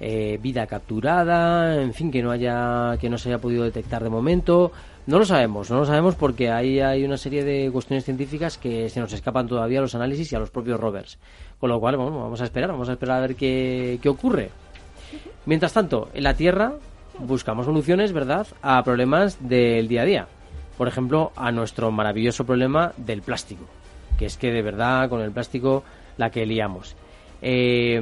eh, 0.00 0.38
vida 0.42 0.66
capturada, 0.66 1.80
en 1.80 1.94
fin, 1.94 2.10
que 2.10 2.22
no 2.22 2.30
haya, 2.30 2.96
que 3.00 3.08
no 3.08 3.18
se 3.18 3.28
haya 3.28 3.38
podido 3.38 3.64
detectar 3.64 4.02
de 4.02 4.10
momento. 4.10 4.72
No 5.06 5.18
lo 5.18 5.24
sabemos, 5.24 5.70
no 5.70 5.78
lo 5.78 5.84
sabemos 5.84 6.16
porque 6.16 6.50
ahí 6.50 6.80
hay 6.80 7.04
una 7.04 7.16
serie 7.16 7.44
de 7.44 7.70
cuestiones 7.70 8.04
científicas 8.04 8.58
que 8.58 8.90
se 8.90 8.98
nos 8.98 9.12
escapan 9.12 9.46
todavía 9.46 9.78
a 9.78 9.82
los 9.82 9.94
análisis 9.94 10.32
y 10.32 10.36
a 10.36 10.40
los 10.40 10.50
propios 10.50 10.80
rovers. 10.80 11.18
Con 11.60 11.70
lo 11.70 11.78
cual, 11.78 11.96
bueno, 11.96 12.18
vamos 12.18 12.40
a 12.40 12.44
esperar, 12.44 12.72
vamos 12.72 12.88
a 12.88 12.92
esperar 12.92 13.18
a 13.18 13.20
ver 13.20 13.36
qué, 13.36 14.00
qué 14.02 14.08
ocurre. 14.08 14.50
Mientras 15.46 15.72
tanto, 15.72 16.08
en 16.12 16.24
la 16.24 16.34
Tierra 16.34 16.72
buscamos 17.20 17.66
soluciones, 17.66 18.12
¿verdad?, 18.12 18.46
a 18.62 18.82
problemas 18.82 19.38
del 19.48 19.88
día 19.88 20.02
a 20.02 20.04
día. 20.04 20.28
Por 20.76 20.88
ejemplo, 20.88 21.32
a 21.36 21.50
nuestro 21.52 21.90
maravilloso 21.90 22.44
problema 22.44 22.92
del 22.96 23.22
plástico, 23.22 23.64
que 24.18 24.26
es 24.26 24.36
que 24.36 24.52
de 24.52 24.62
verdad 24.62 25.08
con 25.08 25.20
el 25.20 25.32
plástico 25.32 25.84
la 26.16 26.30
que 26.30 26.46
liamos. 26.46 26.96
Eh, 27.40 28.00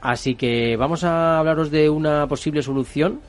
así 0.00 0.34
que 0.34 0.76
vamos 0.76 1.04
a 1.04 1.38
hablaros 1.38 1.70
de 1.70 1.88
una 1.90 2.26
posible 2.26 2.62
solución 2.62 3.20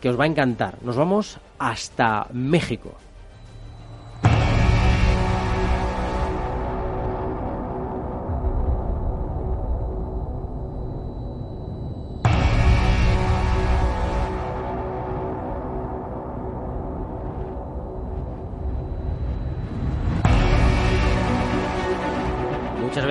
que 0.00 0.10
os 0.10 0.18
va 0.18 0.24
a 0.24 0.28
encantar. 0.28 0.78
Nos 0.82 0.96
vamos 0.96 1.38
hasta 1.58 2.26
México. 2.32 2.94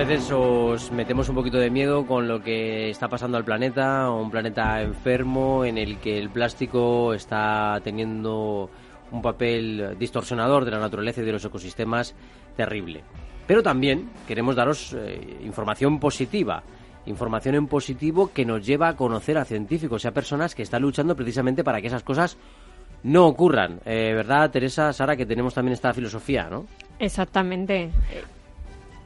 Veces 0.06 0.30
os 0.32 0.92
metemos 0.92 1.30
un 1.30 1.34
poquito 1.34 1.56
de 1.56 1.70
miedo 1.70 2.06
con 2.06 2.28
lo 2.28 2.42
que 2.42 2.90
está 2.90 3.08
pasando 3.08 3.38
al 3.38 3.44
planeta, 3.44 4.10
un 4.10 4.30
planeta 4.30 4.82
enfermo 4.82 5.64
en 5.64 5.78
el 5.78 5.98
que 5.98 6.18
el 6.18 6.28
plástico 6.28 7.14
está 7.14 7.80
teniendo 7.82 8.68
un 9.10 9.22
papel 9.22 9.96
distorsionador 9.98 10.66
de 10.66 10.72
la 10.72 10.78
naturaleza 10.78 11.22
y 11.22 11.24
de 11.24 11.32
los 11.32 11.44
ecosistemas 11.44 12.14
terrible. 12.54 13.02
Pero 13.46 13.62
también 13.62 14.10
queremos 14.28 14.56
daros 14.56 14.94
eh, 14.94 15.38
información 15.42 15.98
positiva, 15.98 16.62
información 17.06 17.54
en 17.54 17.66
positivo 17.66 18.30
que 18.30 18.44
nos 18.44 18.66
lleva 18.66 18.88
a 18.88 18.96
conocer 18.96 19.38
a 19.38 19.46
científicos 19.46 20.04
y 20.04 20.08
a 20.08 20.12
personas 20.12 20.54
que 20.54 20.64
están 20.64 20.82
luchando 20.82 21.16
precisamente 21.16 21.64
para 21.64 21.80
que 21.80 21.86
esas 21.86 22.02
cosas 22.02 22.36
no 23.04 23.26
ocurran. 23.26 23.80
Eh, 23.86 24.12
¿Verdad, 24.14 24.50
Teresa, 24.50 24.92
Sara, 24.92 25.16
que 25.16 25.24
tenemos 25.24 25.54
también 25.54 25.72
esta 25.72 25.94
filosofía, 25.94 26.48
¿no? 26.50 26.66
Exactamente. 26.98 27.90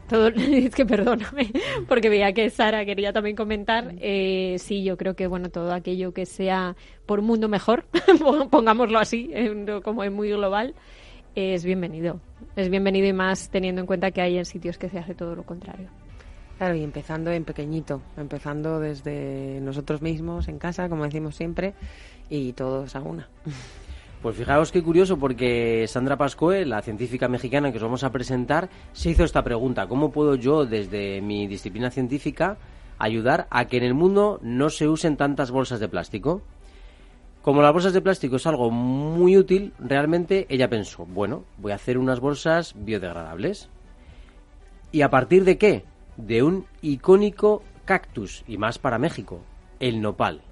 Todo, 0.09 0.29
es 0.37 0.75
que 0.75 0.87
perdóname, 0.87 1.51
porque 1.87 2.09
veía 2.09 2.33
que 2.33 2.49
Sara 2.51 2.85
quería 2.85 3.13
también 3.13 3.37
comentar. 3.37 3.95
Eh, 4.01 4.57
sí, 4.59 4.83
yo 4.83 4.97
creo 4.97 5.15
que 5.15 5.27
bueno 5.27 5.51
todo 5.51 5.73
aquello 5.73 6.13
que 6.13 6.27
sea 6.27 6.77
por 7.07 7.21
un 7.21 7.27
mundo 7.27 7.49
mejor, 7.49 7.85
pongámoslo 8.51 8.99
así, 8.99 9.31
como 9.85 10.05
es 10.05 10.13
muy 10.13 10.31
global, 10.31 10.75
es 11.35 11.65
bienvenido. 11.65 12.21
Es 12.57 12.69
bienvenido 12.71 13.07
y 13.07 13.13
más 13.13 13.51
teniendo 13.51 13.81
en 13.81 13.87
cuenta 13.87 14.11
que 14.11 14.21
hay 14.21 14.39
en 14.39 14.45
sitios 14.45 14.79
que 14.79 14.89
se 14.89 14.99
hace 14.99 15.15
todo 15.15 15.37
lo 15.37 15.45
contrario. 15.45 15.89
Claro, 16.59 16.75
y 16.75 16.83
empezando 16.83 17.31
en 17.31 17.45
pequeñito, 17.45 18.03
empezando 18.17 18.81
desde 18.81 19.61
nosotros 19.61 20.03
mismos 20.03 20.49
en 20.49 20.59
casa, 20.59 20.89
como 20.89 21.05
decimos 21.05 21.37
siempre, 21.37 21.75
y 22.29 22.53
todos 22.55 22.97
a 22.97 23.01
una. 23.01 23.29
Pues 24.23 24.37
fijaos 24.37 24.73
qué 24.73 24.83
curioso 24.83 25.17
porque 25.17 25.87
Sandra 25.87 26.17
Pascoe, 26.17 26.67
la 26.67 26.83
científica 26.83 27.29
mexicana 27.29 27.71
que 27.71 27.77
os 27.77 27.85
vamos 27.85 28.03
a 28.03 28.11
presentar, 28.11 28.69
se 28.93 29.11
hizo 29.11 29.23
esta 29.23 29.45
pregunta. 29.45 29.87
¿Cómo 29.87 30.11
puedo 30.11 30.35
yo, 30.35 30.67
desde 30.67 31.21
mi 31.21 31.47
disciplina 31.47 31.91
científica, 31.91 32.57
ayudar 32.99 33.47
a 33.51 33.67
que 33.67 33.77
en 33.77 33.85
el 33.85 33.95
mundo 33.95 34.41
no 34.43 34.71
se 34.71 34.89
usen 34.89 35.17
tantas 35.17 35.53
bolsas 35.53 35.79
de 35.79 35.89
plástico? 35.89 36.43
Como 37.43 37.63
las 37.63 37.73
bolsas 37.73 37.93
de 37.93 38.03
plástico 38.03 38.37
es 38.37 38.47
algo 38.49 38.73
muy 38.73 39.37
útil, 39.37 39.73
realmente 39.79 40.47
ella 40.49 40.69
pensó, 40.69 41.07
bueno, 41.07 41.45
voy 41.57 41.71
a 41.71 41.77
hacer 41.77 41.97
unas 41.97 42.19
bolsas 42.19 42.75
biodegradables. 42.77 43.69
¿Y 44.91 45.03
a 45.03 45.11
partir 45.11 45.45
de 45.45 45.59
qué? 45.59 45.85
De 46.17 46.43
un 46.43 46.67
icónico 46.83 47.63
cactus, 47.85 48.43
y 48.49 48.59
más 48.59 48.79
para 48.79 48.99
México, 48.99 49.41
el 49.79 50.01
nopal. 50.03 50.43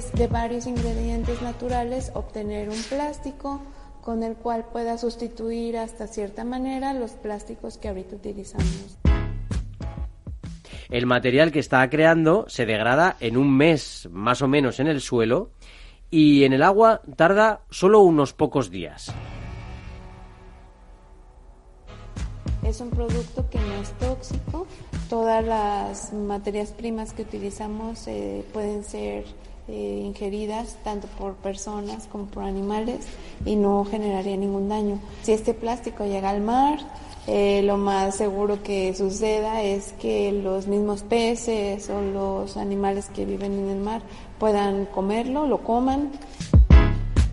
Idea 0.00 0.12
es 0.12 0.12
de 0.12 0.26
varios 0.26 0.66
ingredientes 0.66 1.42
naturales 1.42 2.10
obtener 2.14 2.68
un 2.68 2.82
plástico 2.88 3.60
con 4.02 4.22
el 4.22 4.34
cual 4.34 4.64
pueda 4.72 4.96
sustituir 4.98 5.76
hasta 5.76 6.06
cierta 6.06 6.44
manera 6.44 6.94
los 6.94 7.12
plásticos 7.12 7.76
que 7.76 7.88
ahorita 7.88 8.16
utilizamos. 8.16 8.98
El 10.88 11.06
material 11.06 11.52
que 11.52 11.60
está 11.60 11.88
creando 11.88 12.46
se 12.48 12.66
degrada 12.66 13.16
en 13.20 13.36
un 13.36 13.56
mes 13.56 14.08
más 14.10 14.42
o 14.42 14.48
menos 14.48 14.80
en 14.80 14.88
el 14.88 15.00
suelo 15.00 15.50
y 16.10 16.44
en 16.44 16.52
el 16.52 16.62
agua 16.62 17.02
tarda 17.16 17.60
solo 17.70 18.00
unos 18.00 18.32
pocos 18.32 18.70
días. 18.70 19.12
Es 22.64 22.80
un 22.80 22.90
producto 22.90 23.48
que 23.48 23.58
no 23.58 23.74
es 23.74 23.92
tóxico. 23.98 24.66
Todas 25.08 25.44
las 25.44 26.12
materias 26.12 26.72
primas 26.72 27.12
que 27.12 27.22
utilizamos 27.22 28.06
eh, 28.06 28.44
pueden 28.52 28.84
ser 28.84 29.24
eh, 29.70 30.02
ingeridas 30.04 30.76
tanto 30.82 31.06
por 31.18 31.34
personas 31.36 32.06
como 32.10 32.26
por 32.26 32.42
animales 32.42 33.06
y 33.44 33.56
no 33.56 33.84
generaría 33.84 34.36
ningún 34.36 34.68
daño. 34.68 34.98
Si 35.22 35.32
este 35.32 35.54
plástico 35.54 36.04
llega 36.04 36.30
al 36.30 36.40
mar, 36.40 36.78
eh, 37.26 37.62
lo 37.62 37.76
más 37.76 38.16
seguro 38.16 38.62
que 38.62 38.94
suceda 38.94 39.62
es 39.62 39.92
que 40.00 40.32
los 40.32 40.66
mismos 40.66 41.02
peces 41.02 41.88
o 41.88 42.00
los 42.00 42.56
animales 42.56 43.06
que 43.14 43.24
viven 43.24 43.52
en 43.52 43.68
el 43.70 43.80
mar 43.80 44.02
puedan 44.38 44.86
comerlo, 44.86 45.46
lo 45.46 45.58
coman 45.58 46.10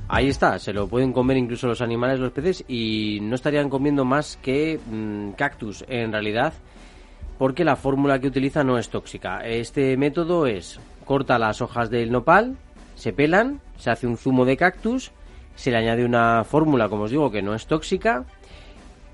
Ahí 0.09 0.29
está, 0.29 0.57
se 0.57 0.71
lo 0.71 0.88
pueden 0.88 1.11
comer 1.11 1.35
incluso 1.35 1.67
los 1.67 1.81
animales, 1.81 2.19
los 2.19 2.31
peces, 2.31 2.63
y 2.67 3.19
no 3.21 3.35
estarían 3.35 3.69
comiendo 3.69 4.05
más 4.05 4.38
que 4.41 4.79
mm, 4.79 5.31
cactus 5.31 5.83
en 5.89 6.13
realidad, 6.13 6.53
porque 7.38 7.65
la 7.65 7.75
fórmula 7.75 8.17
que 8.19 8.27
utiliza 8.27 8.63
no 8.63 8.77
es 8.77 8.88
tóxica. 8.88 9.45
Este 9.45 9.97
método 9.97 10.47
es, 10.47 10.79
corta 11.08 11.39
las 11.39 11.62
hojas 11.62 11.89
del 11.89 12.12
nopal, 12.12 12.58
se 12.93 13.14
pelan, 13.14 13.62
se 13.78 13.89
hace 13.89 14.05
un 14.05 14.18
zumo 14.18 14.45
de 14.45 14.58
cactus, 14.58 15.12
se 15.55 15.72
le 15.72 15.78
añade 15.78 16.05
una 16.05 16.43
fórmula, 16.43 16.89
como 16.89 17.03
os 17.03 17.12
digo, 17.12 17.32
que 17.32 17.41
no 17.41 17.55
es 17.55 17.66
tóxica, 17.66 18.26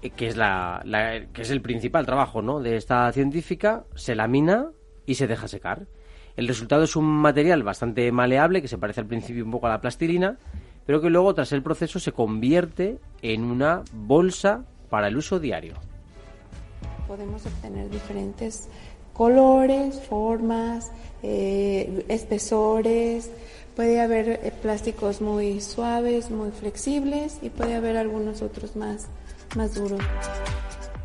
eh, 0.01 0.09
que 0.09 0.27
es, 0.27 0.35
la, 0.35 0.83
que 1.31 1.41
es 1.41 1.49
el 1.49 1.61
principal 1.61 2.05
trabajo 2.05 2.41
¿no? 2.41 2.59
de 2.59 2.75
esta 2.75 3.09
científica, 3.13 3.85
se 3.95 4.15
lamina 4.15 4.67
y 5.05 5.15
se 5.15 5.27
deja 5.27 5.47
secar. 5.47 5.87
El 6.35 6.47
resultado 6.47 6.83
es 6.83 6.95
un 6.95 7.05
material 7.05 7.63
bastante 7.63 8.11
maleable, 8.11 8.61
que 8.61 8.67
se 8.67 8.77
parece 8.77 9.01
al 9.01 9.07
principio 9.07 9.45
un 9.45 9.51
poco 9.51 9.67
a 9.67 9.69
la 9.69 9.81
plastilina, 9.81 10.37
pero 10.85 10.99
que 10.99 11.09
luego 11.09 11.33
tras 11.33 11.51
el 11.51 11.61
proceso 11.61 11.99
se 11.99 12.11
convierte 12.11 12.99
en 13.21 13.43
una 13.43 13.83
bolsa 13.93 14.65
para 14.89 15.07
el 15.07 15.17
uso 15.17 15.39
diario. 15.39 15.75
Podemos 17.07 17.45
obtener 17.45 17.89
diferentes 17.89 18.67
colores, 19.13 20.01
formas, 20.09 20.91
eh, 21.23 22.05
espesores, 22.09 23.31
puede 23.75 24.01
haber 24.01 24.29
eh, 24.29 24.53
plásticos 24.61 25.21
muy 25.21 25.61
suaves, 25.61 26.29
muy 26.29 26.51
flexibles 26.51 27.39
y 27.41 27.49
puede 27.49 27.75
haber 27.75 27.97
algunos 27.97 28.41
otros 28.41 28.75
más, 28.75 29.07
más 29.55 29.73
duros. 29.75 29.99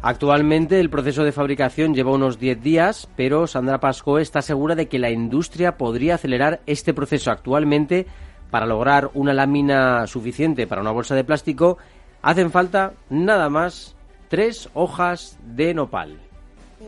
Actualmente 0.03 0.79
el 0.79 0.91
proceso 0.91 1.25
de 1.25 1.33
fabricación 1.33 1.95
lleva 1.95 2.13
unos 2.13 2.39
10 2.39 2.63
días, 2.63 3.09
pero 3.17 3.47
Sandra 3.47 3.81
Pasco 3.81 4.19
está 4.19 4.43
segura 4.43 4.75
de 4.75 4.87
que 4.87 4.99
la 4.99 5.11
industria 5.11 5.77
podría 5.77 6.15
acelerar 6.15 6.61
este 6.67 6.95
proceso. 6.95 7.31
Actualmente 7.31 8.07
para 8.51 8.67
lograr 8.67 9.11
una 9.15 9.35
lámina 9.35 10.07
suficiente 10.07 10.67
para 10.67 10.81
una 10.81 10.91
bolsa 10.91 11.15
de 11.15 11.25
plástico, 11.25 11.79
hacen 12.23 12.51
falta 12.51 12.95
nada 13.11 13.49
más 13.49 13.97
tres 14.29 14.69
hojas 14.75 15.39
de 15.43 15.75
nopal. 15.75 16.19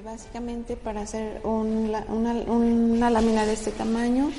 Básicamente 0.05 0.77
para 0.77 1.03
hacer 1.03 1.41
una, 1.43 2.05
una, 2.09 3.11
lámina 3.11 3.45
de 3.45 3.53
este 3.55 3.73
tamaño 3.73 4.31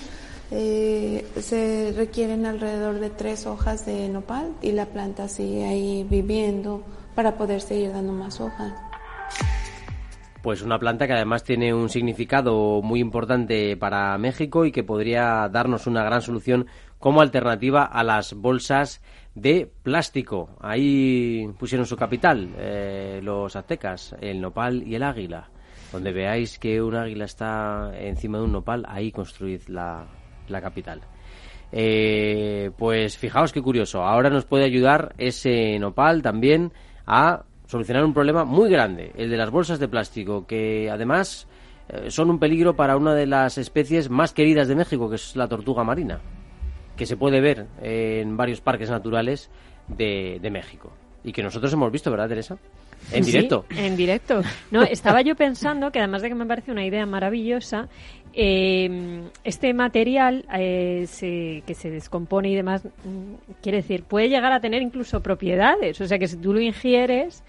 eh, 0.49 1.28
se 1.39 1.93
requieren 1.95 2.45
alrededor 2.45 2.99
de 2.99 3.10
tres 3.10 3.45
hojas 3.45 3.86
de 3.86 4.08
nopal 4.08 4.54
y 4.62 4.72
la 4.72 4.86
planta 4.86 5.28
sigue 5.28 5.66
ahí 5.66 6.08
viviendo 6.10 6.84
para 7.16 7.38
poder 7.38 7.60
seguir 7.60 7.91
dando 7.91 8.14
más 8.14 8.39
hojas. 8.39 8.74
Pues 10.41 10.62
una 10.62 10.80
planta 10.80 11.06
que 11.06 11.14
además 11.14 11.43
tiene 11.43 11.74
un 11.74 11.89
significado 11.89 12.82
muy 12.82 13.02
importante 13.02 13.76
para 13.76 14.18
México 14.18 14.66
y 14.66 14.72
que 14.72 14.84
podría 14.84 15.49
darnos 15.49 15.86
una 15.86 16.04
gran 16.04 16.22
solución 16.22 16.68
como 16.97 17.22
alternativa 17.22 17.84
a 17.84 18.04
las 18.04 18.34
bolsas 18.34 19.02
de 19.36 19.69
plástico. 19.84 20.49
Ahí 20.59 21.47
pusieron 21.57 21.86
su 21.86 21.95
capital 21.95 22.49
eh, 22.57 23.19
los 23.23 23.55
aztecas, 23.55 24.15
el 24.21 24.41
nopal 24.41 24.84
y 24.86 24.95
el 24.95 25.03
águila. 25.03 25.49
Donde 25.91 26.13
veáis 26.13 26.57
que 26.57 26.82
un 26.82 26.95
águila 26.95 27.25
está 27.25 27.91
encima 27.99 28.38
de 28.38 28.45
un 28.45 28.53
nopal, 28.53 28.86
ahí 28.88 29.11
construid 29.11 29.61
la, 29.67 30.07
capital. 30.47 31.01
Eh, 31.71 32.71
pues 32.77 33.17
fijaos 33.17 33.51
qué 33.51 33.61
curioso. 33.61 34.03
Ahora 34.03 34.29
nos 34.29 34.45
puede 34.45 34.65
ayudar 34.65 35.13
ese 35.17 35.77
nopal 35.79 36.21
también 36.21 36.71
a 37.05 37.43
solucionar 37.67 38.03
un 38.03 38.13
problema 38.13 38.43
muy 38.43 38.69
grande, 38.69 39.13
el 39.15 39.29
de 39.29 39.38
las 39.38 39.49
bolsas 39.49 39.79
de 39.79 39.88
plástico, 39.88 40.45
que 40.45 40.89
además 40.89 41.47
eh, 41.88 42.11
son 42.11 42.29
un 42.29 42.39
peligro 42.39 42.75
para 42.75 42.97
una 42.97 43.13
de 43.13 43.25
las 43.25 43.57
especies 43.57 44.09
más 44.09 44.34
queridas 44.34 44.67
de 44.67 44.75
México, 44.75 45.09
que 45.09 45.15
es 45.15 45.36
la 45.38 45.47
tortuga 45.47 45.84
marina, 45.84 46.19
que 47.02 47.08
se 47.08 47.18
puede 47.18 47.41
ver 47.41 47.66
en 47.82 48.38
varios 48.38 48.62
parques 48.62 48.91
naturales 48.91 49.49
de, 49.88 50.38
de 50.39 50.52
México. 50.52 50.93
Y 51.24 51.32
que 51.32 51.41
nosotros 51.41 51.74
hemos 51.74 51.91
visto, 51.91 52.12
¿verdad, 52.12 52.30
Teresa? 52.30 52.60
En 53.12 53.26
directo. 53.26 53.66
en 53.76 53.97
directo. 53.97 54.43
No, 54.70 54.84
estaba 54.97 55.24
yo 55.24 55.34
pensando 55.34 55.91
que 55.91 55.97
además 55.97 56.22
de 56.22 56.30
que 56.30 56.36
me 56.36 56.45
parece 56.45 56.72
una 56.72 56.86
idea 56.86 57.08
maravillosa, 57.08 57.89
eh, 58.34 59.24
este 59.43 59.74
material 59.74 60.45
eh, 60.54 61.08
que 61.66 61.74
se 61.74 61.89
descompone 61.89 62.52
y 62.52 62.56
demás, 62.56 62.86
mm, 62.86 63.54
quiere 63.64 63.80
decir, 63.80 64.04
puede 64.04 64.30
llegar 64.30 64.52
a 64.52 64.60
tener 64.60 64.84
incluso 64.84 65.24
propiedades. 65.24 65.99
O 66.02 66.06
sea 66.06 66.20
que 66.20 66.28
si 66.28 66.38
tú 66.38 66.54
lo 66.54 66.60
ingieres, 66.60 67.43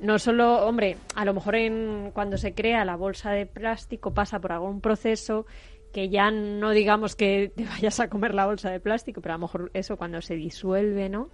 no 0.00 0.20
solo, 0.20 0.66
hombre, 0.66 0.98
a 1.16 1.24
lo 1.24 1.34
mejor 1.34 1.56
en, 1.56 2.12
cuando 2.12 2.38
se 2.38 2.54
crea 2.54 2.84
la 2.84 2.94
bolsa 2.94 3.32
de 3.32 3.46
plástico 3.46 4.12
pasa 4.14 4.38
por 4.38 4.52
algún 4.52 4.80
proceso 4.80 5.46
que 5.94 6.10
ya 6.10 6.30
no 6.30 6.72
digamos 6.72 7.14
que 7.14 7.52
te 7.54 7.64
vayas 7.76 8.00
a 8.00 8.08
comer 8.08 8.34
la 8.34 8.44
bolsa 8.44 8.68
de 8.70 8.80
plástico, 8.80 9.22
pero 9.22 9.34
a 9.34 9.38
lo 9.38 9.42
mejor 9.42 9.70
eso 9.72 9.96
cuando 9.96 10.20
se 10.20 10.34
disuelve, 10.34 11.08
¿no? 11.08 11.30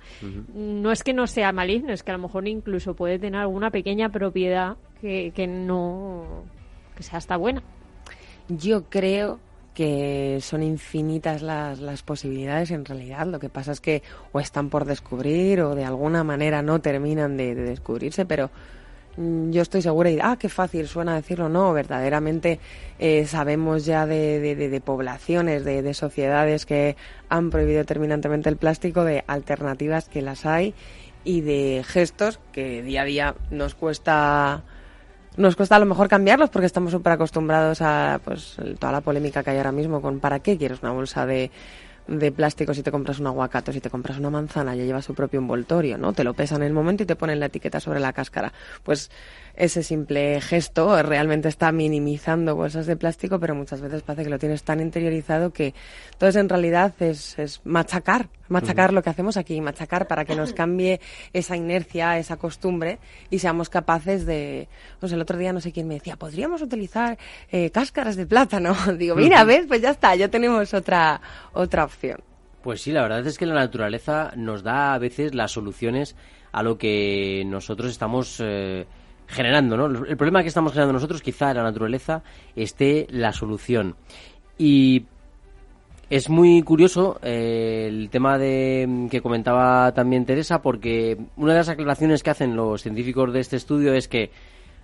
No 0.55 0.93
es 0.93 1.03
que 1.03 1.15
no 1.15 1.27
sea 1.27 1.51
maligno, 1.51 1.93
es 1.93 2.05
que 2.05 2.13
a 2.13 2.17
lo 2.17 2.23
mejor 2.23 2.47
incluso 2.47 2.95
puede 2.95 3.19
tener 3.19 3.41
alguna 3.41 3.71
pequeña 3.71 4.11
propiedad 4.11 4.77
que, 5.01 5.33
que 5.35 5.47
no 5.47 6.45
que 6.95 7.03
sea 7.03 7.19
hasta 7.19 7.37
buena. 7.37 7.63
Yo 8.49 8.85
creo 8.85 9.41
que 9.73 10.39
son 10.43 10.63
infinitas 10.63 11.41
las, 11.41 11.81
las 11.81 12.03
posibilidades 12.03 12.71
en 12.71 12.85
realidad. 12.85 13.27
Lo 13.27 13.39
que 13.39 13.49
pasa 13.49 13.73
es 13.73 13.81
que 13.81 14.03
o 14.33 14.41
están 14.41 14.69
por 14.69 14.85
descubrir 14.85 15.63
o 15.63 15.75
de 15.75 15.87
alguna 15.87 16.23
manera 16.23 16.61
no 16.61 16.81
terminan 16.81 17.39
de, 17.39 17.55
de 17.55 17.63
descubrirse, 17.63 18.27
pero 18.27 18.51
yo 19.17 19.63
estoy 19.63 19.83
segura 19.83 20.11
y 20.11 20.19
ah 20.21 20.37
qué 20.39 20.49
fácil 20.49 20.87
suena 20.87 21.15
decirlo 21.15 21.49
no 21.49 21.73
verdaderamente 21.73 22.61
eh, 22.99 23.27
sabemos 23.27 23.85
ya 23.85 24.07
de, 24.07 24.41
de, 24.41 24.55
de, 24.57 24.69
de 24.69 24.81
poblaciones 24.81 25.65
de, 25.65 25.83
de, 25.83 25.95
sociedades 25.95 26.65
que 26.65 26.97
han 27.29 27.51
prohibido 27.51 27.85
terminantemente 27.85 28.49
el 28.49 28.57
plástico 28.57 29.05
de 29.05 29.25
alternativas 29.27 30.09
que 30.09 30.23
las 30.23 30.47
hay 30.47 30.75
y 31.25 31.41
de 31.41 31.85
gestos 31.87 32.41
que 32.53 32.83
día 32.83 33.03
a 33.03 33.05
día 33.05 33.35
nos 33.51 33.75
cuesta 33.75 34.63
nos 35.37 35.57
cuesta 35.57 35.77
a 35.77 35.81
lo 35.81 35.87
mejor 35.87 36.09
cambiarlos 36.09 36.51
porque 36.51 36.67
estamos 36.67 36.93
súper 36.93 37.13
acostumbrados 37.13 37.83
a 37.83 38.21
pues 38.25 38.57
toda 38.79 38.93
la 38.93 39.01
polémica 39.01 39.43
que 39.43 39.51
hay 39.51 39.57
ahora 39.59 39.73
mismo 39.73 40.01
con 40.01 40.21
para 40.21 40.41
qué 40.41 40.57
quieres 40.57 40.83
una 40.83 40.93
bolsa 40.93 41.27
de, 41.27 41.51
de 42.11 42.33
plástico 42.33 42.75
si 42.75 42.83
te 42.83 42.91
compras 42.91 43.21
un 43.21 43.29
aguacate 43.29 43.73
si 43.73 43.81
te 43.81 43.89
compras 43.89 44.19
una 44.19 44.31
manzana 44.31 44.75
ya 44.75 44.85
lleva 44.85 45.01
su 45.01 45.15
propio 45.15 45.39
envoltorio, 45.39 45.97
¿no? 45.97 46.13
Te 46.13 46.25
lo 46.25 46.35
pesan 46.35 46.63
en 46.63 46.69
el 46.69 46.73
momento 46.73 47.05
y 47.05 47.07
te 47.07 47.17
ponen 47.17 47.39
la 47.39 47.47
etiqueta 47.47 47.79
sobre 47.79 48.01
la 48.01 48.13
cáscara. 48.13 48.53
Pues 48.83 49.11
ese 49.55 49.83
simple 49.83 50.41
gesto 50.41 51.03
realmente 51.03 51.49
está 51.49 51.71
minimizando 51.73 52.57
bolsas 52.57 52.87
de 52.87 52.97
plástico, 52.97 53.39
pero 53.39 53.55
muchas 53.55 53.81
veces 53.81 54.03
parece 54.03 54.25
que 54.25 54.31
lo 54.31 54.39
tienes 54.39 54.65
tan 54.65 54.81
interiorizado 54.81 55.53
que 55.53 55.75
entonces 56.13 56.41
en 56.41 56.49
realidad 56.49 56.93
es, 57.01 57.39
es 57.39 57.61
machacar, 57.65 58.29
machacar 58.51 58.93
lo 58.93 59.03
que 59.03 59.09
hacemos 59.09 59.37
aquí, 59.37 59.61
machacar 59.61 60.07
para 60.07 60.25
que 60.27 60.35
nos 60.35 60.53
cambie 60.53 61.01
esa 61.33 61.57
inercia, 61.57 62.19
esa 62.19 62.37
costumbre 62.37 62.99
y 63.31 63.39
seamos 63.39 63.71
capaces 63.71 64.27
de, 64.27 64.69
pues 64.99 65.13
el 65.13 65.21
otro 65.21 65.39
día 65.39 65.53
no 65.53 65.61
sé 65.61 65.73
quién 65.73 65.89
me 65.89 65.95
decía, 65.95 66.17
podríamos 66.17 66.61
utilizar 66.61 67.17
eh, 67.51 67.71
cáscaras 67.71 68.17
de 68.17 68.27
plátano. 68.27 68.75
Digo, 68.99 69.17
mira, 69.17 69.45
ves, 69.45 69.67
pues 69.67 69.81
ya 69.81 69.91
está, 69.91 70.15
ya 70.15 70.29
tenemos 70.29 70.75
otra 70.75 71.21
otra 71.53 71.85
opción. 71.85 72.21
Pues 72.63 72.83
sí, 72.83 72.93
la 72.93 73.03
verdad 73.03 73.27
es 73.27 73.39
que 73.39 73.47
la 73.47 73.55
naturaleza 73.55 74.33
nos 74.37 74.63
da 74.63 74.93
a 74.93 74.99
veces 74.99 75.35
las 75.35 75.53
soluciones 75.53 76.15
a 76.53 76.63
lo 76.63 76.77
que 76.77 77.45
nosotros 77.47 77.91
estamos 77.91 78.39
eh, 78.45 78.87
generando, 79.27 79.77
¿no? 79.77 79.87
El 79.87 80.17
problema 80.17 80.43
que 80.43 80.49
estamos 80.49 80.73
generando 80.73 80.93
nosotros, 80.93 81.23
quizá 81.23 81.51
en 81.51 81.57
la 81.57 81.63
naturaleza 81.63 82.23
esté 82.55 83.07
la 83.11 83.33
solución. 83.33 83.97
Y 84.59 85.07
es 86.11 86.29
muy 86.29 86.63
curioso 86.63 87.21
eh, 87.23 87.87
el 87.89 88.11
tema 88.11 88.37
de 88.37 89.07
que 89.11 89.23
comentaba 89.23 89.93
también 89.93 90.27
Teresa, 90.27 90.61
porque 90.61 91.17
una 91.37 91.53
de 91.53 91.59
las 91.59 91.69
aclaraciones 91.69 92.25
que 92.25 92.31
hacen 92.31 92.57
los 92.57 92.83
científicos 92.83 93.33
de 93.33 93.39
este 93.39 93.57
estudio 93.57 93.95
es 93.95 94.09
que 94.09 94.33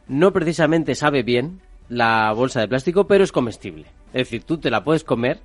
no 0.07 0.33
precisamente 0.33 0.95
sabe 0.95 1.25
bien 1.25 1.61
la 1.89 2.33
bolsa 2.33 2.61
de 2.61 2.69
plástico, 2.69 3.09
pero 3.09 3.25
es 3.25 3.33
comestible. 3.33 3.87
Es 4.09 4.29
decir, 4.29 4.45
tú 4.45 4.59
te 4.59 4.71
la 4.71 4.85
puedes 4.85 5.03
comer 5.03 5.41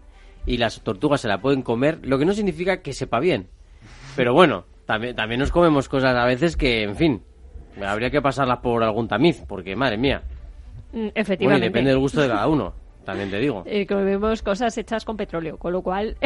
y 0.45 0.57
las 0.57 0.81
tortugas 0.81 1.21
se 1.21 1.27
la 1.27 1.41
pueden 1.41 1.63
comer, 1.63 1.99
lo 2.03 2.19
que 2.19 2.25
no 2.25 2.33
significa 2.33 2.81
que 2.81 2.93
sepa 2.93 3.19
bien. 3.19 3.47
Pero 4.15 4.33
bueno, 4.33 4.65
también, 4.85 5.15
también 5.15 5.39
nos 5.39 5.51
comemos 5.51 5.89
cosas 5.89 6.15
a 6.15 6.25
veces 6.25 6.57
que, 6.57 6.83
en 6.83 6.95
fin, 6.95 7.21
habría 7.83 8.11
que 8.11 8.21
pasarlas 8.21 8.59
por 8.59 8.83
algún 8.83 9.07
tamiz, 9.07 9.43
porque 9.47 9.75
madre 9.75 9.97
mía. 9.97 10.21
Mm, 10.93 11.07
Efectivamente. 11.15 11.45
Bueno, 11.45 11.57
y 11.57 11.69
depende 11.69 11.89
del 11.89 11.99
gusto 11.99 12.21
de 12.21 12.27
cada 12.27 12.47
uno, 12.47 12.73
también 13.03 13.29
te 13.29 13.39
digo. 13.39 13.63
Eh, 13.65 13.85
comemos 13.87 14.41
cosas 14.41 14.77
hechas 14.77 15.03
con 15.05 15.17
petróleo, 15.17 15.57
con 15.57 15.73
lo 15.73 15.81
cual... 15.81 16.15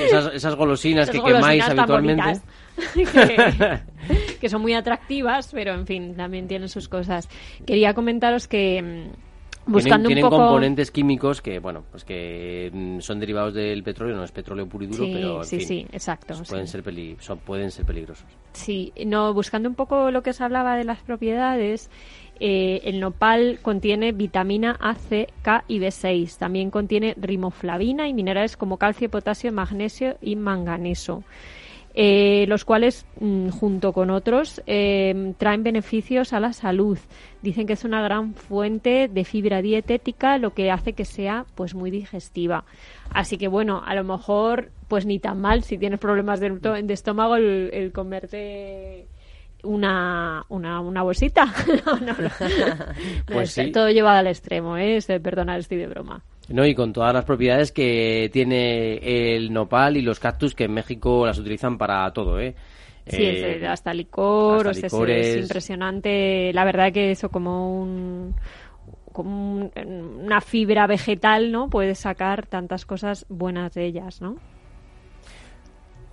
Esas, 0.00 0.32
esas 0.32 0.54
golosinas 0.54 1.08
Esas 1.08 1.14
que 1.16 1.20
golosinas 1.20 1.68
quemáis 1.68 1.68
habitualmente. 1.70 2.40
que, 2.94 3.80
que 4.40 4.48
son 4.48 4.62
muy 4.62 4.74
atractivas, 4.74 5.50
pero 5.52 5.74
en 5.74 5.86
fin, 5.86 6.14
también 6.16 6.46
tienen 6.46 6.68
sus 6.68 6.88
cosas. 6.88 7.28
Quería 7.66 7.94
comentaros 7.94 8.46
que 8.46 8.80
mm, 9.66 9.70
buscando 9.72 10.06
tienen, 10.06 10.24
un 10.24 10.30
poco... 10.30 10.42
componentes 10.42 10.90
químicos 10.92 11.42
que, 11.42 11.58
bueno, 11.58 11.82
pues 11.90 12.04
que 12.04 12.70
mm, 12.72 13.00
son 13.00 13.18
derivados 13.18 13.54
del 13.54 13.82
petróleo, 13.82 14.16
no 14.16 14.22
es 14.24 14.30
petróleo 14.30 14.68
puro 14.68 14.84
y 14.84 14.86
duro, 14.86 15.04
Sí, 15.04 15.10
pero 15.12 15.38
en 15.38 15.44
sí, 15.44 15.58
fin, 15.58 15.66
sí, 15.66 15.86
exacto, 15.92 16.34
pues 16.36 16.48
pueden, 16.48 16.66
sí. 16.66 16.72
ser 16.72 16.82
peli- 16.84 17.16
son- 17.18 17.38
pueden 17.38 17.70
ser 17.72 17.84
peligrosos. 17.84 18.26
Sí, 18.52 18.92
no, 19.04 19.34
buscando 19.34 19.68
un 19.68 19.74
poco 19.74 20.12
lo 20.12 20.22
que 20.22 20.30
os 20.30 20.40
hablaba 20.40 20.76
de 20.76 20.84
las 20.84 21.00
propiedades, 21.00 21.90
eh, 22.40 22.80
el 22.84 23.00
nopal 23.00 23.58
contiene 23.62 24.12
vitamina 24.12 24.76
A, 24.80 24.94
C, 24.94 25.28
K 25.42 25.64
y 25.68 25.78
B6. 25.80 26.38
También 26.38 26.70
contiene 26.70 27.14
rimoflavina 27.16 28.08
y 28.08 28.14
minerales 28.14 28.56
como 28.56 28.76
calcio, 28.76 29.10
potasio, 29.10 29.52
magnesio 29.52 30.16
y 30.20 30.36
manganeso. 30.36 31.24
eh, 32.00 32.44
los 32.46 32.64
cuales, 32.64 33.06
mm, 33.18 33.48
junto 33.48 33.92
con 33.92 34.10
otros, 34.10 34.62
eh, 34.66 35.34
traen 35.36 35.64
beneficios 35.64 36.32
a 36.32 36.38
la 36.38 36.52
salud. 36.52 36.96
Dicen 37.42 37.66
que 37.66 37.72
es 37.72 37.84
una 37.84 38.00
gran 38.02 38.34
fuente 38.34 39.08
de 39.08 39.24
fibra 39.24 39.62
dietética, 39.62 40.38
lo 40.38 40.54
que 40.54 40.70
hace 40.70 40.92
que 40.92 41.04
sea 41.04 41.44
pues 41.56 41.74
muy 41.74 41.90
digestiva. 41.90 42.64
Así 43.10 43.36
que 43.36 43.48
bueno, 43.48 43.82
a 43.84 43.96
lo 43.96 44.04
mejor 44.04 44.70
pues 44.86 45.06
ni 45.06 45.18
tan 45.18 45.40
mal 45.40 45.64
si 45.64 45.76
tienes 45.76 45.98
problemas 45.98 46.38
de, 46.38 46.84
estómago 46.92 47.34
el, 47.36 47.70
el 47.72 47.90
comerte 47.92 49.08
una, 49.62 50.44
una, 50.48 50.80
una 50.80 51.02
bolsita. 51.02 51.46
No, 51.86 51.96
no, 51.98 52.12
no. 52.12 52.14
No, 53.28 53.34
Pues 53.34 53.50
sí. 53.52 53.70
Todo 53.72 53.90
llevado 53.90 54.18
al 54.18 54.26
extremo, 54.26 54.76
¿eh? 54.76 54.98
Perdonad, 55.22 55.58
estoy 55.58 55.78
de 55.78 55.86
broma. 55.86 56.22
No, 56.48 56.64
y 56.64 56.74
con 56.74 56.92
todas 56.92 57.12
las 57.12 57.24
propiedades 57.24 57.72
que 57.72 58.30
tiene 58.32 59.34
el 59.36 59.52
nopal 59.52 59.96
y 59.98 60.02
los 60.02 60.18
cactus 60.18 60.54
que 60.54 60.64
en 60.64 60.72
México 60.72 61.26
las 61.26 61.38
utilizan 61.38 61.76
para 61.76 62.10
todo, 62.12 62.40
¿eh? 62.40 62.54
Sí, 63.06 63.22
Eh, 63.22 63.66
hasta 63.66 63.92
licor, 63.94 64.68
hasta 64.68 64.70
o 64.70 64.74
sea, 64.74 65.16
es- 65.16 65.36
impresionante. 65.42 66.52
La 66.52 66.64
verdad 66.64 66.92
que 66.92 67.10
eso 67.10 67.28
como 67.30 67.80
un 67.82 68.34
como 69.12 69.52
un- 69.56 69.70
una 70.24 70.40
fibra 70.40 70.86
vegetal, 70.86 71.50
¿no? 71.50 71.68
Puedes 71.68 71.98
sacar 71.98 72.46
tantas 72.46 72.86
cosas 72.86 73.26
buenas 73.28 73.74
de 73.74 73.86
ellas, 73.86 74.20
¿no? 74.22 74.36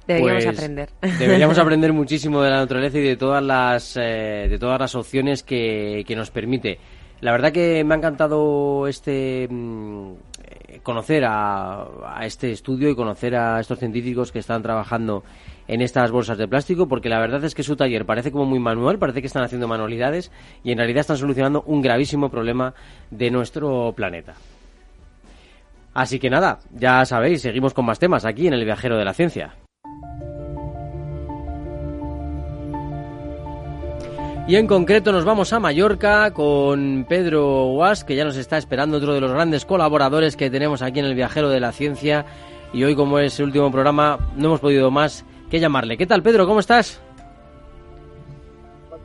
Deberíamos 0.07 0.45
Pues, 0.45 0.57
aprender. 0.57 0.89
Deberíamos 1.19 1.57
aprender 1.59 1.93
muchísimo 1.93 2.41
de 2.41 2.49
la 2.49 2.57
naturaleza 2.57 2.97
y 2.99 3.03
de 3.03 3.17
todas 3.17 3.43
las 3.43 3.97
eh, 3.97 4.47
de 4.49 4.57
todas 4.59 4.79
las 4.79 4.95
opciones 4.95 5.43
que, 5.43 6.03
que 6.07 6.15
nos 6.15 6.31
permite. 6.31 6.79
La 7.21 7.31
verdad 7.31 7.51
que 7.51 7.83
me 7.83 7.95
ha 7.95 7.97
encantado 7.97 8.87
este 8.87 9.47
mm, 9.49 10.11
eh, 10.43 10.79
conocer 10.83 11.23
a, 11.25 11.85
a 12.17 12.25
este 12.25 12.51
estudio 12.51 12.89
y 12.89 12.95
conocer 12.95 13.35
a 13.35 13.59
estos 13.59 13.79
científicos 13.79 14.31
que 14.31 14.39
están 14.39 14.61
trabajando 14.61 15.23
en 15.67 15.81
estas 15.81 16.11
bolsas 16.11 16.37
de 16.37 16.47
plástico, 16.47 16.87
porque 16.87 17.09
la 17.09 17.19
verdad 17.19 17.43
es 17.43 17.55
que 17.55 17.63
su 17.63 17.75
taller 17.75 18.05
parece 18.05 18.31
como 18.31 18.45
muy 18.45 18.59
manual, 18.59 18.99
parece 18.99 19.21
que 19.21 19.27
están 19.27 19.43
haciendo 19.43 19.67
manualidades 19.67 20.31
y 20.63 20.71
en 20.71 20.77
realidad 20.77 20.99
están 21.01 21.17
solucionando 21.17 21.63
un 21.65 21.81
gravísimo 21.81 22.29
problema 22.29 22.75
de 23.09 23.31
nuestro 23.31 23.91
planeta. 23.95 24.35
Así 25.95 26.19
que 26.19 26.29
nada, 26.29 26.59
ya 26.71 27.03
sabéis, 27.05 27.41
seguimos 27.41 27.73
con 27.73 27.85
más 27.85 27.97
temas 27.97 28.25
aquí 28.25 28.45
en 28.47 28.53
el 28.53 28.65
viajero 28.65 28.97
de 28.97 29.05
la 29.05 29.13
ciencia. 29.13 29.55
Y 34.47 34.57
en 34.57 34.67
concreto 34.67 35.11
nos 35.11 35.25
vamos 35.25 35.51
a 35.53 35.59
Mallorca 35.59 36.31
con 36.31 37.07
Pedro 37.09 37.65
Guas, 37.65 38.03
que 38.03 38.15
ya 38.15 38.23
nos 38.23 38.37
está 38.37 38.59
esperando, 38.59 38.97
otro 38.97 39.15
de 39.15 39.21
los 39.21 39.31
grandes 39.31 39.65
colaboradores 39.65 40.37
que 40.37 40.51
tenemos 40.51 40.83
aquí 40.83 40.99
en 40.99 41.05
el 41.05 41.15
Viajero 41.15 41.49
de 41.49 41.59
la 41.59 41.71
Ciencia. 41.71 42.25
Y 42.71 42.83
hoy, 42.83 42.95
como 42.95 43.17
es 43.17 43.39
el 43.39 43.47
último 43.47 43.71
programa, 43.71 44.19
no 44.35 44.45
hemos 44.45 44.59
podido 44.59 44.91
más 44.91 45.25
que 45.49 45.59
llamarle. 45.59 45.97
¿Qué 45.97 46.05
tal, 46.05 46.21
Pedro? 46.21 46.45
¿Cómo 46.45 46.59
estás? 46.59 47.01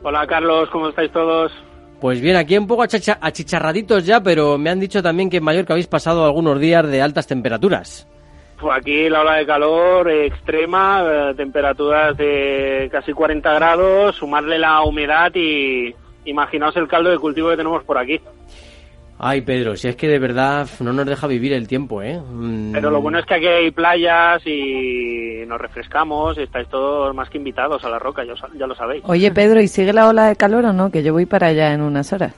Hola 0.03 0.27
Carlos, 0.27 0.69
¿cómo 0.71 0.89
estáis 0.89 1.11
todos? 1.11 1.51
Pues 1.99 2.21
bien, 2.21 2.35
aquí 2.35 2.55
un 2.57 2.67
poco 2.67 2.83
achicharraditos 2.83 4.05
ya, 4.05 4.21
pero 4.21 4.59
me 4.59 4.69
han 4.69 4.79
dicho 4.79 5.01
también 5.01 5.29
que 5.29 5.37
en 5.37 5.43
Mallorca 5.43 5.73
habéis 5.73 5.87
pasado 5.87 6.23
algunos 6.23 6.59
días 6.59 6.87
de 6.87 7.01
altas 7.01 7.25
temperaturas. 7.25 8.07
Pues 8.61 8.77
aquí 8.77 9.09
la 9.09 9.21
ola 9.21 9.37
de 9.37 9.45
calor 9.47 10.09
extrema, 10.11 11.03
eh, 11.03 11.33
temperaturas 11.35 12.15
de 12.15 12.87
casi 12.91 13.11
40 13.11 13.53
grados, 13.53 14.15
sumarle 14.15 14.59
la 14.59 14.83
humedad 14.83 15.31
y 15.33 15.95
imaginaos 16.25 16.75
el 16.77 16.87
caldo 16.87 17.09
de 17.09 17.17
cultivo 17.17 17.49
que 17.49 17.57
tenemos 17.57 17.83
por 17.83 17.97
aquí. 17.97 18.21
Ay, 19.17 19.41
Pedro, 19.41 19.75
si 19.75 19.87
es 19.87 19.95
que 19.95 20.07
de 20.07 20.19
verdad 20.19 20.67
no 20.79 20.93
nos 20.93 21.05
deja 21.05 21.25
vivir 21.27 21.53
el 21.53 21.67
tiempo, 21.67 22.01
¿eh? 22.01 22.19
Mm, 22.19 22.71
Pero 22.71 22.91
lo 22.91 23.01
bueno 23.01 23.19
es 23.19 23.25
que 23.25 23.35
aquí 23.35 23.47
hay 23.47 23.71
playas 23.71 24.45
y 24.45 25.43
nos 25.47 25.59
refrescamos, 25.59 26.37
estáis 26.37 26.67
todos 26.69 27.15
más 27.15 27.29
que 27.29 27.37
invitados 27.37 27.83
a 27.83 27.89
la 27.89 27.99
roca, 27.99 28.23
ya 28.23 28.67
lo 28.67 28.75
sabéis. 28.75 29.03
Oye, 29.07 29.31
Pedro, 29.31 29.59
¿y 29.59 29.67
sigue 29.67 29.93
la 29.93 30.07
ola 30.07 30.27
de 30.27 30.35
calor 30.35 30.65
o 30.65 30.73
no? 30.73 30.91
Que 30.91 31.03
yo 31.03 31.13
voy 31.13 31.25
para 31.25 31.47
allá 31.47 31.73
en 31.73 31.81
unas 31.81 32.13
horas. 32.13 32.33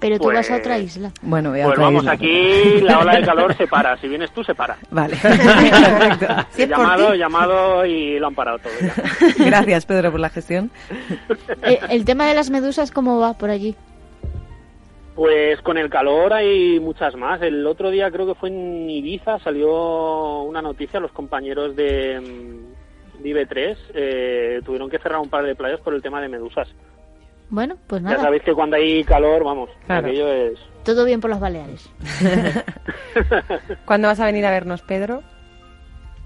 Pero 0.00 0.16
tú 0.18 0.24
Pues- 0.24 0.36
vas 0.36 0.50
a 0.52 0.56
otra 0.58 0.78
isla. 0.78 1.10
Bueno, 1.22 1.50
voy 1.50 1.60
a 1.60 1.64
Pues 1.64 1.72
otra 1.74 1.84
vamos, 1.86 2.02
isla. 2.02 2.12
aquí 2.12 2.80
la 2.82 2.98
ola 3.00 3.16
de 3.16 3.22
calor 3.26 3.54
se 3.56 3.66
para, 3.66 3.96
si 3.96 4.06
vienes 4.08 4.30
tú 4.32 4.44
se 4.44 4.54
para. 4.54 4.76
Vale, 4.90 5.16
perfecto. 5.22 6.26
Si 6.50 6.66
llamado, 6.68 7.14
llamado 7.14 7.84
y 7.84 8.18
lo 8.18 8.28
han 8.28 8.34
parado 8.34 8.58
todo 8.60 8.72
ya. 8.80 8.94
Gracias, 9.44 9.86
Pedro, 9.86 10.10
por 10.12 10.20
la 10.20 10.28
gestión. 10.30 10.70
Eh, 11.62 11.80
el 11.90 12.04
tema 12.04 12.26
de 12.26 12.34
las 12.34 12.48
medusas, 12.50 12.90
¿cómo 12.92 13.18
va 13.18 13.34
por 13.36 13.50
allí? 13.50 13.74
Pues 15.16 15.60
con 15.62 15.78
el 15.78 15.90
calor 15.90 16.32
hay 16.32 16.78
muchas 16.78 17.16
más. 17.16 17.42
El 17.42 17.66
otro 17.66 17.90
día 17.90 18.08
creo 18.10 18.26
que 18.26 18.34
fue 18.36 18.50
en 18.50 18.88
Ibiza, 18.88 19.40
salió 19.40 20.42
una 20.42 20.62
noticia, 20.62 21.00
los 21.00 21.10
compañeros 21.10 21.74
de, 21.74 22.20
mm, 22.20 23.22
de 23.24 23.28
IB3 23.30 23.76
eh, 23.94 24.60
tuvieron 24.64 24.88
que 24.88 24.98
cerrar 25.00 25.18
un 25.18 25.28
par 25.28 25.44
de 25.44 25.56
playas 25.56 25.80
por 25.80 25.92
el 25.92 26.02
tema 26.02 26.20
de 26.20 26.28
medusas. 26.28 26.68
Bueno, 27.50 27.76
pues 27.86 28.02
Ya 28.02 28.10
nada. 28.10 28.22
sabéis 28.22 28.42
que 28.42 28.52
cuando 28.54 28.76
hay 28.76 29.02
calor, 29.04 29.42
vamos, 29.44 29.70
Claro. 29.86 30.06
aquello 30.06 30.28
es... 30.32 30.58
Todo 30.84 31.04
bien 31.04 31.20
por 31.20 31.30
los 31.30 31.40
Baleares. 31.40 31.88
¿Cuándo 33.84 34.08
vas 34.08 34.20
a 34.20 34.26
venir 34.26 34.44
a 34.46 34.50
vernos, 34.50 34.82
Pedro? 34.82 35.22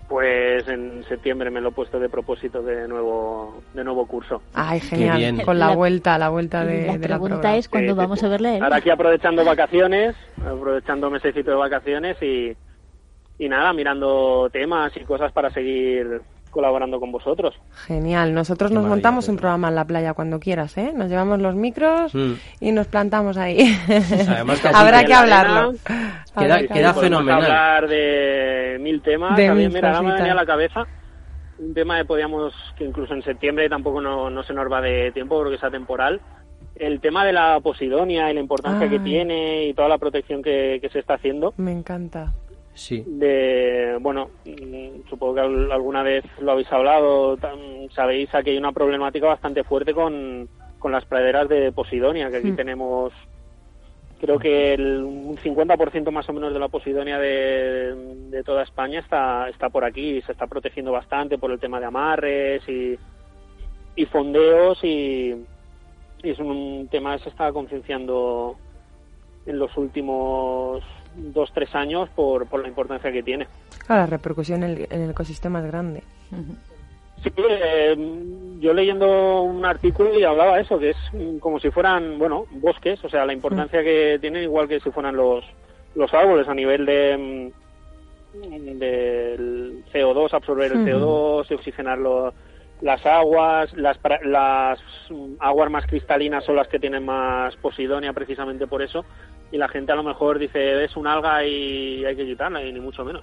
Pues 0.09 0.69
en 0.69 1.05
septiembre 1.09 1.51
me 1.51 1.61
lo 1.61 1.71
he 1.71 1.73
puesto 1.73 1.99
de 1.99 2.09
propósito 2.09 2.63
de 2.63 2.87
nuevo, 2.87 3.63
de 3.73 3.83
nuevo 3.83 4.07
curso. 4.07 4.43
Ay, 4.53 4.79
genial. 4.81 5.17
bien. 5.17 5.41
Con 5.41 5.59
la, 5.59 5.69
La- 5.69 5.75
vuelta, 5.75 6.19
la 6.19 6.29
vuelta 6.29 6.65
de, 6.67 6.87
la 6.87 6.93
de 6.99 7.09
la 7.09 7.19
pregunta 7.19 7.57
es 7.57 7.69
cuándo 7.69 7.93
Sí, 7.93 7.99
vamos 7.99 8.21
sí. 8.21 8.27
a 8.27 8.29
verle 8.29 8.57
él. 8.59 8.63
Ahora 8.63 8.77
aquí 8.77 8.91
aprovechando 8.91 9.45
vacaciones, 9.45 10.15
aprovechando 10.45 11.09
mesecito 11.11 11.51
de 11.53 11.57
vacaciones 11.57 12.23
y, 12.23 12.55
y 13.39 13.49
nada, 13.49 13.73
mirando 13.73 14.51
temas 14.53 14.93
y 14.97 15.01
cosas 15.05 15.33
para 15.33 15.49
seguir 15.51 16.21
colaborando 16.53 17.01
con 17.01 17.11
vosotros. 17.11 17.55
Genial. 17.87 18.33
Nosotros 18.33 18.71
Qué 18.71 18.75
nos 18.77 18.87
montamos 18.87 19.29
un 19.29 19.37
programa 19.37 19.69
en 19.71 19.75
la 19.75 19.85
playa 19.85 20.15
cuando 20.15 20.39
quieras, 20.39 20.79
¿eh? 20.79 20.93
Nos 20.95 21.09
llevamos 21.09 21.41
los 21.41 21.57
micros 21.57 22.15
Mm. 22.15 22.35
y 22.61 22.71
nos 22.71 22.87
plantamos 22.87 23.37
ahí. 23.37 23.75
Además 24.29 24.61
que 24.61 24.69
así 24.69 24.77
Habrá 24.79 25.01
que 25.01 25.07
que 25.07 25.11
la 25.13 25.19
hablarlo. 25.21 25.73
arena 26.37 26.59
Queda- 26.69 26.95
fenomenal. 26.95 27.43
hablar 27.43 27.89
de 27.89 28.79
mil 28.81 29.03
temas. 29.03 29.37
De 29.37 29.47
También 29.49 29.73
mil 29.73 29.83
me 29.83 29.89
a 29.89 30.35
la 30.35 30.47
cabeza 30.47 30.87
un 31.59 31.75
tema 31.75 31.97
que 31.99 32.05
podíamos, 32.05 32.53
que 32.77 32.85
incluso 32.85 33.15
en 33.15 33.23
septiembre 33.23 33.69
tampoco 33.69 34.01
no, 34.01 34.29
no 34.31 34.43
se 34.43 34.53
nos 34.53 34.71
va 34.71 34.81
de 34.81 35.11
tiempo 35.13 35.37
porque 35.37 35.59
sea 35.59 35.71
temporal. 35.71 36.21
El 36.75 37.01
tema 37.01 37.25
de 37.25 37.33
la 37.33 37.61
posidonia 37.61 38.31
y 38.31 38.35
la 38.35 38.41
importancia 38.41 38.89
que 38.89 38.97
Ay. 38.97 39.05
tiene 39.05 39.65
y 39.67 39.75
toda 39.75 39.89
la 39.89 39.99
protección 39.99 40.43
que, 40.43 40.79
que 40.83 40.89
se 40.89 40.99
está 41.01 41.15
haciendo. 41.15 41.53
Me 41.57 41.71
encanta. 41.71 42.33
Sí. 42.75 43.05
de 43.07 43.99
bueno 44.01 44.31
mm, 44.47 45.09
supongo 45.11 45.35
que 45.35 45.41
al- 45.41 45.73
alguna 45.73 46.03
vez 46.03 46.25
lo 46.41 46.53
habéis 46.53 46.73
hablado 46.73 47.39
sabéis 47.95 48.31
que 48.31 48.51
hay 48.51 48.57
una 48.59 48.73
problemática 48.73 49.27
bastante 49.27 49.63
fuerte 49.63 49.93
con, 49.93 50.49
con 50.79 50.91
las 50.91 51.05
praderas 51.05 51.49
de 51.49 51.71
Posidonia 51.73 52.31
que 52.31 52.37
aquí 52.39 52.53
Mm. 52.53 52.57
tenemos 52.57 53.13
creo 54.21 54.39
que 54.39 54.73
el, 54.75 55.03
un 55.03 55.37
50% 55.37 56.11
más 56.13 56.29
o 56.29 56.33
menos 56.33 56.53
de 56.55 56.59
la 56.61 56.69
Posidonia 56.69 57.19
de, 57.19 57.95
de 58.31 58.43
toda 58.45 58.63
España 58.63 59.01
está 59.01 59.49
está 59.51 59.69
por 59.69 59.85
aquí 59.85 60.17
y 60.19 60.23
se 60.23 60.33
está 60.33 60.47
protegiendo 60.47 60.93
bastante 60.93 61.39
por 61.39 61.51
el 61.51 61.59
tema 61.61 61.79
de 61.81 61.87
amarres 61.87 62.63
y, 62.69 62.97
y 63.97 64.07
fondeos 64.07 64.83
y, 64.83 65.35
y 66.23 66.31
es 66.31 66.39
un 66.39 66.89
tema 66.91 67.17
que 67.19 67.25
se 67.25 67.29
está 67.31 67.53
concienciando 67.53 68.57
en 69.45 69.59
los 69.59 69.77
últimos 69.77 70.83
dos 71.17 71.51
tres 71.53 71.75
años 71.75 72.09
por, 72.11 72.47
por 72.47 72.61
la 72.63 72.69
importancia 72.69 73.13
que 73.13 73.23
tiene. 73.23 73.47
Claro, 73.87 74.03
la 74.03 74.07
repercusión 74.07 74.63
en 74.63 74.71
el, 74.71 74.87
en 74.91 75.03
el 75.03 75.11
ecosistema 75.11 75.61
es 75.61 75.67
grande. 75.67 76.03
Sí, 77.23 77.31
eh, 77.37 77.97
yo 78.59 78.73
leyendo 78.75 79.43
un 79.43 79.65
artículo 79.65 80.19
y 80.19 80.25
hablaba 80.25 80.59
eso, 80.61 80.79
que 80.79 80.91
es 80.91 80.97
mm, 81.13 81.39
como 81.39 81.61
si 81.61 81.71
fueran, 81.71 82.19
bueno, 82.19 82.47
bosques, 82.51 83.05
o 83.05 83.09
sea, 83.09 83.25
la 83.27 83.33
importancia 83.33 83.83
que 83.83 84.19
tienen 84.21 84.43
igual 84.43 84.67
que 84.69 84.81
si 84.81 84.91
fueran 84.91 85.17
los, 85.17 85.45
los 85.95 86.13
árboles 86.15 86.49
a 86.49 86.55
nivel 86.55 86.85
de 86.87 87.53
mm, 88.39 88.79
del 88.79 89.85
CO2, 89.93 90.33
absorber 90.33 90.73
el 90.73 90.79
Ujú. 90.79 90.89
CO2 90.89 91.47
y 91.51 91.55
oxigenar 91.55 91.99
lo- 91.99 92.35
las 92.83 93.05
aguas, 93.07 93.73
las, 93.75 93.99
las 94.25 94.79
mm, 95.09 95.35
aguas 95.39 95.71
más 95.71 95.87
cristalinas 95.87 96.45
son 96.45 96.57
las 96.57 96.69
que 96.69 96.79
tienen 96.79 97.05
más 97.05 97.57
posidonia 97.57 98.13
precisamente 98.13 98.67
por 98.67 98.83
eso 98.83 99.05
y 99.51 99.57
la 99.59 99.69
gente 99.69 99.93
a 99.93 99.97
lo 99.97 100.03
mejor 100.03 100.39
dice 100.39 100.85
es 100.85 100.97
un 100.97 101.07
alga 101.07 101.45
y 101.47 102.05
hay 102.05 102.17
que 102.17 102.27
quitarla 102.27 102.63
y 102.63 102.73
ni 102.73 102.81
mucho 102.81 103.05
menos. 103.05 103.23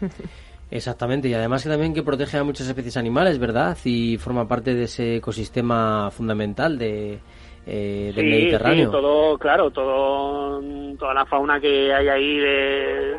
Exactamente, 0.70 1.28
y 1.28 1.34
además 1.34 1.62
que 1.62 1.68
también 1.68 1.94
que 1.94 2.02
protege 2.02 2.38
a 2.38 2.44
muchas 2.44 2.66
especies 2.66 2.96
animales, 2.96 3.38
¿verdad? 3.38 3.76
Y 3.84 4.16
forma 4.18 4.48
parte 4.48 4.74
de 4.74 4.84
ese 4.84 5.16
ecosistema 5.16 6.10
fundamental 6.10 6.76
de, 6.76 7.20
eh, 7.66 8.12
del 8.12 8.24
Sí, 8.24 8.30
Mediterráneo. 8.30 8.86
sí, 8.86 8.90
todo, 8.90 9.38
claro, 9.38 9.70
todo, 9.70 10.60
toda 10.98 11.14
la 11.14 11.24
fauna 11.26 11.60
que 11.60 11.94
hay 11.94 12.08
ahí 12.08 12.38
de, 12.38 13.16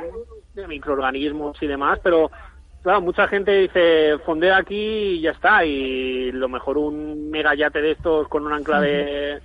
de 0.55 0.67
microorganismos 0.67 1.55
y 1.61 1.67
demás, 1.67 1.99
pero 2.03 2.29
claro, 2.83 3.01
mucha 3.01 3.27
gente 3.27 3.51
dice 3.51 4.17
fondea 4.25 4.57
aquí 4.57 4.75
y 4.75 5.21
ya 5.21 5.31
está, 5.31 5.65
y 5.65 6.31
lo 6.31 6.47
mejor 6.49 6.77
un 6.77 7.29
megayate 7.29 7.81
de 7.81 7.91
estos 7.91 8.27
con 8.27 8.45
un 8.45 8.53
ancla 8.53 8.79
de, 8.81 9.39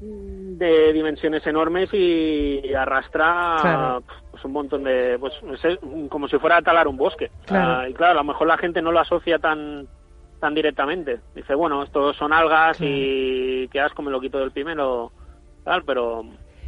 de 0.00 0.92
dimensiones 0.92 1.46
enormes 1.46 1.90
y 1.92 2.72
arrastra 2.74 3.56
Claro. 3.60 4.02
pues, 4.30 4.44
un 4.44 4.52
montón 4.52 4.84
de, 4.84 5.16
pues 5.18 5.34
es 5.64 5.78
como 6.08 6.28
si 6.28 6.38
fuera 6.38 6.56
a 6.58 6.62
talar 6.62 6.88
un 6.88 6.96
bosque. 6.96 7.30
Claro. 7.46 7.80
Ah, 7.80 7.88
y 7.88 7.92
claro, 7.94 8.12
a 8.12 8.22
lo 8.22 8.24
mejor 8.24 8.46
la 8.48 8.58
gente 8.58 8.82
no 8.82 8.92
lo 8.92 9.00
asocia 9.00 9.38
tan 9.38 9.86
tan 10.40 10.54
directamente. 10.54 11.20
Dice, 11.34 11.54
bueno, 11.54 11.82
estos 11.82 12.16
son 12.16 12.32
algas 12.32 12.78
y 12.80 13.68
qué 13.68 13.78
asco, 13.78 14.00
me 14.00 14.10
lo 14.10 14.20
quito 14.22 14.38
del 14.38 14.52
primero, 14.52 15.12
tal, 15.64 15.84
pero, 15.84 16.24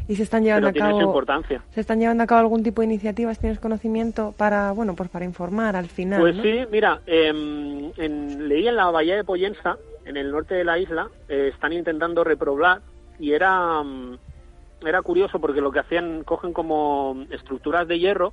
Y 0.09 0.17
se 0.17 0.23
están 0.25 0.43
llevando 0.45 0.69
pero 0.69 0.71
a 0.71 0.73
tiene 0.73 0.91
su 0.91 0.97
cabo 0.99 1.11
importancia. 1.11 1.63
se 1.71 1.81
están 1.81 2.01
llevando 2.01 2.23
a 2.25 2.27
cabo 2.27 2.41
algún 2.41 2.63
tipo 2.63 2.83
de 2.83 2.87
iniciativas, 2.87 3.39
tienes 3.39 3.59
conocimiento 3.61 4.35
para, 4.37 4.73
bueno, 4.73 4.95
pues 4.97 5.09
para 5.09 5.25
informar 5.25 5.77
al 5.77 5.87
final, 5.87 6.21
Pues 6.21 6.37
¿no? 6.37 6.43
sí, 6.43 6.65
mira, 6.71 7.01
em, 7.07 7.91
en, 7.97 8.49
leí 8.49 8.67
en 8.69 8.77
la 8.77 8.91
bahía 8.91 9.17
de 9.17 9.25
Poyensa, 9.25 9.77
en 10.05 10.17
el 10.17 10.31
norte 10.33 10.55
de 10.55 10.65
la 10.65 10.79
isla, 10.79 11.09
eh, 11.29 11.51
están 11.55 11.73
intentando 11.73 12.25
reproblar 12.25 12.81
y 13.19 13.33
era, 13.33 13.83
mm, 13.83 14.19
era 14.85 15.01
curioso 15.03 15.39
porque 15.41 15.61
lo 15.61 15.71
que 15.71 15.79
hacían, 15.79 16.25
cogen 16.25 16.53
como 16.53 17.25
estructuras 17.31 17.87
de 17.87 17.99
hierro, 18.01 18.33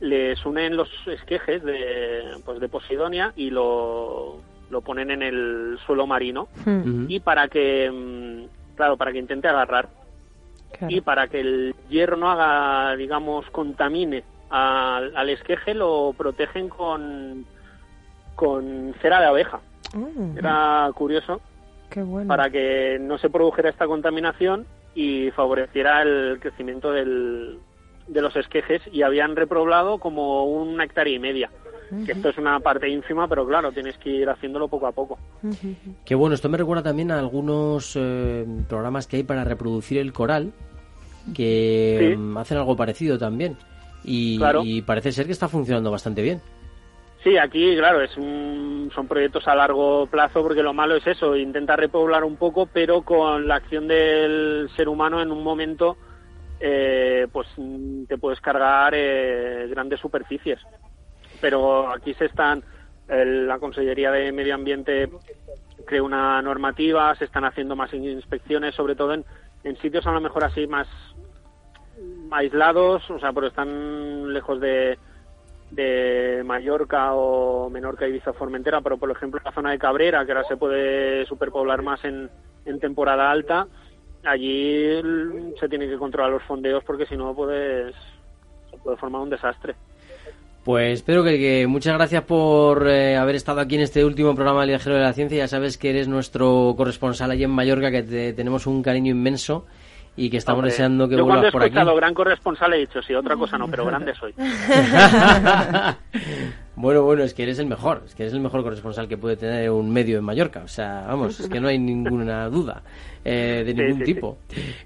les 0.00 0.44
unen 0.44 0.76
los 0.76 0.88
esquejes 1.06 1.62
de, 1.64 2.22
pues 2.44 2.60
de 2.60 2.68
Posidonia 2.68 3.32
y 3.36 3.50
lo, 3.50 4.36
lo 4.68 4.80
ponen 4.82 5.10
en 5.10 5.22
el 5.22 5.78
suelo 5.86 6.06
marino 6.06 6.48
Hmm, 6.66 7.06
y 7.08 7.20
para 7.20 7.48
que, 7.48 7.90
mm, 7.90 8.74
claro, 8.76 8.96
para 8.96 9.12
que 9.12 9.18
intente 9.18 9.48
agarrar 9.48 9.88
claro. 10.78 10.94
y 10.94 11.00
para 11.00 11.28
que 11.28 11.40
el 11.40 11.74
hierro 11.88 12.16
no 12.16 12.30
haga, 12.30 12.96
digamos, 12.96 13.48
contamine 13.50 14.24
al, 14.50 15.16
al 15.16 15.28
esqueje, 15.30 15.74
lo 15.74 16.14
protegen 16.16 16.68
con, 16.68 17.44
con 18.34 18.94
cera 19.00 19.20
de 19.20 19.26
abeja. 19.26 19.60
Mm, 19.94 20.38
Era 20.38 20.90
curioso 20.94 21.40
qué 21.90 22.02
bueno. 22.02 22.28
para 22.28 22.50
que 22.50 22.98
no 23.00 23.18
se 23.18 23.30
produjera 23.30 23.70
esta 23.70 23.86
contaminación 23.86 24.66
y 24.94 25.30
favoreciera 25.32 26.02
el 26.02 26.38
crecimiento 26.40 26.92
del, 26.92 27.58
de 28.08 28.20
los 28.22 28.34
esquejes 28.36 28.82
y 28.92 29.02
habían 29.02 29.36
repoblado 29.36 29.98
como 29.98 30.44
una 30.44 30.84
hectárea 30.84 31.14
y 31.14 31.18
media. 31.18 31.50
Que 32.06 32.12
esto 32.12 32.30
es 32.30 32.38
una 32.38 32.58
parte 32.60 32.88
ínfima, 32.88 33.28
pero 33.28 33.46
claro, 33.46 33.70
tienes 33.70 33.98
que 33.98 34.08
ir 34.10 34.28
haciéndolo 34.28 34.66
poco 34.68 34.86
a 34.86 34.92
poco. 34.92 35.18
Ujú. 35.42 35.74
Qué 36.04 36.14
bueno, 36.14 36.34
esto 36.34 36.48
me 36.48 36.56
recuerda 36.56 36.82
también 36.82 37.10
a 37.10 37.18
algunos 37.18 37.96
eh, 38.00 38.46
programas 38.68 39.06
que 39.06 39.16
hay 39.18 39.22
para 39.24 39.44
reproducir 39.44 39.98
el 39.98 40.12
coral, 40.12 40.52
que 41.34 41.98
Sí. 42.12 42.16
mm, 42.16 42.36
hacen 42.38 42.58
algo 42.58 42.76
parecido 42.76 43.18
también. 43.18 43.56
Y, 44.04 44.38
Claro. 44.38 44.62
y 44.64 44.82
parece 44.82 45.12
ser 45.12 45.26
que 45.26 45.32
está 45.32 45.48
funcionando 45.48 45.90
bastante 45.90 46.22
bien. 46.22 46.40
Sí, 47.22 47.36
aquí, 47.38 47.76
claro, 47.76 48.00
es 48.00 48.16
un- 48.16 48.90
son 48.94 49.06
proyectos 49.06 49.46
a 49.46 49.54
largo 49.54 50.06
plazo 50.06 50.42
porque 50.42 50.62
lo 50.62 50.72
malo 50.74 50.96
es 50.96 51.06
eso, 51.06 51.36
intentar 51.36 51.78
repoblar 51.78 52.24
un 52.24 52.36
poco, 52.36 52.66
pero 52.66 53.02
con 53.02 53.46
la 53.46 53.56
acción 53.56 53.86
del 53.86 54.68
ser 54.76 54.88
humano 54.88 55.22
en 55.22 55.30
un 55.30 55.44
momento, 55.44 55.96
eh, 56.58 57.28
pues 57.32 57.46
mm, 57.56 58.04
te 58.06 58.18
puedes 58.18 58.40
cargar 58.40 58.92
eh, 58.96 59.68
grandes 59.70 60.00
superficies. 60.00 60.58
Pero 61.42 61.90
aquí 61.90 62.14
se 62.14 62.26
están, 62.26 62.62
la 63.08 63.58
Consellería 63.58 64.10
de 64.12 64.32
Medio 64.32 64.54
Ambiente 64.54 65.10
creó 65.84 66.04
una 66.04 66.40
normativa, 66.40 67.14
se 67.16 67.24
están 67.24 67.44
haciendo 67.44 67.76
más 67.76 67.92
inspecciones, 67.92 68.74
sobre 68.76 68.94
todo 68.94 69.12
en, 69.12 69.24
en 69.64 69.76
sitios 69.78 70.06
a 70.06 70.12
lo 70.12 70.20
mejor 70.20 70.44
así 70.44 70.66
más 70.68 70.86
aislados, 72.30 73.10
o 73.10 73.18
sea, 73.18 73.32
pero 73.32 73.48
están 73.48 74.32
lejos 74.32 74.60
de, 74.60 74.98
de 75.72 76.42
Mallorca 76.44 77.14
o 77.14 77.68
Menorca, 77.70 78.06
Ibiza, 78.06 78.32
Formentera, 78.32 78.80
pero 78.80 78.96
por 78.96 79.10
ejemplo 79.10 79.40
la 79.44 79.52
zona 79.52 79.72
de 79.72 79.78
Cabrera, 79.78 80.24
que 80.24 80.32
ahora 80.32 80.48
se 80.48 80.56
puede 80.56 81.26
superpoblar 81.26 81.82
más 81.82 82.04
en, 82.04 82.30
en 82.64 82.78
temporada 82.78 83.30
alta, 83.30 83.66
allí 84.24 85.02
se 85.58 85.68
tienen 85.68 85.90
que 85.90 85.98
controlar 85.98 86.30
los 86.30 86.44
fondeos 86.44 86.84
porque 86.84 87.06
si 87.06 87.16
no 87.16 87.34
puedes, 87.34 87.94
se 88.70 88.76
puede 88.78 88.96
formar 88.96 89.22
un 89.22 89.30
desastre. 89.30 89.74
Pues 90.64 91.00
espero 91.00 91.24
que, 91.24 91.38
que 91.38 91.66
muchas 91.66 91.94
gracias 91.94 92.22
por 92.22 92.86
eh, 92.88 93.16
haber 93.16 93.34
estado 93.34 93.60
aquí 93.60 93.74
en 93.74 93.80
este 93.80 94.04
último 94.04 94.32
programa 94.36 94.60
del 94.60 94.68
Viajero 94.70 94.94
de 94.94 95.02
la 95.02 95.12
Ciencia. 95.12 95.38
Ya 95.38 95.48
sabes 95.48 95.76
que 95.76 95.90
eres 95.90 96.06
nuestro 96.06 96.74
corresponsal 96.76 97.32
allí 97.32 97.42
en 97.42 97.50
Mallorca, 97.50 97.90
que 97.90 98.04
te- 98.04 98.32
tenemos 98.32 98.68
un 98.68 98.80
cariño 98.82 99.10
inmenso 99.10 99.66
y 100.14 100.30
que 100.30 100.36
estamos 100.36 100.58
Hombre, 100.60 100.70
deseando 100.70 101.08
que 101.08 101.16
Yo 101.16 101.24
cuando 101.24 101.48
he 101.48 101.50
vuelvas 101.50 101.52
por 101.52 101.62
aquí. 101.62 101.70
escuchado 101.74 101.96
gran 101.96 102.14
corresponsal 102.14 102.74
he 102.74 102.78
dicho, 102.78 103.02
sí, 103.02 103.12
otra 103.12 103.34
cosa 103.34 103.58
no, 103.58 103.66
pero 103.66 103.84
grande 103.86 104.14
soy. 104.14 104.32
Bueno, 106.74 107.02
bueno, 107.02 107.22
es 107.22 107.34
que 107.34 107.42
eres 107.42 107.58
el 107.58 107.66
mejor, 107.66 108.02
es 108.06 108.14
que 108.14 108.22
eres 108.22 108.32
el 108.32 108.40
mejor 108.40 108.62
corresponsal 108.62 109.06
que 109.06 109.18
puede 109.18 109.36
tener 109.36 109.70
un 109.70 109.92
medio 109.92 110.18
en 110.18 110.24
Mallorca, 110.24 110.62
o 110.64 110.68
sea, 110.68 111.04
vamos, 111.06 111.38
es 111.38 111.48
que 111.48 111.60
no 111.60 111.68
hay 111.68 111.78
ninguna 111.78 112.48
duda 112.50 112.82
eh, 113.24 113.62
de 113.64 113.74
ningún 113.74 114.02
tipo. 114.02 114.38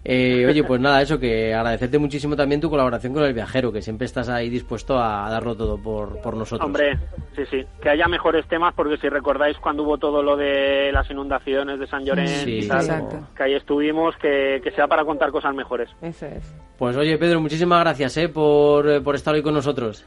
Eh, 0.05 0.45
oye, 0.49 0.65
pues 0.65 0.81
nada, 0.81 1.01
eso, 1.01 1.19
que 1.19 1.55
agradecerte 1.55 1.99
muchísimo 1.99 2.35
también 2.35 2.61
tu 2.61 2.69
colaboración 2.69 3.13
con 3.13 3.23
el 3.23 3.33
viajero, 3.33 3.73
que 3.73 3.83
siempre 3.83 4.07
estás 4.07 4.29
ahí 4.29 4.51
dispuesto 4.51 4.99
a 4.99 5.31
darlo 5.31 5.57
todo 5.57 5.79
por, 5.79 6.21
por 6.21 6.37
nosotros. 6.37 6.67
Hombre, 6.67 6.99
sí, 7.37 7.45
sí, 7.51 7.65
que 7.81 7.91
haya 7.91 8.09
mejores 8.09 8.47
temas, 8.49 8.75
porque 8.75 8.97
si 8.97 9.09
recordáis 9.09 9.57
cuando 9.59 9.85
hubo 9.85 9.97
todo 9.97 10.25
lo 10.25 10.37
de 10.37 10.91
las 10.93 11.09
inundaciones 11.09 11.79
de 11.79 11.87
San 11.87 12.05
Llorén 12.05 12.49
y 12.49 12.67
tal, 12.67 13.27
que 13.37 13.43
ahí 13.45 13.55
estuvimos, 13.55 14.17
que, 14.17 14.61
que 14.63 14.73
sea 14.73 14.89
para 14.89 15.05
contar 15.05 15.31
cosas 15.31 15.55
mejores. 15.55 15.89
Eso 16.03 16.27
es. 16.27 16.53
Pues 16.79 16.97
oye, 16.97 17.17
Pedro, 17.17 17.41
muchísimas 17.41 17.81
gracias 17.81 18.17
eh, 18.17 18.29
por, 18.29 18.89
eh, 18.89 19.01
por 19.01 19.15
estar 19.15 19.35
hoy 19.35 19.43
con 19.43 19.55
nosotros. 19.55 20.05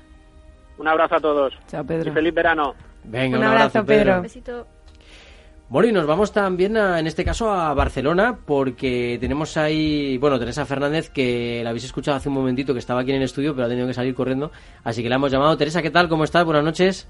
Un 0.80 0.88
abrazo 0.88 1.16
a 1.16 1.20
todos. 1.20 1.54
Chao, 1.68 1.86
Pedro. 1.86 2.10
Y 2.10 2.14
feliz 2.14 2.34
verano. 2.34 2.74
Venga, 3.04 3.38
Un 3.38 3.44
un, 3.44 3.50
abrazo, 3.50 3.86
Pedro. 3.86 4.16
Un 4.16 4.22
besito. 4.24 4.68
Bueno, 5.70 5.88
y 5.90 5.92
nos 5.92 6.08
vamos 6.08 6.32
también, 6.32 6.76
a- 6.78 7.00
en 7.00 7.06
este 7.06 7.24
caso, 7.24 7.52
a 7.52 7.72
Barcelona, 7.76 8.40
porque 8.44 9.18
tenemos 9.22 9.56
ahí, 9.56 10.18
bueno, 10.18 10.40
Teresa 10.40 10.66
Fernández, 10.66 11.10
que 11.12 11.62
la 11.64 11.70
habéis 11.70 11.84
escuchado 11.86 12.18
hace 12.18 12.28
un 12.30 12.34
momentito, 12.36 12.74
que 12.74 12.80
estaba 12.80 13.02
aquí 13.02 13.12
en 13.12 13.18
el 13.18 13.24
estudio, 13.24 13.54
pero 13.54 13.68
ha 13.68 13.70
tenido 13.70 13.86
que 13.86 13.94
salir 13.94 14.16
corriendo, 14.16 14.52
así 14.84 15.04
que 15.04 15.10
la 15.10 15.16
hemos 15.16 15.32
llamado. 15.32 15.56
Teresa, 15.58 15.84
¿qué 15.84 15.92
tal? 15.92 16.10
¿Cómo 16.10 16.24
estás? 16.24 16.44
Buenas 16.44 16.64
noches. 16.64 17.08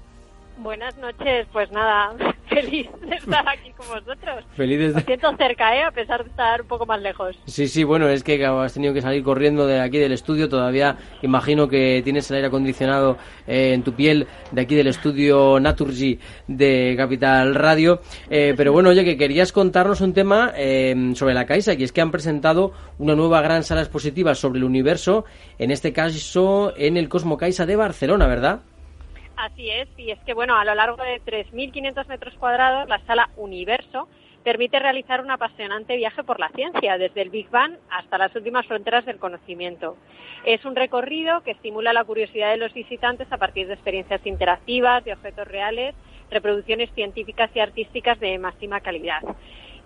Buenas 0.62 0.94
noches, 0.98 1.46
pues 1.54 1.72
nada, 1.72 2.14
feliz 2.50 2.86
de 3.00 3.16
estar 3.16 3.48
aquí 3.48 3.72
con 3.72 3.86
vosotros. 3.88 4.44
Felices 4.54 4.94
Os 4.94 5.04
siento 5.04 5.34
cerca, 5.38 5.74
¿eh? 5.74 5.82
A 5.84 5.90
pesar 5.90 6.22
de 6.22 6.28
estar 6.28 6.60
un 6.60 6.68
poco 6.68 6.84
más 6.84 7.00
lejos. 7.00 7.34
Sí, 7.46 7.66
sí, 7.66 7.82
bueno, 7.82 8.08
es 8.10 8.22
que 8.22 8.44
has 8.44 8.74
tenido 8.74 8.92
que 8.92 9.00
salir 9.00 9.22
corriendo 9.22 9.66
de 9.66 9.80
aquí 9.80 9.96
del 9.96 10.12
estudio. 10.12 10.50
Todavía 10.50 10.98
imagino 11.22 11.66
que 11.66 12.02
tienes 12.04 12.30
el 12.30 12.36
aire 12.36 12.48
acondicionado 12.48 13.16
eh, 13.46 13.72
en 13.72 13.82
tu 13.82 13.94
piel 13.94 14.26
de 14.50 14.60
aquí 14.60 14.74
del 14.74 14.88
estudio 14.88 15.58
Naturgy 15.60 16.18
de 16.46 16.94
Capital 16.94 17.54
Radio. 17.54 18.02
Eh, 18.28 18.52
pero 18.54 18.74
bueno, 18.74 18.90
oye, 18.90 19.02
que 19.02 19.16
querías 19.16 19.52
contarnos 19.52 20.02
un 20.02 20.12
tema 20.12 20.52
eh, 20.56 21.12
sobre 21.14 21.32
la 21.32 21.46
Caixa, 21.46 21.72
y 21.72 21.84
es 21.84 21.92
que 21.92 22.02
han 22.02 22.10
presentado 22.10 22.72
una 22.98 23.14
nueva 23.14 23.40
gran 23.40 23.64
sala 23.64 23.80
expositiva 23.80 24.34
sobre 24.34 24.58
el 24.58 24.64
universo, 24.64 25.24
en 25.58 25.70
este 25.70 25.94
caso 25.94 26.74
en 26.76 26.98
el 26.98 27.08
Cosmo 27.08 27.38
Caixa 27.38 27.64
de 27.64 27.76
Barcelona, 27.76 28.26
¿verdad? 28.26 28.60
Así 29.40 29.70
es, 29.70 29.88
y 29.96 30.10
es 30.10 30.18
que 30.26 30.34
bueno, 30.34 30.54
a 30.56 30.64
lo 30.66 30.74
largo 30.74 31.02
de 31.02 31.18
3.500 31.24 32.06
metros 32.08 32.34
cuadrados, 32.34 32.86
la 32.90 32.98
sala 33.06 33.30
Universo 33.36 34.06
permite 34.44 34.78
realizar 34.78 35.22
un 35.22 35.30
apasionante 35.30 35.96
viaje 35.96 36.22
por 36.24 36.38
la 36.38 36.50
ciencia, 36.50 36.98
desde 36.98 37.22
el 37.22 37.30
Big 37.30 37.48
Bang 37.48 37.72
hasta 37.90 38.18
las 38.18 38.34
últimas 38.36 38.66
fronteras 38.66 39.06
del 39.06 39.18
conocimiento. 39.18 39.96
Es 40.44 40.62
un 40.66 40.76
recorrido 40.76 41.40
que 41.42 41.52
estimula 41.52 41.94
la 41.94 42.04
curiosidad 42.04 42.50
de 42.50 42.58
los 42.58 42.74
visitantes 42.74 43.32
a 43.32 43.38
partir 43.38 43.66
de 43.66 43.74
experiencias 43.74 44.24
interactivas, 44.26 45.04
de 45.04 45.14
objetos 45.14 45.48
reales, 45.48 45.94
reproducciones 46.30 46.90
científicas 46.94 47.50
y 47.54 47.60
artísticas 47.60 48.20
de 48.20 48.38
máxima 48.38 48.80
calidad. 48.80 49.22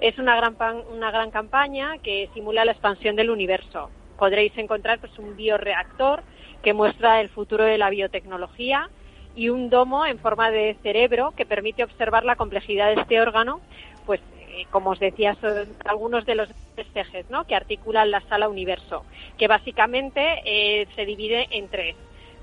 Es 0.00 0.18
una 0.18 0.34
gran, 0.34 0.56
pan- 0.56 0.82
una 0.90 1.12
gran 1.12 1.30
campaña 1.30 1.98
que 1.98 2.28
simula 2.34 2.64
la 2.64 2.72
expansión 2.72 3.14
del 3.14 3.30
universo. 3.30 3.88
Podréis 4.18 4.56
encontrar 4.58 4.98
pues, 4.98 5.16
un 5.18 5.36
bioreactor 5.36 6.24
que 6.62 6.72
muestra 6.74 7.20
el 7.20 7.28
futuro 7.28 7.62
de 7.64 7.78
la 7.78 7.90
biotecnología 7.90 8.88
y 9.36 9.48
un 9.48 9.70
domo 9.70 10.06
en 10.06 10.18
forma 10.18 10.50
de 10.50 10.76
cerebro 10.82 11.32
que 11.36 11.46
permite 11.46 11.84
observar 11.84 12.24
la 12.24 12.36
complejidad 12.36 12.94
de 12.94 13.02
este 13.02 13.20
órgano, 13.20 13.60
pues 14.06 14.20
eh, 14.48 14.66
como 14.70 14.90
os 14.90 15.00
decía, 15.00 15.36
son 15.40 15.68
algunos 15.84 16.24
de 16.26 16.34
los 16.36 16.48
ejes 16.94 17.28
¿no? 17.30 17.44
que 17.44 17.54
articulan 17.54 18.10
la 18.10 18.20
sala 18.22 18.48
universo, 18.48 19.04
que 19.38 19.48
básicamente 19.48 20.40
eh, 20.44 20.86
se 20.94 21.04
divide 21.04 21.48
en 21.50 21.68
tres, 21.68 21.96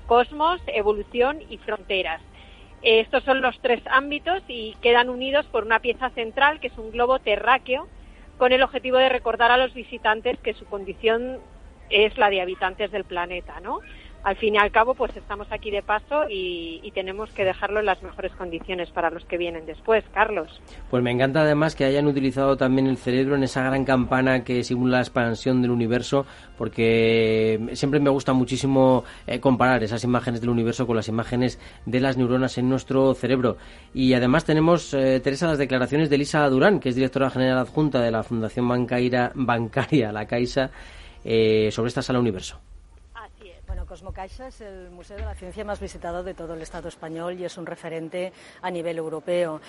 cosmos, 0.06 0.60
evolución 0.66 1.40
y 1.48 1.58
fronteras. 1.58 2.20
Eh, 2.82 3.00
Estos 3.00 3.24
son 3.24 3.40
los 3.40 3.58
tres 3.60 3.80
ámbitos 3.90 4.42
y 4.48 4.74
quedan 4.82 5.08
unidos 5.08 5.46
por 5.46 5.64
una 5.64 5.80
pieza 5.80 6.10
central 6.10 6.60
que 6.60 6.66
es 6.66 6.78
un 6.78 6.90
globo 6.90 7.18
terráqueo 7.18 7.88
con 8.38 8.52
el 8.52 8.62
objetivo 8.62 8.98
de 8.98 9.08
recordar 9.08 9.50
a 9.50 9.56
los 9.56 9.72
visitantes 9.72 10.38
que 10.40 10.54
su 10.54 10.66
condición 10.66 11.38
es 11.90 12.16
la 12.18 12.30
de 12.30 12.40
habitantes 12.40 12.90
del 12.90 13.04
planeta, 13.04 13.60
¿no? 13.60 13.80
Al 14.24 14.36
fin 14.36 14.54
y 14.54 14.58
al 14.58 14.70
cabo, 14.70 14.94
pues 14.94 15.16
estamos 15.16 15.48
aquí 15.50 15.72
de 15.72 15.82
paso 15.82 16.26
y, 16.30 16.90
tenemos 16.94 17.30
que 17.30 17.44
dejarlo 17.44 17.80
en 17.80 17.86
las 17.86 18.02
mejores 18.02 18.32
condiciones 18.32 18.90
para 18.90 19.10
los 19.10 19.24
que 19.24 19.38
vienen 19.38 19.64
después, 19.64 20.04
Carlos. 20.12 20.60
Pues 20.90 21.02
me 21.02 21.10
encanta 21.10 21.40
además 21.40 21.74
que 21.74 21.86
hayan 21.86 22.06
utilizado 22.06 22.56
también 22.56 22.86
el 22.86 22.98
cerebro 22.98 23.34
en 23.34 23.42
esa 23.42 23.62
gran 23.62 23.84
campana 23.84 24.44
que 24.44 24.62
simula 24.62 24.98
la 24.98 25.02
expansión 25.02 25.62
del 25.62 25.70
universo, 25.70 26.26
porque 26.58 27.58
siempre 27.72 27.98
me 27.98 28.10
gusta 28.10 28.34
muchísimo 28.34 29.04
eh, 29.26 29.40
comparar 29.40 29.82
esas 29.82 30.04
imágenes 30.04 30.42
del 30.42 30.50
universo 30.50 30.86
con 30.86 30.96
las 30.96 31.08
imágenes 31.08 31.58
de 31.86 32.00
las 32.00 32.18
neuronas 32.18 32.58
en 32.58 32.68
nuestro 32.68 33.14
cerebro. 33.14 33.56
Y 33.94 34.12
además 34.12 34.44
tenemos, 34.44 34.92
eh, 34.92 35.18
Teresa, 35.20 35.46
las 35.46 35.58
declaraciones 35.58 36.10
de 36.10 36.16
Elisa 36.16 36.46
Durán, 36.48 36.78
que 36.78 36.90
es 36.90 36.94
directora 36.94 37.30
general 37.30 37.58
adjunta 37.58 38.00
de 38.02 38.10
la 38.10 38.22
Fundación 38.22 38.68
Bancaira, 38.68 39.32
Bancaria, 39.34 40.12
la 40.12 40.26
Caixa, 40.26 40.70
eh, 41.24 41.70
sobre 41.72 41.88
esta 41.88 42.02
sala 42.02 42.20
universo. 42.20 42.60
Cosmocaixa 43.92 44.46
es 44.48 44.62
el 44.62 44.88
museo 44.88 45.18
de 45.18 45.24
la 45.26 45.34
ciencia 45.34 45.66
más 45.66 45.78
visitado 45.78 46.22
de 46.22 46.32
todo 46.32 46.54
el 46.54 46.62
Estado 46.62 46.88
español 46.88 47.38
y 47.38 47.44
es 47.44 47.58
un 47.58 47.66
referente 47.66 48.32
a 48.62 48.70
nivel 48.70 48.96
europeo. 48.96 49.60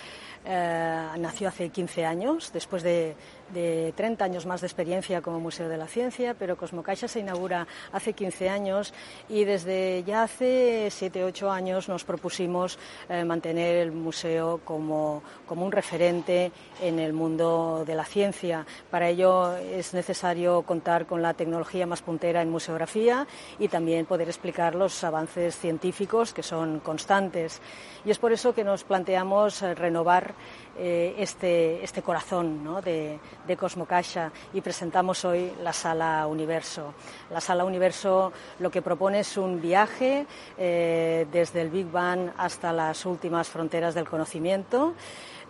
Eh, 0.45 1.07
nació 1.17 1.49
hace 1.49 1.67
15 1.67 2.05
años, 2.05 2.49
después 2.53 2.83
de, 2.83 3.17
de 3.51 3.93
30 3.95 4.25
años 4.25 4.45
más 4.45 4.61
de 4.61 4.67
experiencia 4.67 5.21
como 5.21 5.39
Museo 5.39 5.69
de 5.69 5.77
la 5.77 5.87
Ciencia, 5.87 6.35
pero 6.37 6.57
Cosmocaixa 6.57 7.07
se 7.07 7.19
inaugura 7.19 7.67
hace 7.91 8.13
15 8.13 8.49
años 8.49 8.93
y 9.29 9.43
desde 9.43 10.03
ya 10.03 10.23
hace 10.23 10.89
7 10.89 11.23
8 11.23 11.51
años 11.51 11.89
nos 11.89 12.03
propusimos 12.03 12.79
eh, 13.09 13.23
mantener 13.25 13.77
el 13.77 13.91
museo 13.91 14.61
como, 14.63 15.23
como 15.45 15.65
un 15.65 15.71
referente 15.71 16.51
en 16.81 16.99
el 16.99 17.13
mundo 17.13 17.83
de 17.85 17.95
la 17.95 18.05
ciencia. 18.05 18.65
Para 18.89 19.09
ello 19.09 19.55
es 19.57 19.93
necesario 19.93 20.61
contar 20.63 21.05
con 21.05 21.21
la 21.21 21.33
tecnología 21.33 21.85
más 21.85 22.01
puntera 22.01 22.41
en 22.41 22.49
museografía 22.49 23.27
y 23.59 23.67
también 23.67 24.05
poder 24.05 24.27
explicar 24.27 24.75
los 24.75 25.03
avances 25.03 25.57
científicos 25.57 26.33
que 26.33 26.43
son 26.43 26.79
constantes. 26.79 27.61
Y 28.05 28.11
es 28.11 28.19
por 28.19 28.31
eso 28.31 28.53
que 28.53 28.63
nos 28.63 28.83
planteamos 28.83 29.61
eh, 29.61 29.75
renovar 29.75 30.33
eh, 30.77 31.15
este, 31.19 31.83
este 31.83 32.01
corazón 32.01 32.63
¿no? 32.63 32.81
de, 32.81 33.19
de 33.47 33.57
Cosmocaixa 33.57 34.31
y 34.53 34.61
presentamos 34.61 35.25
hoy 35.25 35.51
la 35.61 35.73
Sala 35.73 36.25
Universo. 36.27 36.93
La 37.31 37.41
Sala 37.41 37.65
Universo 37.65 38.31
lo 38.59 38.71
que 38.71 38.81
propone 38.81 39.19
es 39.19 39.37
un 39.37 39.61
viaje 39.61 40.25
eh, 40.57 41.27
desde 41.31 41.61
el 41.61 41.69
Big 41.69 41.89
Bang 41.91 42.31
hasta 42.37 42.71
las 42.71 43.05
últimas 43.05 43.49
fronteras 43.49 43.95
del 43.95 44.07
conocimiento. 44.07 44.93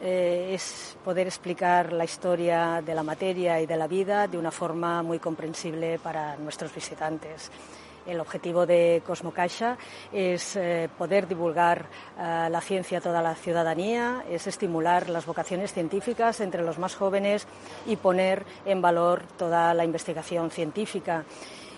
Eh, 0.02 0.52
es 0.54 0.98
poder 1.04 1.28
explicar 1.28 1.94
la 1.94 2.04
historia 2.04 2.82
de 2.86 2.96
la 2.96 3.04
materia 3.04 3.62
y 3.62 3.66
de 3.66 3.78
la 3.78 3.88
vida 3.88 4.28
de 4.28 4.38
una 4.38 4.52
forma 4.52 5.04
muy 5.04 5.20
comprensible 5.20 6.00
para 6.00 6.36
nuestros 6.38 6.74
visitantes. 6.74 7.52
El 8.06 8.20
objetivo 8.20 8.66
de 8.66 9.02
Cosmocaixa 9.06 9.78
es 10.12 10.56
eh, 10.56 10.90
poder 10.98 11.28
divulgar 11.28 11.86
eh, 12.20 12.48
la 12.50 12.62
ciencia 12.62 12.98
a 12.98 13.02
toda 13.02 13.22
la 13.22 13.36
ciudadanía, 13.36 14.26
es 14.30 14.46
estimular 14.48 15.10
las 15.10 15.26
vocaciones 15.26 15.74
científicas 15.74 16.42
entre 16.42 16.64
los 16.64 16.80
más 16.80 16.96
jóvenes 16.96 17.48
y 17.86 17.96
poner 17.96 18.46
en 18.66 18.82
valor 18.82 19.24
toda 19.38 19.74
la 19.74 19.86
investigación 19.86 20.52
científica. 20.52 21.24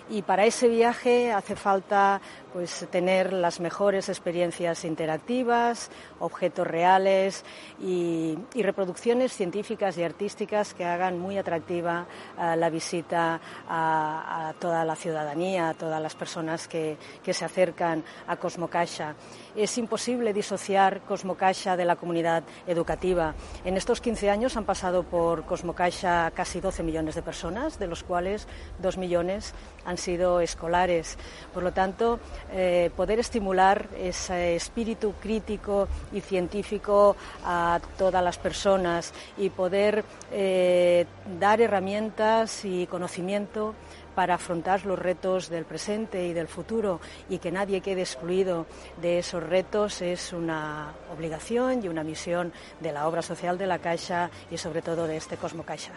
Y 0.08 0.22
para 0.22 0.46
ese 0.46 0.68
viaje 0.68 1.32
hace 1.32 1.56
falta 1.56 2.20
pues 2.52 2.86
tener 2.90 3.32
las 3.32 3.60
mejores 3.60 4.08
experiencias 4.08 4.84
interactivas, 4.84 5.90
objetos 6.20 6.66
reales 6.66 7.44
y, 7.80 8.38
reproducciones 8.54 9.32
científicas 9.32 9.96
y 9.96 10.02
artísticas 10.02 10.74
que 10.74 10.84
hagan 10.84 11.18
muy 11.18 11.38
atractiva 11.38 12.06
uh, 12.36 12.56
la 12.56 12.68
visita 12.68 13.40
a, 13.68 14.48
a, 14.48 14.52
toda 14.54 14.84
la 14.84 14.96
ciudadanía, 14.96 15.68
a 15.68 15.74
todas 15.74 16.02
las 16.02 16.16
personas 16.16 16.66
que, 16.66 16.96
que 17.22 17.32
se 17.32 17.44
acercan 17.44 18.02
a 18.26 18.36
Cosmocaixa. 18.36 19.14
Es 19.54 19.78
imposible 19.78 20.32
disociar 20.32 21.02
Cosmocaixa 21.02 21.76
de 21.76 21.84
la 21.84 21.96
comunidad 21.96 22.42
educativa. 22.66 23.34
En 23.64 23.76
estos 23.76 24.00
15 24.00 24.30
años 24.30 24.56
han 24.56 24.64
pasado 24.64 25.04
por 25.04 25.44
Cosmocaixa 25.44 26.30
casi 26.34 26.60
12 26.60 26.82
millones 26.82 27.14
de 27.14 27.22
personas, 27.22 27.78
de 27.78 27.86
los 27.86 28.02
cuales 28.02 28.48
2 28.80 28.98
millones 28.98 29.54
han 29.84 29.98
sido 29.98 30.40
escolares. 30.40 31.16
Por 31.54 31.62
lo 31.62 31.72
tanto, 31.72 32.18
eh, 32.52 32.90
poder 32.96 33.18
estimular 33.18 33.86
ese 33.98 34.56
espíritu 34.56 35.14
crítico 35.20 35.88
y 36.12 36.20
científico 36.20 37.16
a 37.44 37.80
todas 37.98 38.22
las 38.22 38.38
personas 38.38 39.12
y 39.36 39.50
poder 39.50 40.04
eh, 40.32 41.06
dar 41.38 41.60
herramientas 41.60 42.64
y 42.64 42.86
conocimiento 42.86 43.74
para 44.14 44.34
afrontar 44.34 44.86
los 44.86 44.98
retos 44.98 45.50
del 45.50 45.66
presente 45.66 46.26
y 46.26 46.32
del 46.32 46.48
futuro 46.48 47.00
y 47.28 47.38
que 47.38 47.52
nadie 47.52 47.82
quede 47.82 48.00
excluido 48.00 48.66
de 49.02 49.18
esos 49.18 49.42
retos 49.42 50.00
es 50.00 50.32
una 50.32 50.92
obligación 51.14 51.84
y 51.84 51.88
una 51.88 52.02
misión 52.02 52.52
de 52.80 52.92
la 52.92 53.06
obra 53.06 53.20
social 53.20 53.58
de 53.58 53.66
la 53.66 53.78
Caixa 53.78 54.30
y 54.50 54.56
sobre 54.56 54.80
todo 54.80 55.06
de 55.06 55.18
este 55.18 55.36
Cosmo 55.36 55.64
Caixa. 55.64 55.92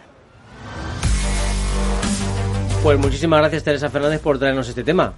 Pues 2.82 2.98
muchísimas 2.98 3.40
gracias 3.40 3.64
Teresa 3.64 3.88
Fernández 3.88 4.20
por 4.20 4.38
traernos 4.38 4.68
este 4.68 4.84
tema. 4.84 5.14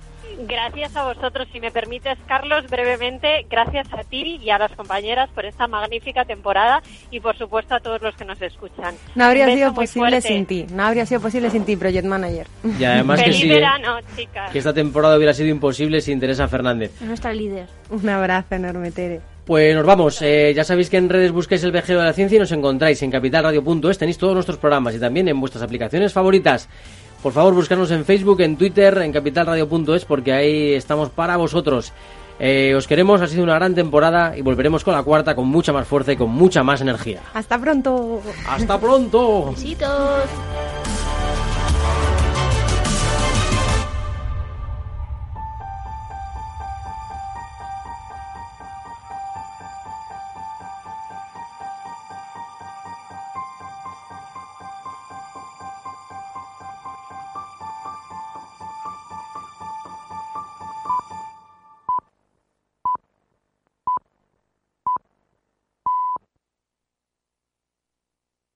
Gracias 0.52 0.94
a 0.96 1.04
vosotros. 1.04 1.48
Si 1.50 1.60
me 1.60 1.70
permites, 1.70 2.18
Carlos, 2.28 2.66
brevemente, 2.68 3.46
gracias 3.48 3.86
a 3.94 4.04
ti 4.04 4.38
y 4.42 4.50
a 4.50 4.58
las 4.58 4.70
compañeras 4.72 5.30
por 5.34 5.46
esta 5.46 5.66
magnífica 5.66 6.26
temporada 6.26 6.82
y, 7.10 7.20
por 7.20 7.38
supuesto, 7.38 7.74
a 7.74 7.80
todos 7.80 8.02
los 8.02 8.14
que 8.16 8.26
nos 8.26 8.40
escuchan. 8.42 8.94
No 9.14 9.24
habría 9.24 9.46
sido 9.46 9.72
posible 9.72 10.10
fuerte. 10.10 10.28
sin 10.28 10.44
ti. 10.44 10.66
No 10.70 10.82
habría 10.84 11.06
sido 11.06 11.22
posible 11.22 11.48
sin 11.48 11.64
ti, 11.64 11.74
Project 11.76 12.04
Manager. 12.04 12.46
Y 12.78 12.84
además 12.84 13.20
que 13.20 13.24
Feliz 13.24 13.40
sí, 13.40 13.50
¿eh? 13.50 13.54
verano, 13.54 13.98
chicas. 14.14 14.52
que 14.52 14.58
esta 14.58 14.74
temporada 14.74 15.16
hubiera 15.16 15.32
sido 15.32 15.48
imposible 15.48 16.02
sin 16.02 16.20
Teresa 16.20 16.46
Fernández. 16.48 16.92
Es 17.00 17.08
nuestra 17.08 17.32
líder. 17.32 17.66
Un 17.88 18.06
abrazo 18.10 18.54
enorme, 18.54 18.90
Tere. 18.90 19.20
Pues 19.46 19.74
nos 19.74 19.84
vamos. 19.86 20.20
Eh, 20.22 20.52
ya 20.54 20.64
sabéis 20.64 20.88
que 20.88 20.98
en 20.98 21.08
redes 21.08 21.32
busquéis 21.32 21.64
el 21.64 21.72
vejero 21.72 21.98
de 21.98 22.04
la 22.06 22.12
ciencia 22.12 22.36
y 22.36 22.38
nos 22.38 22.52
encontráis 22.52 23.02
en 23.02 23.10
capitalradio.es. 23.10 23.98
Tenéis 23.98 24.18
todos 24.18 24.34
nuestros 24.34 24.58
programas 24.58 24.94
y 24.94 25.00
también 25.00 25.26
en 25.28 25.40
vuestras 25.40 25.64
aplicaciones 25.64 26.12
favoritas. 26.12 26.68
Por 27.22 27.32
favor, 27.32 27.54
buscarnos 27.54 27.90
en 27.92 28.04
Facebook, 28.04 28.40
en 28.40 28.56
Twitter, 28.56 28.98
en 28.98 29.12
capitalradio.es 29.12 30.04
porque 30.04 30.32
ahí 30.32 30.72
estamos 30.72 31.08
para 31.10 31.36
vosotros. 31.36 31.92
Eh, 32.40 32.74
os 32.76 32.88
queremos, 32.88 33.20
ha 33.20 33.28
sido 33.28 33.44
una 33.44 33.54
gran 33.54 33.76
temporada 33.76 34.36
y 34.36 34.42
volveremos 34.42 34.82
con 34.82 34.94
la 34.94 35.04
cuarta 35.04 35.36
con 35.36 35.46
mucha 35.46 35.72
más 35.72 35.86
fuerza 35.86 36.12
y 36.12 36.16
con 36.16 36.30
mucha 36.30 36.64
más 36.64 36.80
energía. 36.80 37.20
Hasta 37.32 37.60
pronto. 37.60 38.20
¡Hasta 38.48 38.80
pronto! 38.80 39.52
Besitos. 39.52 40.24